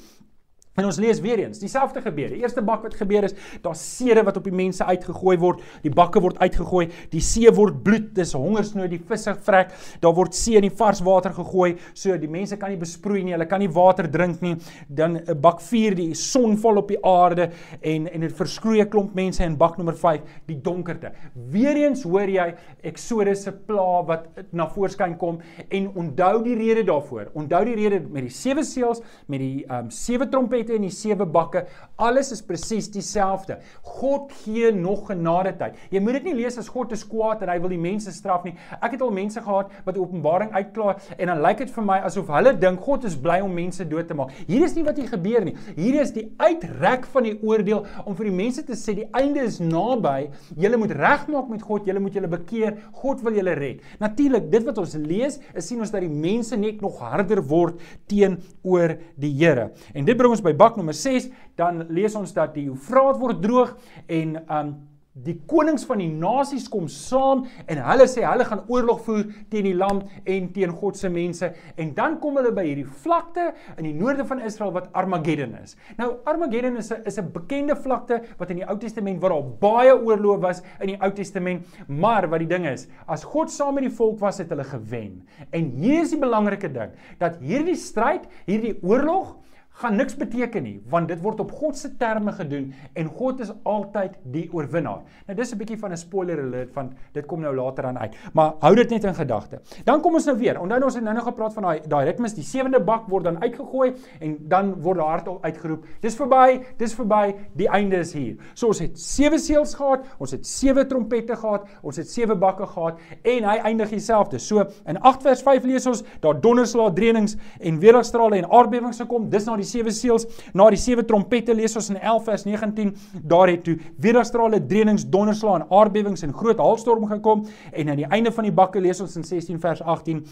En 0.74 0.88
ons 0.88 0.96
lees 0.98 1.20
weer 1.22 1.38
eens, 1.38 1.60
dieselfde 1.62 2.00
gebeur. 2.02 2.32
Die 2.34 2.40
eerste 2.42 2.62
bak 2.66 2.82
wat 2.82 2.96
gebeur 2.98 3.28
is, 3.28 3.34
daar's 3.62 3.82
seere 3.94 4.24
wat 4.26 4.40
op 4.40 4.46
die 4.48 4.54
mense 4.54 4.82
uitgegooi 4.82 5.36
word. 5.38 5.60
Die 5.84 5.92
bakke 5.94 6.18
word 6.22 6.40
uitgegooi. 6.42 6.88
Die 7.12 7.20
see 7.22 7.50
word 7.54 7.76
bloed. 7.86 8.08
Dis 8.16 8.32
hongersnood, 8.34 8.90
die 8.90 8.98
visse 9.06 9.36
vrek. 9.46 9.70
Daar 10.02 10.16
word 10.16 10.34
see 10.34 10.58
in 10.58 10.66
die 10.66 10.72
vars 10.74 10.98
water 11.06 11.30
gegooi, 11.36 11.76
so 11.94 12.16
die 12.18 12.30
mense 12.30 12.58
kan 12.58 12.72
nie 12.74 12.80
besproei 12.80 13.22
nie. 13.22 13.36
Hulle 13.36 13.46
kan 13.50 13.62
nie 13.62 13.70
water 13.70 14.08
drink 14.10 14.42
nie. 14.42 14.56
Dan 14.88 15.20
eh, 15.20 15.36
bak 15.38 15.62
4, 15.62 15.94
die 16.00 16.08
son 16.18 16.58
val 16.58 16.82
op 16.82 16.90
die 16.90 16.98
aarde 17.06 17.52
en 17.80 18.10
en 18.10 18.26
dit 18.26 18.34
verskroei 18.34 18.82
'n 18.82 18.90
klomp 18.90 19.14
mense 19.14 19.44
in 19.44 19.56
bak 19.56 19.78
nommer 19.78 19.94
5, 19.94 20.22
die 20.46 20.58
donkerte. 20.58 21.12
Weereens 21.34 22.02
hoor 22.02 22.28
jy 22.28 22.54
Exodus 22.82 23.44
se 23.44 23.52
pla 23.52 24.02
wat 24.02 24.26
na 24.50 24.66
voorskyn 24.66 25.16
kom 25.18 25.38
en 25.68 25.88
onthou 25.94 26.42
die 26.42 26.54
rede 26.54 26.82
daarvoor. 26.82 27.30
Onthou 27.34 27.64
die 27.64 27.74
rede 27.74 28.00
met 28.00 28.22
die 28.22 28.30
sewe 28.30 28.64
seels, 28.64 29.02
met 29.26 29.40
die 29.40 29.64
ehm 29.68 29.84
um, 29.84 29.90
sewe 29.90 30.28
trompette 30.28 30.63
trompette 30.64 30.78
en 30.78 30.86
die 30.86 30.92
sewe 30.92 31.26
bakke, 31.26 31.64
alles 31.98 32.32
is 32.34 32.42
presies 32.42 32.88
dieselfde. 32.92 33.58
God 34.00 34.32
gee 34.42 34.72
nog 34.72 35.06
genade 35.10 35.54
tyd. 35.58 35.76
Jy 35.92 36.00
moet 36.02 36.18
dit 36.18 36.30
nie 36.30 36.36
lees 36.42 36.58
as 36.58 36.68
God 36.72 36.92
is 36.92 37.04
kwaad 37.06 37.42
en 37.44 37.52
hy 37.52 37.58
wil 37.62 37.72
die 37.72 37.80
mense 37.80 38.12
straf 38.12 38.44
nie. 38.44 38.54
Ek 38.80 38.96
het 38.96 39.02
al 39.04 39.12
mense 39.14 39.40
gehad 39.40 39.72
wat 39.86 39.98
Openbaring 40.00 40.52
uitklaar 40.54 41.00
en 41.18 41.30
dan 41.30 41.42
lyk 41.44 41.64
dit 41.64 41.72
vir 41.74 41.86
my 41.86 42.00
asof 42.06 42.30
hulle 42.34 42.54
dink 42.58 42.82
God 42.84 43.06
is 43.08 43.16
bly 43.16 43.40
om 43.44 43.54
mense 43.54 43.84
dood 43.88 44.08
te 44.08 44.16
maak. 44.16 44.32
Hier 44.48 44.64
is 44.66 44.74
nie 44.76 44.84
wat 44.86 44.98
hier 45.00 45.10
gebeur 45.12 45.46
nie. 45.46 45.56
Hier 45.76 46.00
is 46.02 46.14
die 46.14 46.26
uitrek 46.40 47.06
van 47.12 47.28
die 47.28 47.36
oordeel 47.44 47.84
om 48.04 48.16
vir 48.18 48.30
die 48.30 48.36
mense 48.36 48.64
te 48.66 48.78
sê 48.78 48.96
die 48.98 49.08
einde 49.16 49.44
is 49.44 49.60
naby. 49.62 50.30
Julle 50.60 50.80
moet 50.80 50.94
regmaak 50.98 51.50
met 51.52 51.64
God, 51.64 51.88
julle 51.88 52.02
moet 52.02 52.16
julle 52.16 52.30
bekeer. 52.32 52.78
God 53.00 53.22
wil 53.24 53.38
julle 53.38 53.54
red. 53.58 53.82
Natuurlik, 54.02 54.50
dit 54.52 54.66
wat 54.66 54.78
ons 54.80 54.96
lees, 54.98 55.38
is 55.54 55.68
sien 55.68 55.80
ons 55.82 55.92
dat 55.92 56.02
die 56.04 56.10
mense 56.10 56.56
net 56.58 56.82
nog 56.84 56.98
harder 57.02 57.42
word 57.48 57.80
teenoor 58.10 58.96
die 59.20 59.32
Here. 59.34 59.72
En 59.94 60.06
dit 60.06 60.16
bring 60.16 60.32
ons 60.32 60.42
by 60.44 60.53
bak 60.56 60.76
nommer 60.76 60.96
6, 60.96 61.28
dan 61.56 61.86
lees 61.88 62.14
ons 62.14 62.32
dat 62.32 62.54
die 62.54 62.68
Eufraat 62.70 63.20
word 63.20 63.42
droog 63.42 63.76
en 64.08 64.36
um 64.48 64.74
die 65.14 65.36
konings 65.46 65.84
van 65.86 66.00
die 66.02 66.10
nasies 66.10 66.64
kom 66.70 66.88
saam 66.90 67.44
en 67.70 67.80
hulle 67.86 68.06
sê 68.10 68.24
hulle 68.26 68.46
gaan 68.48 68.64
oorlog 68.66 69.04
voer 69.06 69.28
teen 69.52 69.68
die 69.68 69.76
land 69.78 70.08
en 70.26 70.48
teen 70.56 70.72
God 70.74 70.98
se 70.98 71.10
mense 71.12 71.52
en 71.78 71.92
dan 71.94 72.16
kom 72.22 72.40
hulle 72.40 72.50
by 72.54 72.64
hierdie 72.66 72.86
vlakte 73.04 73.52
in 73.76 73.86
die 73.86 73.94
noorde 73.94 74.26
van 74.26 74.42
Israel 74.42 74.72
wat 74.74 74.88
Armageddon 74.98 75.54
is. 75.60 75.76
Nou 76.00 76.16
Armageddon 76.26 76.80
is 76.82 76.90
'n 76.90 77.06
is 77.06 77.18
'n 77.18 77.30
bekende 77.30 77.76
vlakte 77.76 78.22
wat 78.38 78.50
in 78.50 78.56
die 78.56 78.66
Ou 78.66 78.76
Testament 78.76 79.22
waar 79.22 79.30
daar 79.30 79.50
baie 79.60 79.94
oorloë 79.94 80.40
was 80.40 80.62
in 80.80 80.88
die 80.88 80.98
Ou 81.00 81.12
Testament, 81.12 81.62
maar 81.86 82.28
wat 82.28 82.40
die 82.40 82.48
ding 82.48 82.66
is, 82.66 82.88
as 83.06 83.22
God 83.22 83.50
saam 83.50 83.74
met 83.74 83.84
die 83.84 83.96
volk 83.96 84.18
was, 84.18 84.38
het 84.38 84.48
hulle 84.48 84.64
gewen. 84.64 85.22
En 85.52 85.70
hier 85.78 86.02
is 86.02 86.10
die 86.10 86.18
belangrike 86.18 86.72
ding 86.72 86.90
dat 87.18 87.38
hierdie 87.38 87.76
stryd, 87.76 88.26
hierdie 88.46 88.82
oorlog 88.82 89.36
gaan 89.82 89.96
niks 89.96 90.14
beteken 90.16 90.62
nie 90.62 90.76
want 90.90 91.08
dit 91.10 91.20
word 91.22 91.40
op 91.42 91.50
God 91.52 91.78
se 91.78 91.90
terme 91.98 92.32
gedoen 92.32 92.72
en 92.94 93.08
God 93.18 93.40
is 93.40 93.50
altyd 93.62 94.14
die 94.22 94.46
oorwinnaar. 94.52 95.02
Nou 95.26 95.36
dis 95.36 95.52
'n 95.52 95.58
bietjie 95.58 95.78
van 95.78 95.92
'n 95.92 95.96
spoiler 95.96 96.38
alert 96.38 96.72
van 96.72 96.92
dit 97.12 97.26
kom 97.26 97.40
nou 97.40 97.54
later 97.54 97.84
aan 97.84 97.98
uit. 97.98 98.14
Maar 98.32 98.52
hou 98.60 98.74
dit 98.74 98.90
net 98.90 99.04
in 99.04 99.14
gedagte. 99.14 99.60
Dan 99.84 100.00
kom 100.00 100.14
ons 100.14 100.24
nou 100.24 100.38
weer. 100.38 100.60
Onthou 100.60 100.78
nou 100.78 100.84
ons 100.84 100.94
het 100.94 101.04
nou 101.04 101.14
nog 101.14 101.24
gepraat 101.24 101.54
van 101.54 101.62
daai 101.62 101.80
daai 101.88 102.04
ritmes, 102.04 102.34
die 102.34 102.44
sewende 102.44 102.80
bak 102.80 103.08
word 103.08 103.24
dan 103.24 103.42
uitgegooi 103.42 103.94
en 104.20 104.36
dan 104.48 104.74
word 104.80 104.98
daar 104.98 105.08
hardop 105.08 105.44
uitgeroep. 105.44 105.86
Dis 106.00 106.16
verby, 106.16 106.60
dis 106.78 106.94
verby, 106.94 107.34
die 107.52 107.68
einde 107.68 107.96
is 107.96 108.12
hier. 108.12 108.36
So 108.54 108.66
ons 108.66 108.78
het 108.78 108.98
sewe 108.98 109.38
seels 109.38 109.74
gehad, 109.74 110.06
ons 110.18 110.30
het 110.30 110.46
sewe 110.46 110.86
trompette 110.86 111.36
gehad, 111.36 111.68
ons 111.82 111.96
het 111.96 112.08
sewe 112.08 112.34
bakke 112.34 112.66
gehad 112.66 112.98
en 113.22 113.44
hy 113.44 113.56
eindig 113.70 113.90
dieselfde. 113.90 114.38
So 114.38 114.64
in 114.86 115.00
8 115.00 115.22
vers 115.22 115.42
5 115.42 115.64
lees 115.64 115.86
ons 115.86 116.04
daar 116.20 116.40
donderslae, 116.40 116.92
dreunings 116.92 117.36
en 117.60 117.78
weerligstrale 117.78 118.36
en 118.36 118.50
aardbewings 118.50 119.00
gekom. 119.00 119.28
Dis 119.30 119.46
na 119.46 119.56
die 119.56 119.63
sewe 119.68 119.92
seels, 119.94 120.26
na 120.54 120.66
die 120.72 120.80
sewe 120.80 121.04
trompette 121.06 121.54
lees 121.54 121.76
ons 121.76 121.90
in 121.92 122.00
11 122.00 122.26
vers 122.28 122.44
19, 122.48 122.92
daar 123.22 123.52
het 123.52 123.64
toe 123.66 123.76
weerstrale, 124.02 124.60
dreunings, 124.66 125.06
donderslae 125.10 125.60
en 125.60 125.66
aardbewings 125.70 126.26
en 126.26 126.34
groot 126.34 126.60
haalstorm 126.62 127.06
gekom 127.10 127.46
en 127.72 127.94
aan 127.94 128.02
die 128.02 128.10
einde 128.10 128.32
van 128.34 128.48
die 128.48 128.54
bakke 128.54 128.82
lees 128.82 129.02
ons 129.04 129.16
in 129.20 129.26
16 129.26 129.62
vers 129.62 129.82
18, 129.82 130.22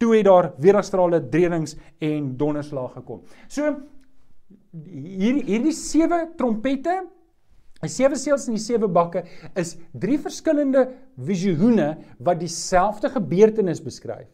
toe 0.00 0.16
het 0.16 0.26
daar 0.28 0.52
weerstrale, 0.62 1.22
dreunings 1.32 1.76
en 2.00 2.34
donderslae 2.40 2.92
gekom. 2.96 3.24
So 3.48 3.76
hier 4.70 5.40
hierdie 5.46 5.74
sewe 5.74 6.28
trompette 6.38 7.00
Die 7.80 7.88
sewe 7.88 8.18
seels 8.20 8.44
en 8.48 8.58
die 8.58 8.60
sewe 8.60 8.90
bakke 8.92 9.22
is 9.58 9.72
drie 9.96 10.18
verskillende 10.20 10.82
visioene 11.24 11.94
wat 12.20 12.42
dieselfde 12.42 13.08
gebeurtenis 13.14 13.80
beskryf 13.80 14.28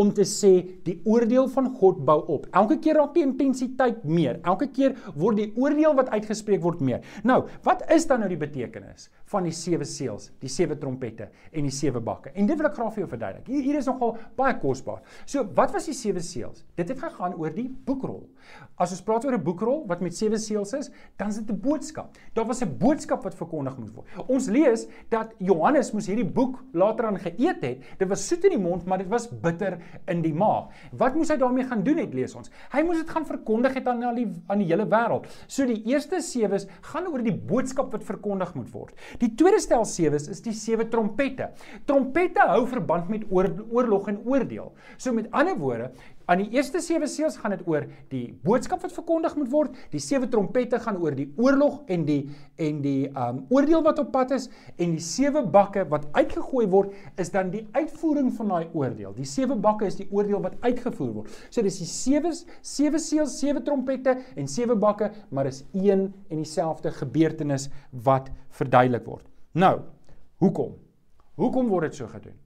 om 0.00 0.12
te 0.14 0.24
sê 0.28 0.52
die 0.86 0.98
oordeel 1.08 1.48
van 1.52 1.70
God 1.80 2.00
bou 2.06 2.18
op. 2.34 2.46
Elke 2.56 2.78
keer 2.82 3.00
raak 3.00 3.14
die 3.16 3.24
intensiteit 3.24 4.04
meer. 4.04 4.40
Elke 4.48 4.70
keer 4.74 4.96
word 5.14 5.40
die 5.40 5.50
oordeel 5.60 5.96
wat 5.98 6.12
uitgespreek 6.14 6.62
word 6.64 6.82
meer. 6.84 7.04
Nou, 7.26 7.42
wat 7.66 7.84
is 7.92 8.06
dan 8.10 8.22
nou 8.24 8.30
die 8.30 8.40
betekenis 8.40 9.08
van 9.30 9.46
die 9.46 9.54
sewe 9.54 9.86
seels, 9.88 10.30
die 10.42 10.50
sewe 10.50 10.76
trompette 10.80 11.30
en 11.52 11.68
die 11.68 11.74
sewe 11.74 12.02
bakke? 12.04 12.34
En 12.34 12.48
dit 12.48 12.58
wil 12.58 12.70
ek 12.70 12.76
graag 12.78 12.94
vir 12.94 13.04
jou 13.04 13.10
verduidelik. 13.14 13.50
Hier, 13.50 13.64
hier 13.66 13.80
is 13.80 13.88
nogal 13.90 14.16
baie 14.38 14.56
kosbaar. 14.60 15.02
So, 15.24 15.44
wat 15.56 15.74
was 15.76 15.88
die 15.90 15.96
sewe 15.96 16.22
seels? 16.24 16.64
Dit 16.78 16.92
het 16.92 17.00
gegaan 17.00 17.36
oor 17.38 17.54
die 17.54 17.68
boekrol. 17.68 18.24
As 18.80 18.92
ons 18.92 19.02
praat 19.04 19.24
oor 19.24 19.34
'n 19.34 19.42
boekrol 19.44 19.84
wat 19.86 20.00
met 20.00 20.16
sewe 20.16 20.38
seels 20.38 20.72
is, 20.72 20.90
dan 21.16 21.28
is 21.28 21.38
dit 21.38 21.50
'n 21.50 21.60
boodskap. 21.60 22.16
Daar 22.34 22.46
was 22.46 22.62
'n 22.62 22.78
boodskap 22.78 23.22
wat 23.24 23.34
verkondig 23.34 23.76
moes 23.78 23.92
word. 23.92 24.06
Ons 24.28 24.48
lees 24.48 24.86
dat 25.08 25.34
Johannes 25.38 25.92
moes 25.92 26.06
hierdie 26.06 26.24
boek 26.24 26.64
later 26.72 27.06
aan 27.06 27.18
geëet 27.18 27.62
het. 27.62 27.82
Dit 27.98 28.08
was 28.08 28.26
soet 28.26 28.44
in 28.44 28.50
die 28.50 28.58
mond, 28.58 28.86
maar 28.86 28.98
dit 28.98 29.08
was 29.08 29.28
bitter 29.28 29.78
in 30.06 30.22
die 30.22 30.34
maag. 30.34 30.68
Wat 30.92 31.14
moes 31.14 31.28
hy 31.28 31.36
daarmee 31.36 31.64
gaan 31.64 31.82
doen 31.82 31.98
het 31.98 32.14
lees 32.14 32.34
ons? 32.34 32.50
Hy 32.72 32.82
moes 32.82 32.98
dit 32.98 33.10
gaan 33.10 33.26
verkondig 33.26 33.74
het 33.74 33.86
aan 33.88 34.14
die 34.14 34.28
aan 34.46 34.58
die 34.58 34.66
hele 34.66 34.86
wêreld. 34.86 35.26
So 35.46 35.66
die 35.66 35.82
eerste 35.84 36.20
sewes 36.20 36.66
gaan 36.80 37.06
oor 37.06 37.22
die 37.22 37.36
boodskap 37.36 37.92
wat 37.92 38.04
verkondig 38.04 38.54
moet 38.54 38.70
word. 38.72 38.94
Die 39.18 39.34
tweede 39.34 39.60
stel 39.60 39.84
sewes 39.84 40.28
is 40.28 40.40
die 40.40 40.52
sewe 40.52 40.88
trompette. 40.88 41.50
Trompette 41.86 42.40
hou 42.40 42.66
verband 42.66 43.08
met 43.08 43.26
oor, 43.30 43.50
oorlog 43.70 44.08
en 44.08 44.20
oordeel. 44.24 44.72
So 44.96 45.12
met 45.12 45.30
ander 45.36 45.58
woorde, 45.58 45.90
Aan 46.30 46.44
die 46.44 46.52
eerste 46.54 46.78
sewe 46.78 47.08
seels 47.10 47.34
gaan 47.42 47.56
dit 47.56 47.62
oor 47.66 47.88
die 48.12 48.28
boodskap 48.46 48.84
wat 48.84 48.92
verkondig 48.94 49.32
moet 49.34 49.48
word. 49.50 49.78
Die 49.90 49.98
sewe 50.02 50.28
trompette 50.30 50.78
gaan 50.78 51.00
oor 51.02 51.16
die 51.18 51.26
oorlog 51.40 51.80
en 51.90 52.04
die 52.06 52.20
en 52.62 52.76
die 52.84 53.08
um 53.18 53.40
oordeel 53.50 53.82
wat 53.82 53.98
op 53.98 54.12
pad 54.14 54.36
is 54.36 54.46
en 54.76 54.92
die 54.94 55.02
sewe 55.02 55.42
bakke 55.42 55.82
wat 55.90 56.04
uitgegooi 56.14 56.68
word 56.70 56.94
is 57.18 57.32
dan 57.34 57.50
die 57.50 57.64
uitvoering 57.74 58.28
van 58.36 58.52
daai 58.54 58.76
oordeel. 58.78 59.16
Die 59.16 59.26
sewe 59.26 59.56
bakke 59.58 59.88
is 59.90 59.98
die 59.98 60.06
oordeel 60.14 60.44
wat 60.44 60.54
uitgevoer 60.62 61.16
word. 61.16 61.40
So 61.50 61.66
dis 61.66 61.80
die 61.82 61.88
sewe 61.90 62.30
sewe 62.30 63.00
seels, 63.02 63.34
sewe 63.40 63.64
trompette 63.66 64.14
en 64.38 64.46
sewe 64.46 64.76
bakke, 64.78 65.10
maar 65.34 65.50
is 65.50 65.64
een 65.74 66.12
en 66.30 66.44
dieselfde 66.44 66.94
gebeurtenis 66.94 67.66
wat 68.06 68.30
verduidelik 68.60 69.02
word. 69.08 69.26
Nou, 69.58 69.80
hoekom? 70.38 70.78
Hoekom 71.40 71.74
word 71.74 71.90
dit 71.90 71.98
so 71.98 72.06
gedoen? 72.12 72.38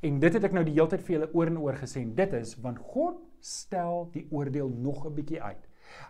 En 0.00 0.20
dit 0.22 0.32
het 0.32 0.44
ek 0.46 0.52
nou 0.54 0.62
die 0.62 0.76
hele 0.76 0.90
tyd 0.92 1.02
vir 1.02 1.14
julle 1.16 1.30
oor 1.34 1.50
en 1.50 1.58
oor 1.58 1.78
gesê. 1.80 2.04
Dit 2.14 2.34
is 2.38 2.54
want 2.62 2.78
God 2.92 3.18
stel 3.42 4.06
die 4.14 4.28
oordeel 4.30 4.68
nog 4.70 5.06
'n 5.06 5.14
bietjie 5.14 5.42
uit. 5.42 5.67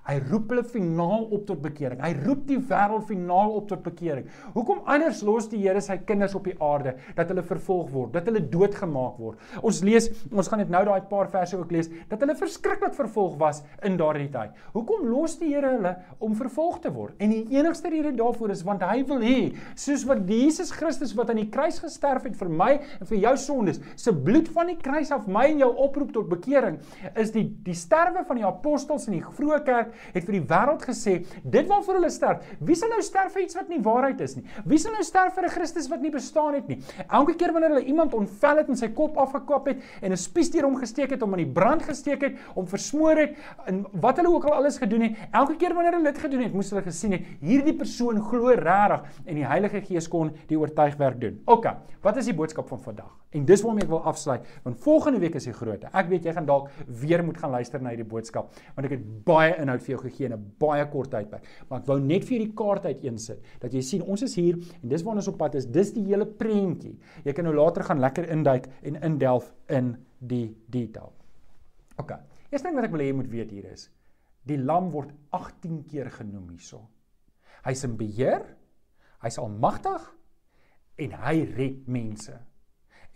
Hy 0.09 0.17
roep 0.31 0.53
hulle 0.53 0.65
finaal 0.65 1.27
op 1.37 1.45
tot 1.49 1.61
bekering. 1.61 2.01
Hy 2.01 2.15
roep 2.25 2.47
die 2.49 2.59
wêreld 2.71 3.05
finaal 3.09 3.53
op 3.59 3.67
tot 3.69 3.83
bekering. 3.85 4.29
Hoekom 4.55 4.81
anders 4.89 5.21
los 5.27 5.51
die 5.53 5.61
Here 5.61 5.83
sy 5.85 5.99
kinders 6.09 6.37
op 6.39 6.47
die 6.49 6.57
aarde 6.65 6.95
dat 7.17 7.29
hulle 7.29 7.45
vervolg 7.45 7.91
word, 7.93 8.15
dat 8.17 8.31
hulle 8.31 8.41
doodgemaak 8.41 9.19
word? 9.21 9.43
Ons 9.61 9.83
lees, 9.85 10.09
ons 10.33 10.49
gaan 10.49 10.63
dit 10.63 10.73
nou 10.73 10.81
daai 10.89 11.05
paar 11.11 11.29
verse 11.33 11.57
ook 11.59 11.75
lees, 11.75 11.91
dat 12.09 12.23
hulle 12.25 12.37
verskriklik 12.39 12.97
vervolg 12.97 13.37
was 13.41 13.61
in 13.85 13.99
daardie 14.01 14.31
tyd. 14.33 14.57
Hoekom 14.73 15.05
los 15.11 15.37
die 15.43 15.53
Here 15.53 15.75
hulle 15.77 15.95
om 16.25 16.37
vervolg 16.39 16.81
te 16.85 16.93
word? 16.95 17.17
En 17.21 17.35
die 17.35 17.45
enigste 17.59 17.93
rede 17.93 18.15
daarvoor 18.17 18.55
is 18.55 18.65
want 18.65 18.85
hy 18.89 19.03
wil 19.09 19.21
hê, 19.25 19.37
soos 19.79 20.07
wat 20.09 20.25
Jesus 20.29 20.73
Christus 20.75 21.15
wat 21.19 21.33
aan 21.33 21.43
die 21.43 21.51
kruis 21.53 21.83
gesterf 21.85 22.25
het 22.29 22.37
vir 22.39 22.53
my 22.53 22.71
en 22.79 23.09
vir 23.13 23.21
jou 23.27 23.35
sondes, 23.45 23.83
se 23.97 24.13
bloed 24.15 24.49
van 24.57 24.73
die 24.73 24.79
kruis 24.81 25.13
af 25.15 25.29
my 25.29 25.47
en 25.53 25.63
jou 25.67 25.71
oproep 25.85 26.15
tot 26.17 26.33
bekering, 26.33 26.81
is 27.15 27.33
die 27.35 27.45
die 27.67 27.77
sterwe 27.77 28.25
van 28.29 28.41
die 28.41 28.47
apostels 28.49 29.09
in 29.09 29.19
die 29.19 29.25
vroeë 29.37 29.61
kerk 29.69 29.95
het 30.15 30.27
vir 30.27 30.39
die 30.39 30.45
wêreld 30.51 30.85
gesê, 30.89 31.15
dit 31.45 31.69
waarvoor 31.69 32.01
hulle 32.01 32.11
sterf. 32.13 32.45
Wie 32.65 32.77
sal 32.79 32.93
nou 32.93 33.01
sterf 33.05 33.37
vir 33.37 33.45
iets 33.45 33.59
wat 33.59 33.71
nie 33.73 33.81
waarheid 33.85 34.21
is 34.25 34.37
nie? 34.39 34.45
Wie 34.69 34.81
sal 34.81 34.97
nou 34.97 35.05
sterf 35.07 35.37
vir 35.37 35.49
'n 35.49 35.55
Christus 35.57 35.89
wat 35.93 36.03
nie 36.03 36.13
bestaan 36.15 36.55
het 36.55 36.69
nie? 36.69 36.81
Elke 37.09 37.35
keer 37.37 37.53
wanneer 37.53 37.77
hulle 37.77 37.85
iemand 37.85 38.15
ontvel 38.15 38.63
het 38.63 38.69
en 38.69 38.77
sy 38.77 38.89
kop 38.89 39.17
afgekap 39.17 39.67
het 39.67 39.83
en 40.03 40.13
'n 40.13 40.17
spies 40.17 40.51
deur 40.51 40.65
hom 40.65 40.77
gesteek 40.77 41.11
het, 41.11 41.23
om 41.23 41.33
aan 41.33 41.45
die 41.45 41.53
brand 41.61 41.83
gesteek 41.83 42.23
het, 42.23 42.37
om 42.55 42.67
versmoor 42.67 43.17
het 43.17 43.37
en 43.67 43.87
wat 43.93 44.17
hulle 44.17 44.35
ook 44.35 44.45
al 44.45 44.55
alles 44.55 44.79
gedoen 44.79 45.01
het, 45.03 45.17
elke 45.33 45.57
keer 45.57 45.75
wanneer 45.75 45.93
hulle 45.93 46.13
dit 46.13 46.19
gedoen 46.19 46.43
het, 46.43 46.55
moes 46.55 46.71
hulle 46.71 46.83
gesien 46.83 47.13
het 47.13 47.23
hierdie 47.41 47.77
persoon 47.77 48.21
glo 48.21 48.49
regtig 48.49 49.03
en 49.27 49.35
die 49.35 49.47
Heilige 49.47 49.81
Gees 49.81 50.09
kon 50.09 50.33
die 50.49 50.59
oortuigwerk 50.59 51.21
doen. 51.21 51.41
OK, 51.47 51.67
wat 52.03 52.17
is 52.17 52.27
die 52.31 52.35
boodskap 52.35 52.69
van 52.69 52.81
vandag? 52.81 53.11
En 53.37 53.45
dis 53.45 53.61
waarmee 53.61 53.85
ek 53.85 53.91
wil 53.93 54.07
afsluit, 54.09 54.47
want 54.65 54.79
volgende 54.81 55.19
week 55.21 55.35
is 55.37 55.45
die 55.45 55.53
groot. 55.53 55.83
Ek 55.93 56.07
weet 56.09 56.25
jy 56.25 56.33
gaan 56.33 56.47
dalk 56.49 56.71
weer 57.01 57.21
moet 57.25 57.37
gaan 57.37 57.53
luister 57.53 57.83
na 57.83 57.93
hierdie 57.93 58.09
boodskap, 58.09 58.55
want 58.77 58.89
ek 58.89 58.95
het 58.97 59.05
baie 59.27 59.53
inhoud 59.61 59.85
vir 59.85 59.95
jou 59.95 60.01
gegee 60.07 60.31
in 60.31 60.33
'n 60.33 60.47
baie 60.59 60.87
kort 60.89 61.11
tydperk. 61.11 61.45
Maar 61.69 61.81
ek 61.81 61.87
wou 61.87 61.99
net 62.01 62.25
vir 62.25 62.39
hierdie 62.39 62.55
kaart 62.55 62.87
uiteensit 62.87 63.45
dat 63.61 63.73
jy 63.73 63.83
sien 63.83 64.03
ons 64.03 64.23
is 64.23 64.35
hier 64.35 64.57
en 64.83 64.89
dis 64.89 65.03
waar 65.03 65.17
ons 65.17 65.29
op 65.29 65.39
pad 65.39 65.55
is. 65.55 65.67
Dis 65.67 65.93
die 65.93 66.05
hele 66.05 66.27
prentjie. 66.27 66.99
Jy 67.25 67.33
kan 67.33 67.45
nou 67.45 67.55
later 67.55 67.85
gaan 67.85 68.01
lekker 68.01 68.29
induik 68.31 68.69
en 68.83 68.97
indelf 69.03 69.55
in 69.69 69.97
die 70.21 70.57
detail. 70.71 71.13
OK. 71.99 72.13
Eerste 72.51 72.69
ding 72.69 72.77
wat 72.77 72.85
ek 72.85 72.91
wil 72.91 73.01
hê 73.01 73.07
jy 73.07 73.15
moet 73.15 73.31
weet 73.31 73.51
hier 73.51 73.73
is 73.73 73.91
die 74.49 74.57
lam 74.57 74.91
word 74.95 75.13
18 75.37 75.83
keer 75.91 76.11
genoem 76.11 76.49
hierso. 76.55 76.89
Hy's 77.67 77.85
in 77.85 77.97
beheer. 78.01 78.45
Hy's 79.23 79.39
almagtig 79.43 80.05
en 80.99 81.17
hy 81.25 81.35
red 81.57 81.89
mense. 81.91 82.37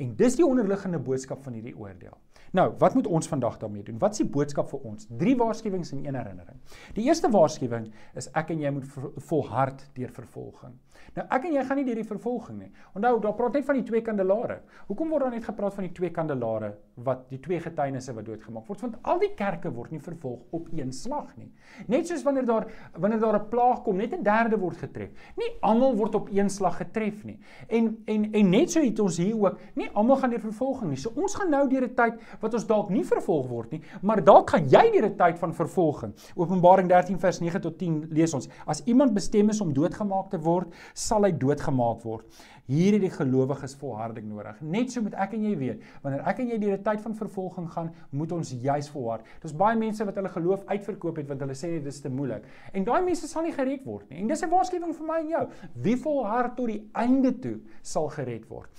En 0.03 0.17
dis 0.19 0.35
die 0.39 0.47
onderliggende 0.47 0.99
boodskap 0.99 1.45
van 1.45 1.55
hierdie 1.55 1.77
oordeel. 1.79 2.17
Nou, 2.53 2.75
wat 2.79 2.95
moet 2.95 3.07
ons 3.07 3.29
vandag 3.29 3.59
daarmee 3.59 3.83
doen? 3.83 3.99
Wat 3.99 4.13
is 4.13 4.21
die 4.21 4.29
boodskap 4.29 4.69
vir 4.69 4.81
ons? 4.85 5.07
Drie 5.09 5.37
waarskuwings 5.41 5.93
en 5.93 6.05
een 6.05 6.19
herinnering. 6.21 6.59
Die 6.95 7.07
eerste 7.07 7.31
waarskuwing 7.33 7.87
is 8.15 8.29
ek 8.37 8.53
en 8.53 8.61
jy 8.61 8.73
moet 8.77 8.89
volhard 9.31 9.87
deur 9.97 10.13
vervolging. 10.13 10.75
Nou 11.17 11.25
ek 11.35 11.47
en 11.49 11.57
jy 11.57 11.63
gaan 11.67 11.79
nie 11.81 11.85
deur 11.87 11.99
die 11.99 12.07
vervolging 12.07 12.59
nie. 12.61 12.71
Onthou, 12.97 13.17
daar 13.25 13.35
praat 13.37 13.57
net 13.59 13.67
van 13.67 13.79
die 13.79 13.85
twee 13.89 14.05
kandelare. 14.05 14.59
Hoekom 14.89 15.11
word 15.13 15.27
daar 15.27 15.35
net 15.35 15.47
gepraat 15.49 15.75
van 15.77 15.87
die 15.89 15.95
twee 15.97 16.13
kandelare 16.15 16.73
wat 17.05 17.25
die 17.33 17.41
twee 17.43 17.61
getuienisse 17.61 18.15
wat 18.17 18.27
doodgemaak 18.29 18.69
word? 18.69 18.85
Want 18.85 18.99
al 19.09 19.21
die 19.23 19.33
kerke 19.37 19.73
word 19.75 19.93
nie 19.93 20.01
vervolg 20.05 20.55
op 20.57 20.69
een 20.77 20.93
slag 20.97 21.33
nie. 21.41 21.51
Net 21.93 22.09
soos 22.09 22.25
wanneer 22.27 22.47
daar 22.49 22.69
wanneer 23.01 23.21
daar 23.21 23.41
'n 23.41 23.49
plaag 23.51 23.83
kom, 23.83 23.97
net 23.97 24.15
'n 24.15 24.23
derde 24.23 24.59
word 24.59 24.77
getref. 24.77 25.11
Nie 25.37 25.51
almal 25.61 25.97
word 25.97 26.15
op 26.15 26.29
een 26.31 26.51
slag 26.51 26.77
getref 26.77 27.25
nie. 27.25 27.39
En 27.69 28.03
en 28.07 28.33
en 28.33 28.51
net 28.51 28.71
so 28.71 28.81
het 28.81 29.01
ons 29.01 29.17
hier 29.17 29.37
ook, 29.37 29.59
nie 29.75 29.89
almal 29.93 30.17
gaan 30.17 30.31
deur 30.31 30.41
vervolging 30.41 30.91
nie. 30.91 30.99
So 30.99 31.13
ons 31.15 31.35
gaan 31.35 31.51
nou 31.51 31.69
deur 31.69 31.85
'n 31.85 31.95
tyd 31.95 32.22
wat 32.41 32.55
ons 32.55 32.67
dalk 32.67 32.91
nie 32.91 33.05
vervolg 33.05 33.49
word 33.49 33.71
nie, 33.73 33.83
maar 34.03 34.25
dalk 34.25 34.51
gaan 34.51 34.69
jy 34.69 34.91
deur 34.93 35.07
'n 35.07 35.17
tyd 35.17 35.39
van 35.39 35.55
vervolging. 35.55 36.15
Openbaring 36.37 36.89
13 36.89 37.19
vers 37.19 37.41
9 37.41 37.61
tot 37.61 37.79
10 37.79 38.09
lees 38.11 38.35
ons: 38.35 38.49
As 38.67 38.83
iemand 38.85 39.15
bestem 39.15 39.49
is 39.49 39.61
om 39.61 39.73
doodgemaak 39.73 40.31
te 40.31 40.39
word, 40.39 40.73
sal 40.95 41.25
hy 41.25 41.33
doodgemaak 41.33 42.03
word. 42.03 42.27
Hier 42.71 42.95
het 42.95 43.03
die 43.03 43.11
gelowiges 43.11 43.75
volharding 43.75 44.29
nodig. 44.31 44.61
Net 44.63 44.93
so 44.93 45.03
moet 45.03 45.17
ek 45.19 45.35
en 45.35 45.43
jy 45.49 45.57
weet, 45.59 45.83
wanneer 46.05 46.23
ek 46.31 46.39
en 46.45 46.53
jy 46.53 46.59
deur 46.63 46.77
'n 46.79 46.83
tyd 46.83 47.01
van 47.01 47.15
vervolging 47.15 47.69
gaan, 47.71 47.91
moet 48.11 48.33
ons 48.33 48.53
juis 48.53 48.89
volhard. 48.89 49.27
Daar's 49.43 49.57
baie 49.57 49.77
mense 49.77 50.05
wat 50.05 50.15
hulle 50.15 50.29
geloof 50.29 50.65
uitverkoop 50.67 51.17
het 51.17 51.29
want 51.29 51.41
hulle 51.41 51.55
sê 51.55 51.73
dit 51.79 51.87
is 51.87 52.01
te 52.01 52.09
moeilik. 52.09 52.45
En 52.73 52.85
daai 52.85 53.03
mense 53.03 53.27
sal 53.27 53.43
nie 53.43 53.53
gered 53.53 53.85
word 53.85 54.09
nie. 54.11 54.21
En 54.21 54.27
dis 54.29 54.43
'n 54.43 54.51
waarskuwing 54.51 54.95
vir 54.95 55.07
my 55.07 55.19
en 55.21 55.29
jou. 55.29 55.49
Wie 55.75 55.97
volhard 55.97 56.57
tot 56.57 56.67
die 56.67 56.89
einde 56.95 57.39
toe, 57.39 57.61
sal 57.83 58.09
gered 58.09 58.49
word. 58.49 58.71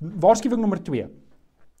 Waarskuwing 0.00 0.60
nommer 0.60 0.82
2. 0.82 1.27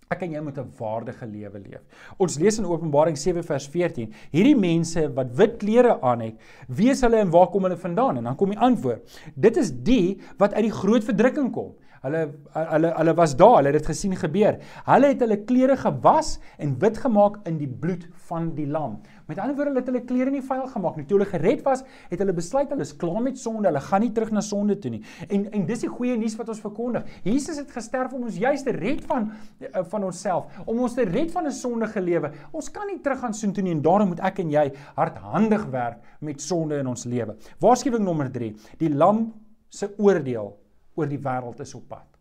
Ek 0.08 0.22
en 0.24 0.32
jy 0.32 0.40
moet 0.40 0.56
'n 0.58 0.70
waardige 0.78 1.26
lewe 1.26 1.58
leef. 1.58 1.82
Ons 2.16 2.38
lees 2.38 2.58
in 2.58 2.64
Openbaring 2.64 3.16
7 3.16 3.42
vers 3.44 3.66
14, 3.68 4.14
hierdie 4.32 4.56
mense 4.56 5.02
wat 5.14 5.34
wit 5.36 5.58
klere 5.58 6.00
aan 6.00 6.20
het, 6.20 6.34
wie 6.68 6.90
is 6.90 7.02
hulle 7.04 7.16
en 7.16 7.30
waar 7.30 7.48
kom 7.48 7.62
hulle 7.62 7.76
vandaan? 7.76 8.16
En 8.16 8.24
dan 8.24 8.36
kom 8.36 8.48
die 8.50 8.58
antwoord. 8.58 9.04
Dit 9.34 9.56
is 9.56 9.70
die 9.70 10.18
wat 10.38 10.54
uit 10.54 10.64
die 10.64 10.72
groot 10.72 11.04
verdrukking 11.04 11.52
kom. 11.52 11.74
Hulle 12.02 12.22
hulle 12.54 12.92
hulle 12.94 13.14
was 13.18 13.34
daar, 13.38 13.56
hulle 13.58 13.72
het 13.72 13.80
dit 13.80 13.90
gesien 13.90 14.14
gebeur. 14.16 14.58
Hulle 14.86 15.12
het 15.12 15.22
hulle 15.24 15.38
klere 15.48 15.76
gewas 15.76 16.36
en 16.58 16.76
wit 16.82 16.98
gemaak 17.02 17.40
in 17.48 17.58
die 17.58 17.68
bloed 17.68 18.06
van 18.28 18.52
die 18.54 18.66
lam. 18.66 18.98
Met 19.28 19.40
ander 19.42 19.56
woorde, 19.56 19.72
hulle 19.72 19.82
het 19.82 19.90
hulle 19.90 20.04
klere 20.08 20.32
nie 20.32 20.42
vuil 20.44 20.66
gemaak 20.70 20.98
nie. 20.98 21.06
Toe 21.08 21.18
hulle 21.18 21.28
gered 21.28 21.64
was, 21.66 21.82
het 22.10 22.22
hulle 22.22 22.34
besluit 22.36 22.70
hulle 22.72 22.86
is 22.86 22.94
klaar 22.96 23.20
met 23.24 23.40
sonde. 23.40 23.68
Hulle 23.68 23.82
gaan 23.84 24.04
nie 24.04 24.12
terug 24.16 24.30
na 24.34 24.42
sonde 24.44 24.78
toe 24.80 24.92
nie. 24.94 25.02
En 25.28 25.48
en 25.52 25.66
dis 25.68 25.82
die 25.84 25.90
goeie 25.90 26.16
nuus 26.20 26.36
wat 26.38 26.52
ons 26.54 26.62
verkondig. 26.62 27.08
Jesus 27.26 27.58
het 27.60 27.74
gesterf 27.74 28.14
om 28.16 28.28
ons 28.28 28.38
juis 28.38 28.64
te 28.64 28.74
red 28.76 29.02
van 29.10 29.30
eh, 29.60 29.82
van 29.90 30.06
onsself, 30.06 30.62
om 30.66 30.84
ons 30.86 30.94
te 30.94 31.06
red 31.08 31.32
van 31.34 31.46
'n 31.46 31.52
sondige 31.52 32.00
lewe. 32.00 32.32
Ons 32.52 32.70
kan 32.70 32.86
nie 32.86 33.00
terug 33.00 33.20
gaan 33.20 33.34
soontoe 33.34 33.62
nie 33.64 33.72
en 33.72 33.82
daarom 33.82 34.08
moet 34.08 34.20
ek 34.20 34.38
en 34.38 34.50
jy 34.50 34.72
hardhandig 34.96 35.66
werk 35.70 35.98
met 36.20 36.40
sonde 36.40 36.78
in 36.78 36.86
ons 36.86 37.04
lewe. 37.04 37.36
Waarskuwing 37.60 38.04
nommer 38.04 38.30
3. 38.30 38.54
Die 38.78 38.94
lam 38.94 39.32
se 39.68 39.94
oordeel 39.98 40.67
oor 40.98 41.06
die 41.10 41.20
wêreld 41.22 41.60
is 41.62 41.74
op 41.78 41.86
pad. 41.88 42.17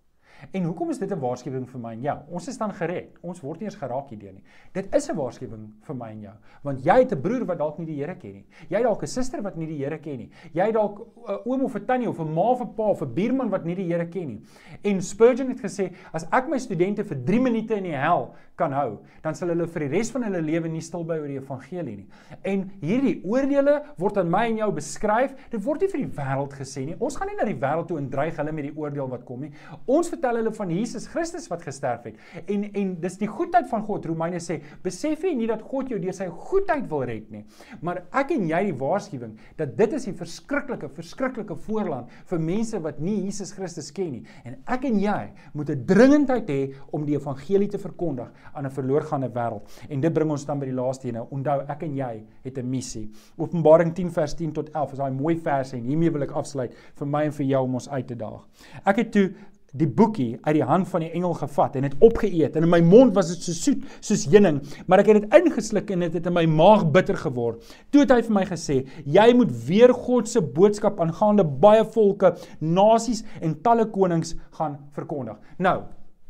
En 0.52 0.64
hoekom 0.64 0.90
is 0.90 1.00
dit 1.00 1.12
'n 1.12 1.20
waarskuwing 1.20 1.68
vir 1.70 1.80
my 1.80 1.92
en 1.94 2.02
jou? 2.02 2.18
Ons 2.32 2.48
is 2.48 2.58
dan 2.58 2.72
gered. 2.72 3.18
Ons 3.22 3.42
word 3.42 3.60
nie 3.60 3.66
eens 3.66 3.76
geraak 3.76 4.10
hierdeur 4.10 4.34
nie. 4.34 4.44
Dit 4.74 4.96
is 4.96 5.10
'n 5.10 5.16
waarskuwing 5.16 5.74
vir 5.82 5.96
my 5.96 6.10
en 6.12 6.22
jou, 6.22 6.34
want 6.64 6.84
jy 6.84 7.00
het 7.00 7.12
'n 7.12 7.22
broer 7.22 7.46
wat 7.46 7.58
dalk 7.58 7.78
nie 7.80 7.86
die 7.86 7.98
Here 7.98 8.16
ken 8.16 8.34
nie. 8.34 8.46
Jy 8.70 8.84
dalk 8.84 9.02
'n 9.02 9.08
suster 9.08 9.42
wat 9.42 9.58
nie 9.58 9.68
die 9.68 9.78
Here 9.84 9.98
ken 9.98 10.18
nie. 10.18 10.30
Jy 10.54 10.72
dalk 10.72 11.00
'n 11.00 11.40
oom 11.46 11.64
of 11.64 11.76
'n 11.76 11.86
tannie 11.86 12.08
of 12.08 12.20
'n 12.20 12.34
ma 12.34 12.42
of 12.42 12.62
'n 12.62 12.74
pa 12.76 12.84
of 12.84 13.02
'n 13.02 13.14
buurman 13.14 13.50
wat 13.50 13.66
nie 13.66 13.76
die 13.76 13.88
Here 13.88 14.06
ken 14.06 14.28
nie. 14.28 14.42
En 14.84 15.02
Spurgeon 15.02 15.50
het 15.50 15.60
gesê, 15.60 15.94
as 16.14 16.26
ek 16.32 16.48
my 16.48 16.58
studente 16.58 17.04
vir 17.04 17.18
3 17.26 17.40
minute 17.40 17.76
in 17.76 17.84
die 17.84 17.96
hel 17.96 18.34
kan 18.56 18.72
hou, 18.72 18.98
dan 19.22 19.36
sal 19.36 19.50
hulle 19.50 19.68
vir 19.68 19.80
die 19.80 19.98
res 19.98 20.12
van 20.12 20.24
hulle 20.24 20.42
lewe 20.42 20.68
nie 20.68 20.82
stil 20.82 21.04
by 21.04 21.18
oor 21.20 21.28
die 21.28 21.38
evangelie 21.38 21.96
nie. 21.98 22.08
En 22.44 22.72
hierdie 22.82 23.22
oordeele 23.24 23.84
word 23.98 24.18
aan 24.18 24.30
my 24.30 24.46
en 24.48 24.58
jou 24.58 24.72
beskryf. 24.72 25.36
Dit 25.50 25.64
word 25.64 25.82
nie 25.82 25.88
vir 25.88 26.00
die 26.00 26.16
wêreld 26.18 26.54
gesê 26.54 26.86
nie. 26.86 26.96
Ons 27.00 27.16
gaan 27.16 27.28
nie 27.28 27.36
na 27.36 27.46
die 27.46 27.60
wêreld 27.60 27.88
toe 27.88 27.98
en 27.98 28.10
dreig 28.10 28.36
hulle 28.36 28.52
met 28.52 28.64
die 28.64 28.76
oordeel 28.76 29.08
wat 29.10 29.26
kom 29.26 29.42
nie. 29.42 29.52
Ons 29.86 30.10
vertel 30.10 30.27
hulle 30.36 30.52
van 30.52 30.70
Jesus 30.70 31.08
Christus 31.08 31.48
wat 31.48 31.62
gesterf 31.62 32.04
het. 32.04 32.16
En 32.48 32.64
en 32.74 33.00
dis 33.02 33.18
die 33.18 33.28
goedheid 33.28 33.68
van 33.70 33.82
God. 33.82 34.06
Romeine 34.06 34.40
sê, 34.40 34.62
besef 34.84 35.24
jy 35.24 35.34
nie 35.36 35.48
dat 35.48 35.62
God 35.62 35.90
jou 35.90 36.00
deur 36.00 36.14
sy 36.14 36.28
goedheid 36.28 36.90
wil 36.90 37.04
red 37.08 37.32
nie, 37.32 37.44
maar 37.82 38.04
ek 38.12 38.32
en 38.32 38.48
jy 38.48 38.64
die 38.70 38.78
waarskuwing 38.78 39.38
dat 39.58 39.76
dit 39.78 39.94
is 39.94 40.06
die 40.06 40.14
verskriklike 40.18 40.90
verskriklike 40.90 41.56
voorland 41.68 42.12
vir 42.30 42.40
mense 42.40 42.80
wat 42.84 43.00
nie 43.00 43.24
Jesus 43.26 43.54
Christus 43.54 43.92
ken 43.92 44.12
nie. 44.12 44.24
En 44.46 44.58
ek 44.68 44.86
en 44.90 45.00
jy 45.00 45.32
moet 45.54 45.70
'n 45.70 45.86
dringendheid 45.86 46.50
hê 46.50 46.74
om 46.92 47.06
die 47.06 47.16
evangelie 47.16 47.70
te 47.70 47.78
verkondig 47.78 48.32
aan 48.54 48.66
'n 48.66 48.72
verloorgaande 48.72 49.30
wêreld. 49.30 49.64
En 49.90 50.02
dit 50.02 50.14
bring 50.14 50.32
ons 50.32 50.46
dan 50.46 50.60
by 50.60 50.66
die 50.66 50.74
laaste 50.74 51.08
ene. 51.08 51.26
Onthou, 51.30 51.66
ek 51.68 51.84
en 51.84 51.96
jy 51.96 52.24
het 52.44 52.58
'n 52.58 52.70
missie. 52.70 53.10
Openbaring 53.38 53.94
10 53.94 54.12
vers 54.12 54.34
10 54.34 54.52
tot 54.52 54.70
11 54.74 54.92
is 54.92 54.98
daai 54.98 55.12
mooi 55.12 55.36
verse 55.36 55.76
en 55.76 55.84
hiermee 55.84 56.12
wil 56.12 56.24
ek 56.24 56.32
afsluit 56.32 56.74
vir 56.96 57.08
my 57.08 57.24
en 57.24 57.32
vir 57.32 57.46
jou 57.46 57.64
om 57.64 57.74
ons 57.74 57.90
uit 57.90 58.08
te 58.08 58.16
daag. 58.16 58.48
Ek 58.86 58.96
het 58.96 59.12
toe 59.12 59.34
die 59.74 59.88
boekie 59.88 60.38
uit 60.42 60.56
die 60.56 60.64
hand 60.64 60.88
van 60.88 61.04
die 61.04 61.12
engel 61.12 61.34
gevat 61.34 61.76
en 61.76 61.88
dit 61.88 61.96
opgeëet. 62.00 62.56
En 62.56 62.64
in 62.64 62.72
my 62.72 62.80
mond 62.82 63.16
was 63.16 63.34
dit 63.34 63.44
so 63.44 63.54
soet 63.54 63.84
soos 64.00 64.26
heuning 64.32 64.62
maar 64.88 65.04
ek 65.04 65.12
het 65.12 65.22
dit 65.22 65.38
ingesluk 65.42 65.92
en 65.92 66.06
dit 66.06 66.14
het, 66.14 66.20
het 66.22 66.32
in 66.32 66.38
my 66.38 66.46
maag 66.50 66.88
bitter 66.92 67.18
geword. 67.18 67.64
Toe 67.92 68.06
het 68.06 68.16
hy 68.16 68.22
vir 68.28 68.38
my 68.40 68.46
gesê 68.48 68.82
jy 69.06 69.30
moet 69.38 69.52
weer 69.68 69.94
God 69.94 70.30
se 70.30 70.42
boodskap 70.42 71.02
aangaande 71.04 71.44
baie 71.44 71.86
volke 71.96 72.36
nasies 72.60 73.24
en 73.42 73.58
talle 73.62 73.90
konings 73.92 74.36
gaan 74.60 74.80
verkondig. 74.96 75.40
Nou 75.58 75.82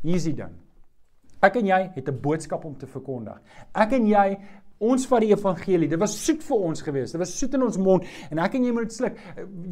hier's 0.02 0.26
die 0.28 0.36
ding. 0.38 0.54
Ek 1.38 1.54
en 1.60 1.68
jy 1.70 1.78
het 1.94 2.08
'n 2.08 2.20
boodskap 2.20 2.64
om 2.64 2.76
te 2.76 2.86
verkondig. 2.86 3.38
Ek 3.72 3.92
en 3.92 4.06
jy 4.06 4.38
Ons 4.78 5.08
vat 5.10 5.24
die 5.24 5.32
evangelie. 5.34 5.88
Dit 5.90 5.98
was 5.98 6.12
soet 6.22 6.44
vir 6.46 6.66
ons 6.68 6.82
gewees. 6.86 7.10
Dit 7.10 7.18
was 7.18 7.32
soet 7.34 7.56
in 7.58 7.64
ons 7.66 7.78
mond 7.82 8.04
en 8.30 8.40
ek 8.44 8.52
en 8.54 8.66
jy 8.68 8.74
moet 8.74 8.86
dit 8.86 8.94
sluk. 8.94 9.16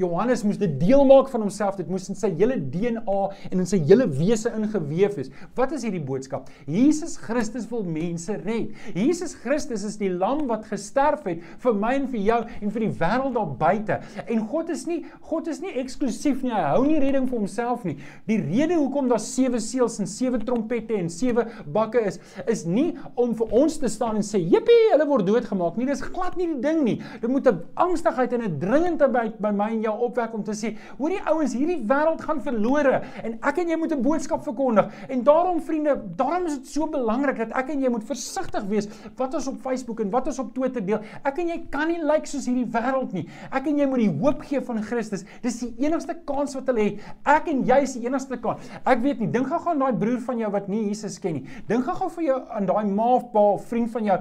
Johannes 0.00 0.42
moes 0.42 0.58
dit 0.58 0.72
deel 0.80 1.04
maak 1.06 1.28
van 1.30 1.44
homself. 1.44 1.76
Dit 1.78 1.92
moes 1.92 2.08
in 2.10 2.18
sy 2.18 2.32
hele 2.34 2.56
DNA 2.58 3.18
en 3.52 3.62
in 3.62 3.68
sy 3.70 3.78
hele 3.86 4.08
wese 4.16 4.50
ingeweef 4.50 5.14
wees. 5.20 5.30
Wat 5.58 5.74
is 5.76 5.84
hierdie 5.86 6.02
boodskap? 6.02 6.50
Jesus 6.66 7.14
Christus 7.22 7.68
wil 7.70 7.84
mense 7.86 8.34
red. 8.42 8.72
Jesus 8.96 9.36
Christus 9.38 9.84
is 9.86 9.94
die 10.00 10.10
lam 10.10 10.48
wat 10.50 10.66
gesterf 10.72 11.22
het 11.30 11.44
vir 11.62 11.78
my 11.78 11.92
en 12.00 12.10
vir 12.10 12.24
jou 12.26 12.40
en 12.58 12.74
vir 12.74 12.86
die 12.88 12.90
wêreld 12.98 13.38
daar 13.38 13.54
buite. 13.62 14.00
En 14.26 14.42
God 14.50 14.74
is 14.74 14.84
nie 14.90 15.04
God 15.30 15.52
is 15.54 15.62
nie 15.62 15.76
eksklusief 15.84 16.42
nie. 16.42 16.50
Hy 16.50 16.64
hou 16.72 16.82
nie 16.88 16.98
redding 17.02 17.30
vir 17.30 17.38
homself 17.44 17.86
nie. 17.86 17.94
Die 18.26 18.40
rede 18.42 18.80
hoekom 18.80 19.06
daar 19.12 19.22
sewe 19.22 19.62
seels 19.62 20.00
en 20.02 20.10
sewe 20.10 20.42
trompette 20.42 20.98
en 20.98 21.12
sewe 21.14 21.46
bakke 21.70 22.02
is, 22.10 22.18
is 22.50 22.66
nie 22.66 22.90
om 23.14 23.38
vir 23.38 23.56
ons 23.62 23.78
te 23.78 23.90
staan 23.92 24.18
en 24.18 24.26
sê, 24.26 24.42
"Jippie, 24.42 24.95
hulle 24.96 25.08
word 25.08 25.26
doodgemaak 25.28 25.78
nie. 25.78 25.86
Dis 25.86 26.02
glad 26.02 26.36
nie 26.36 26.48
die 26.54 26.60
ding 26.64 26.82
nie. 26.84 26.96
Dit 27.20 27.30
moet 27.30 27.46
'n 27.46 27.62
angstigheid 27.74 28.32
en 28.32 28.42
'n 28.42 28.58
dringendheid 28.58 29.38
by, 29.40 29.50
my 29.50 29.70
en 29.70 29.82
jou 29.82 29.96
opwek 30.08 30.34
om 30.34 30.42
te 30.42 30.52
sê, 30.52 30.76
hoorie 30.98 31.20
ouens, 31.24 31.54
hierdie 31.54 31.84
wêreld 31.86 32.20
gaan 32.20 32.40
verlore 32.40 33.02
en 33.22 33.38
ek 33.42 33.58
en 33.58 33.68
jy 33.68 33.76
moet 33.76 33.92
'n 33.92 34.02
boodskap 34.02 34.42
verkondig. 34.42 34.90
En 35.08 35.22
daarom 35.22 35.60
vriende, 35.60 36.02
daarom 36.16 36.46
is 36.46 36.58
dit 36.58 36.66
so 36.66 36.86
belangrik 36.86 37.36
dat 37.36 37.52
ek 37.52 37.70
en 37.70 37.80
jy 37.80 37.88
moet 37.88 38.04
versigtig 38.04 38.64
wees 38.68 38.88
wat 39.16 39.34
ons 39.34 39.46
op 39.46 39.60
Facebook 39.60 40.00
en 40.00 40.10
wat 40.10 40.26
ons 40.26 40.38
op 40.38 40.54
Twitter 40.54 40.84
deel. 40.84 41.00
Ek 41.24 41.38
en 41.38 41.48
jy 41.48 41.66
kan 41.70 41.88
nie 41.88 42.02
lyk 42.02 42.16
like 42.16 42.26
soos 42.26 42.46
hierdie 42.48 42.66
wêreld 42.72 43.12
nie. 43.12 43.26
Ek 43.52 43.68
en 43.70 43.78
jy 43.78 43.86
moet 43.90 44.02
die 44.02 44.10
hoop 44.22 44.42
gee 44.48 44.62
van 44.64 44.82
Christus. 44.82 45.24
Dis 45.44 45.60
die 45.62 45.72
enigste 45.84 46.16
kans 46.28 46.56
wat 46.58 46.66
hulle 46.72 46.88
het. 46.90 47.06
Ek 47.36 47.48
en 47.52 47.64
jy 47.68 47.78
is 47.86 47.96
die 47.98 48.06
enigste 48.08 48.38
kans. 48.42 48.66
Ek 48.84 49.02
weet 49.04 49.22
nie, 49.22 49.30
dink 49.32 49.50
gou 49.52 49.62
aan 49.70 49.82
daai 49.84 49.96
broer 50.00 50.20
van 50.26 50.42
jou 50.42 50.50
wat 50.54 50.68
nie 50.72 50.86
Jesus 50.88 51.20
ken 51.22 51.40
nie. 51.40 51.46
Dink 51.70 51.86
gou 51.86 52.10
vir 52.18 52.28
jou 52.30 52.42
aan 52.50 52.68
daai 52.68 52.84
ma 52.88 53.14
of 53.16 53.30
pa 53.32 53.46
of 53.56 53.66
vriend 53.70 53.92
van 53.94 54.12
jou. 54.12 54.20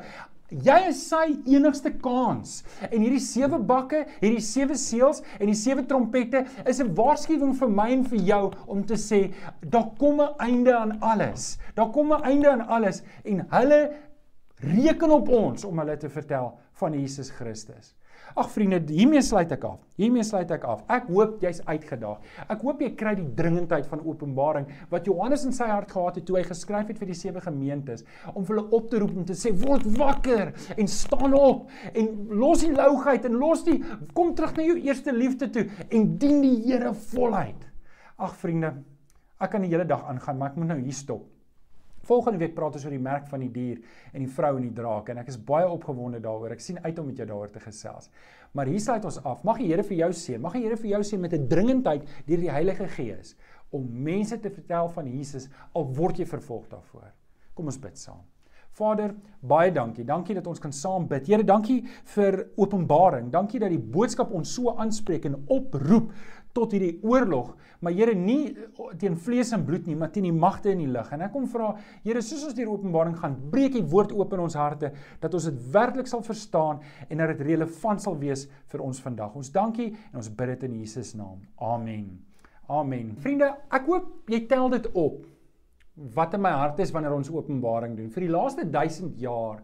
Jy 0.54 0.78
is 0.92 1.00
sy 1.10 1.24
enigste 1.50 1.90
kans. 2.04 2.60
En 2.92 3.02
hierdie 3.02 3.22
sewe 3.24 3.58
bakke, 3.58 4.04
hierdie 4.22 4.44
sewe 4.46 4.78
seels 4.78 5.24
en 5.40 5.50
die 5.50 5.58
sewe 5.58 5.82
trompette 5.90 6.46
is 6.70 6.80
'n 6.80 6.94
waarskuwing 6.94 7.56
vir 7.58 7.70
my 7.70 7.90
en 7.92 8.04
vir 8.04 8.20
jou 8.20 8.54
om 8.68 8.84
te 8.84 8.94
sê 8.94 9.34
daar 9.62 9.90
kom 9.98 10.22
'n 10.22 10.36
einde 10.40 10.76
aan 10.78 11.00
alles. 11.02 11.58
Daar 11.76 11.92
kom 11.92 12.14
'n 12.14 12.24
einde 12.24 12.52
aan 12.52 12.68
alles 12.68 13.02
en 13.24 13.48
hulle 13.50 13.92
reken 14.62 15.12
op 15.12 15.30
ons 15.30 15.66
om 15.66 15.80
hulle 15.80 15.98
te 15.98 16.10
vertel 16.10 16.54
van 16.74 16.94
Jesus 16.94 17.30
Christus. 17.30 17.96
Ag 18.36 18.50
vriende, 18.52 18.82
hiermee 18.92 19.22
sluit 19.24 19.52
ek 19.56 19.62
af. 19.64 19.78
Hiermee 19.96 20.24
sluit 20.28 20.50
ek 20.52 20.66
af. 20.68 20.82
Ek 20.92 21.06
hoop 21.08 21.38
jy's 21.44 21.62
uitgedaag. 21.70 22.24
Ek 22.52 22.64
hoop 22.68 22.82
jy 22.84 22.90
kry 23.00 23.14
die 23.16 23.28
dringendheid 23.38 23.86
van 23.88 24.02
Openbaring 24.04 24.66
wat 24.92 25.08
Johannes 25.08 25.46
in 25.48 25.56
sy 25.56 25.70
hart 25.70 25.94
gehad 25.94 26.20
het 26.20 26.26
toe 26.28 26.36
hy 26.42 26.44
geskryf 26.44 26.90
het 26.92 27.00
vir 27.00 27.14
die 27.14 27.16
sewe 27.16 27.40
gemeentes 27.46 28.04
om 28.34 28.44
hulle 28.50 28.66
op 28.76 28.90
te 28.92 29.00
roep 29.00 29.14
om 29.16 29.28
te 29.30 29.38
sê 29.40 29.54
word 29.62 29.88
wakker 29.96 30.52
en 30.76 30.92
staan 30.92 31.38
op 31.38 31.72
en 31.94 32.10
los 32.42 32.66
die 32.66 32.74
louheid 32.76 33.24
en 33.30 33.40
los 33.40 33.64
die 33.68 33.78
kom 34.18 34.34
terug 34.36 34.58
na 34.58 34.68
jou 34.68 34.76
eerste 34.84 35.16
liefde 35.16 35.48
toe 35.56 35.70
en 35.88 36.12
dien 36.20 36.44
die 36.44 36.58
Here 36.66 36.92
voluit. 37.14 37.64
Ag 38.20 38.36
vriende, 38.42 38.74
ek 39.40 39.56
kan 39.56 39.64
die 39.64 39.72
hele 39.72 39.88
dag 39.88 40.04
aangaan, 40.12 40.40
maar 40.42 40.52
ek 40.52 40.60
moet 40.60 40.74
nou 40.74 40.82
hier 40.82 40.96
stop. 40.98 41.24
Volgende 42.06 42.38
week 42.42 42.54
praat 42.54 42.76
ons 42.78 42.86
oor 42.86 42.94
die 42.94 43.02
merk 43.02 43.26
van 43.32 43.42
die 43.42 43.50
dier 43.50 43.80
en 44.14 44.22
die 44.22 44.30
vrou 44.30 44.52
en 44.60 44.68
die 44.68 44.76
draak 44.78 45.10
en 45.10 45.22
ek 45.24 45.32
is 45.34 45.40
baie 45.42 45.66
opgewonde 45.66 46.22
daaroor. 46.22 46.54
Ek 46.54 46.62
sien 46.62 46.78
uit 46.84 47.00
om 47.02 47.10
met 47.10 47.18
jou 47.18 47.28
daaroor 47.30 47.52
te 47.54 47.64
gesels. 47.64 48.12
Maar 48.54 48.70
hier 48.72 48.84
sluit 48.84 49.06
ons 49.10 49.18
af. 49.26 49.44
Mag 49.44 49.60
die 49.60 49.72
Here 49.72 49.84
vir 49.84 49.98
jou 49.98 50.12
seën. 50.14 50.42
Mag 50.42 50.54
die 50.54 50.64
Here 50.68 50.78
vir 50.78 50.92
jou 50.94 51.02
seën 51.04 51.22
met 51.22 51.34
'n 51.34 51.48
dringendheid 51.48 52.06
deur 52.28 52.42
die 52.46 52.52
Heilige 52.52 52.88
Gees 52.88 53.36
om 53.72 53.90
mense 54.04 54.40
te 54.40 54.50
vertel 54.50 54.88
van 54.90 55.08
Jesus 55.08 55.50
al 55.74 55.90
word 55.94 56.20
jy 56.20 56.26
vervolg 56.26 56.70
daarvoor. 56.70 57.12
Kom 57.54 57.66
ons 57.66 57.80
bid 57.80 57.98
saam. 57.98 58.24
Vader, 58.76 59.14
baie 59.40 59.72
dankie. 59.72 60.04
Dankie 60.04 60.36
dat 60.36 60.48
ons 60.52 60.60
kan 60.60 60.74
saam 60.76 61.08
bid. 61.08 61.28
Here, 61.28 61.44
dankie 61.44 61.86
vir 62.16 62.42
openbaring. 62.60 63.30
Dankie 63.32 63.60
dat 63.60 63.72
die 63.72 63.80
boodskap 63.80 64.34
ons 64.36 64.52
so 64.58 64.74
aanspreek 64.76 65.26
en 65.30 65.38
oproep 65.48 66.12
tot 66.56 66.74
hierdie 66.76 67.00
oorlog, 67.04 67.54
maar 67.84 67.94
Here 67.96 68.16
nie 68.16 68.56
teen 69.00 69.18
vlees 69.20 69.52
en 69.56 69.66
bloed 69.68 69.88
nie, 69.90 69.96
maar 70.00 70.12
teen 70.16 70.28
die 70.30 70.36
magte 70.36 70.72
in 70.72 70.82
die 70.84 70.90
lig. 70.90 71.12
En 71.14 71.26
ek 71.26 71.34
kom 71.34 71.48
vra, 71.52 71.74
Here, 72.06 72.24
soos 72.24 72.46
ons 72.48 72.56
deur 72.58 72.72
Openbaring 72.74 73.18
gaan, 73.20 73.36
breek 73.52 73.76
U 73.80 73.84
woord 73.92 74.14
oop 74.16 74.34
in 74.38 74.46
ons 74.46 74.58
harte 74.60 74.94
dat 75.22 75.36
ons 75.36 75.50
dit 75.50 75.60
werklik 75.76 76.10
sal 76.10 76.24
verstaan 76.26 76.82
en 77.10 77.24
dat 77.24 77.36
dit 77.36 77.46
relevant 77.52 78.02
sal 78.02 78.18
wees 78.22 78.48
vir 78.72 78.84
ons 78.86 79.02
vandag. 79.04 79.36
Ons 79.36 79.52
dankie 79.54 79.92
en 79.92 80.22
ons 80.22 80.32
bid 80.32 80.54
dit 80.56 80.68
in 80.70 80.80
Jesus 80.82 81.14
naam. 81.20 81.44
Amen. 81.60 82.10
Amen. 82.72 83.14
Vriende, 83.22 83.52
ek 83.76 83.90
hoop 83.92 84.32
jy 84.32 84.46
tel 84.50 84.72
dit 84.74 84.88
op. 84.98 85.26
Wat 86.16 86.34
in 86.36 86.44
my 86.44 86.52
hart 86.56 86.80
is 86.84 86.92
wanneer 86.96 87.14
ons 87.16 87.32
Openbaring 87.32 87.96
doen. 88.00 88.10
Vir 88.12 88.26
die 88.26 88.32
laaste 88.34 88.66
1000 88.68 89.20
jaar 89.22 89.62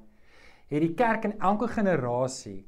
het 0.71 0.83
die 0.83 0.93
kerk 0.95 1.25
in 1.27 1.39
elke 1.43 1.67
generasie 1.71 2.61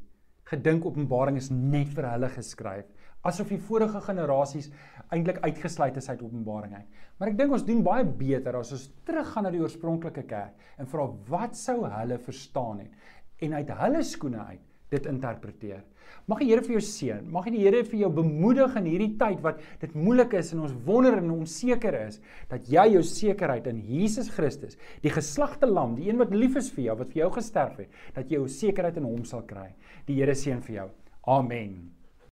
gedink 0.50 0.86
Openbaring 0.88 1.38
is 1.40 1.50
net 1.54 1.94
vir 1.96 2.10
hulle 2.12 2.30
geskryf 2.34 2.90
asof 3.24 3.54
die 3.54 3.62
vorige 3.70 4.02
generasies 4.04 4.70
eintlik 5.14 5.40
uitgesluit 5.46 5.98
is 6.00 6.10
uit 6.10 6.22
Openbaring 6.22 6.76
uit. 6.76 6.90
Maar 7.20 7.32
ek 7.32 7.40
dink 7.40 7.56
ons 7.56 7.66
doen 7.68 7.84
baie 7.86 8.06
beter 8.06 8.58
as 8.60 8.74
ons 8.76 8.90
teruggaan 9.08 9.48
na 9.48 9.54
die 9.54 9.62
oorspronklike 9.64 10.26
kerk 10.28 10.78
en 10.82 10.90
vra 10.90 11.08
wat 11.32 11.58
sou 11.60 11.82
hulle 11.86 12.20
verstaan 12.20 12.84
het 12.84 13.44
en 13.44 13.58
uit 13.60 13.74
hulle 13.80 14.04
skoene 14.08 14.46
uit 14.52 14.70
dit 14.94 15.10
interpreteer. 15.10 15.82
Mag 16.30 16.40
die 16.44 16.50
Here 16.52 16.64
vir 16.64 16.76
jou 16.78 16.84
seën. 16.86 17.24
Mag 17.34 17.48
die 17.50 17.64
Here 17.64 17.82
vir 17.88 18.04
jou 18.04 18.10
bemoedig 18.14 18.76
in 18.80 18.90
hierdie 18.92 19.16
tyd 19.20 19.42
wat 19.44 19.64
dit 19.82 19.96
moeilik 19.98 20.36
is 20.40 20.54
en 20.54 20.62
ons 20.68 20.76
wonder 20.86 21.18
en 21.20 21.32
onseker 21.40 21.98
is, 22.04 22.20
dat 22.52 22.70
jy 22.72 22.86
jou 22.94 23.02
sekerheid 23.08 23.68
in 23.72 23.82
Jesus 23.90 24.30
Christus, 24.32 24.78
die 25.04 25.12
geslagte 25.14 25.68
lam, 25.70 25.98
die 25.98 26.12
een 26.12 26.22
wat 26.22 26.36
lief 26.36 26.60
is 26.62 26.70
vir 26.76 26.90
jou, 26.90 27.00
wat 27.02 27.12
vir 27.16 27.24
jou 27.26 27.32
gesterf 27.40 27.82
het, 27.84 28.00
dat 28.16 28.30
jy 28.30 28.40
jou 28.40 28.48
sekerheid 28.52 29.02
in 29.02 29.10
hom 29.10 29.26
sal 29.28 29.44
kry. 29.50 29.72
Die 30.08 30.22
Here 30.22 30.38
seën 30.38 30.64
vir 30.64 30.80
jou. 30.84 30.88
Amen. 31.34 32.03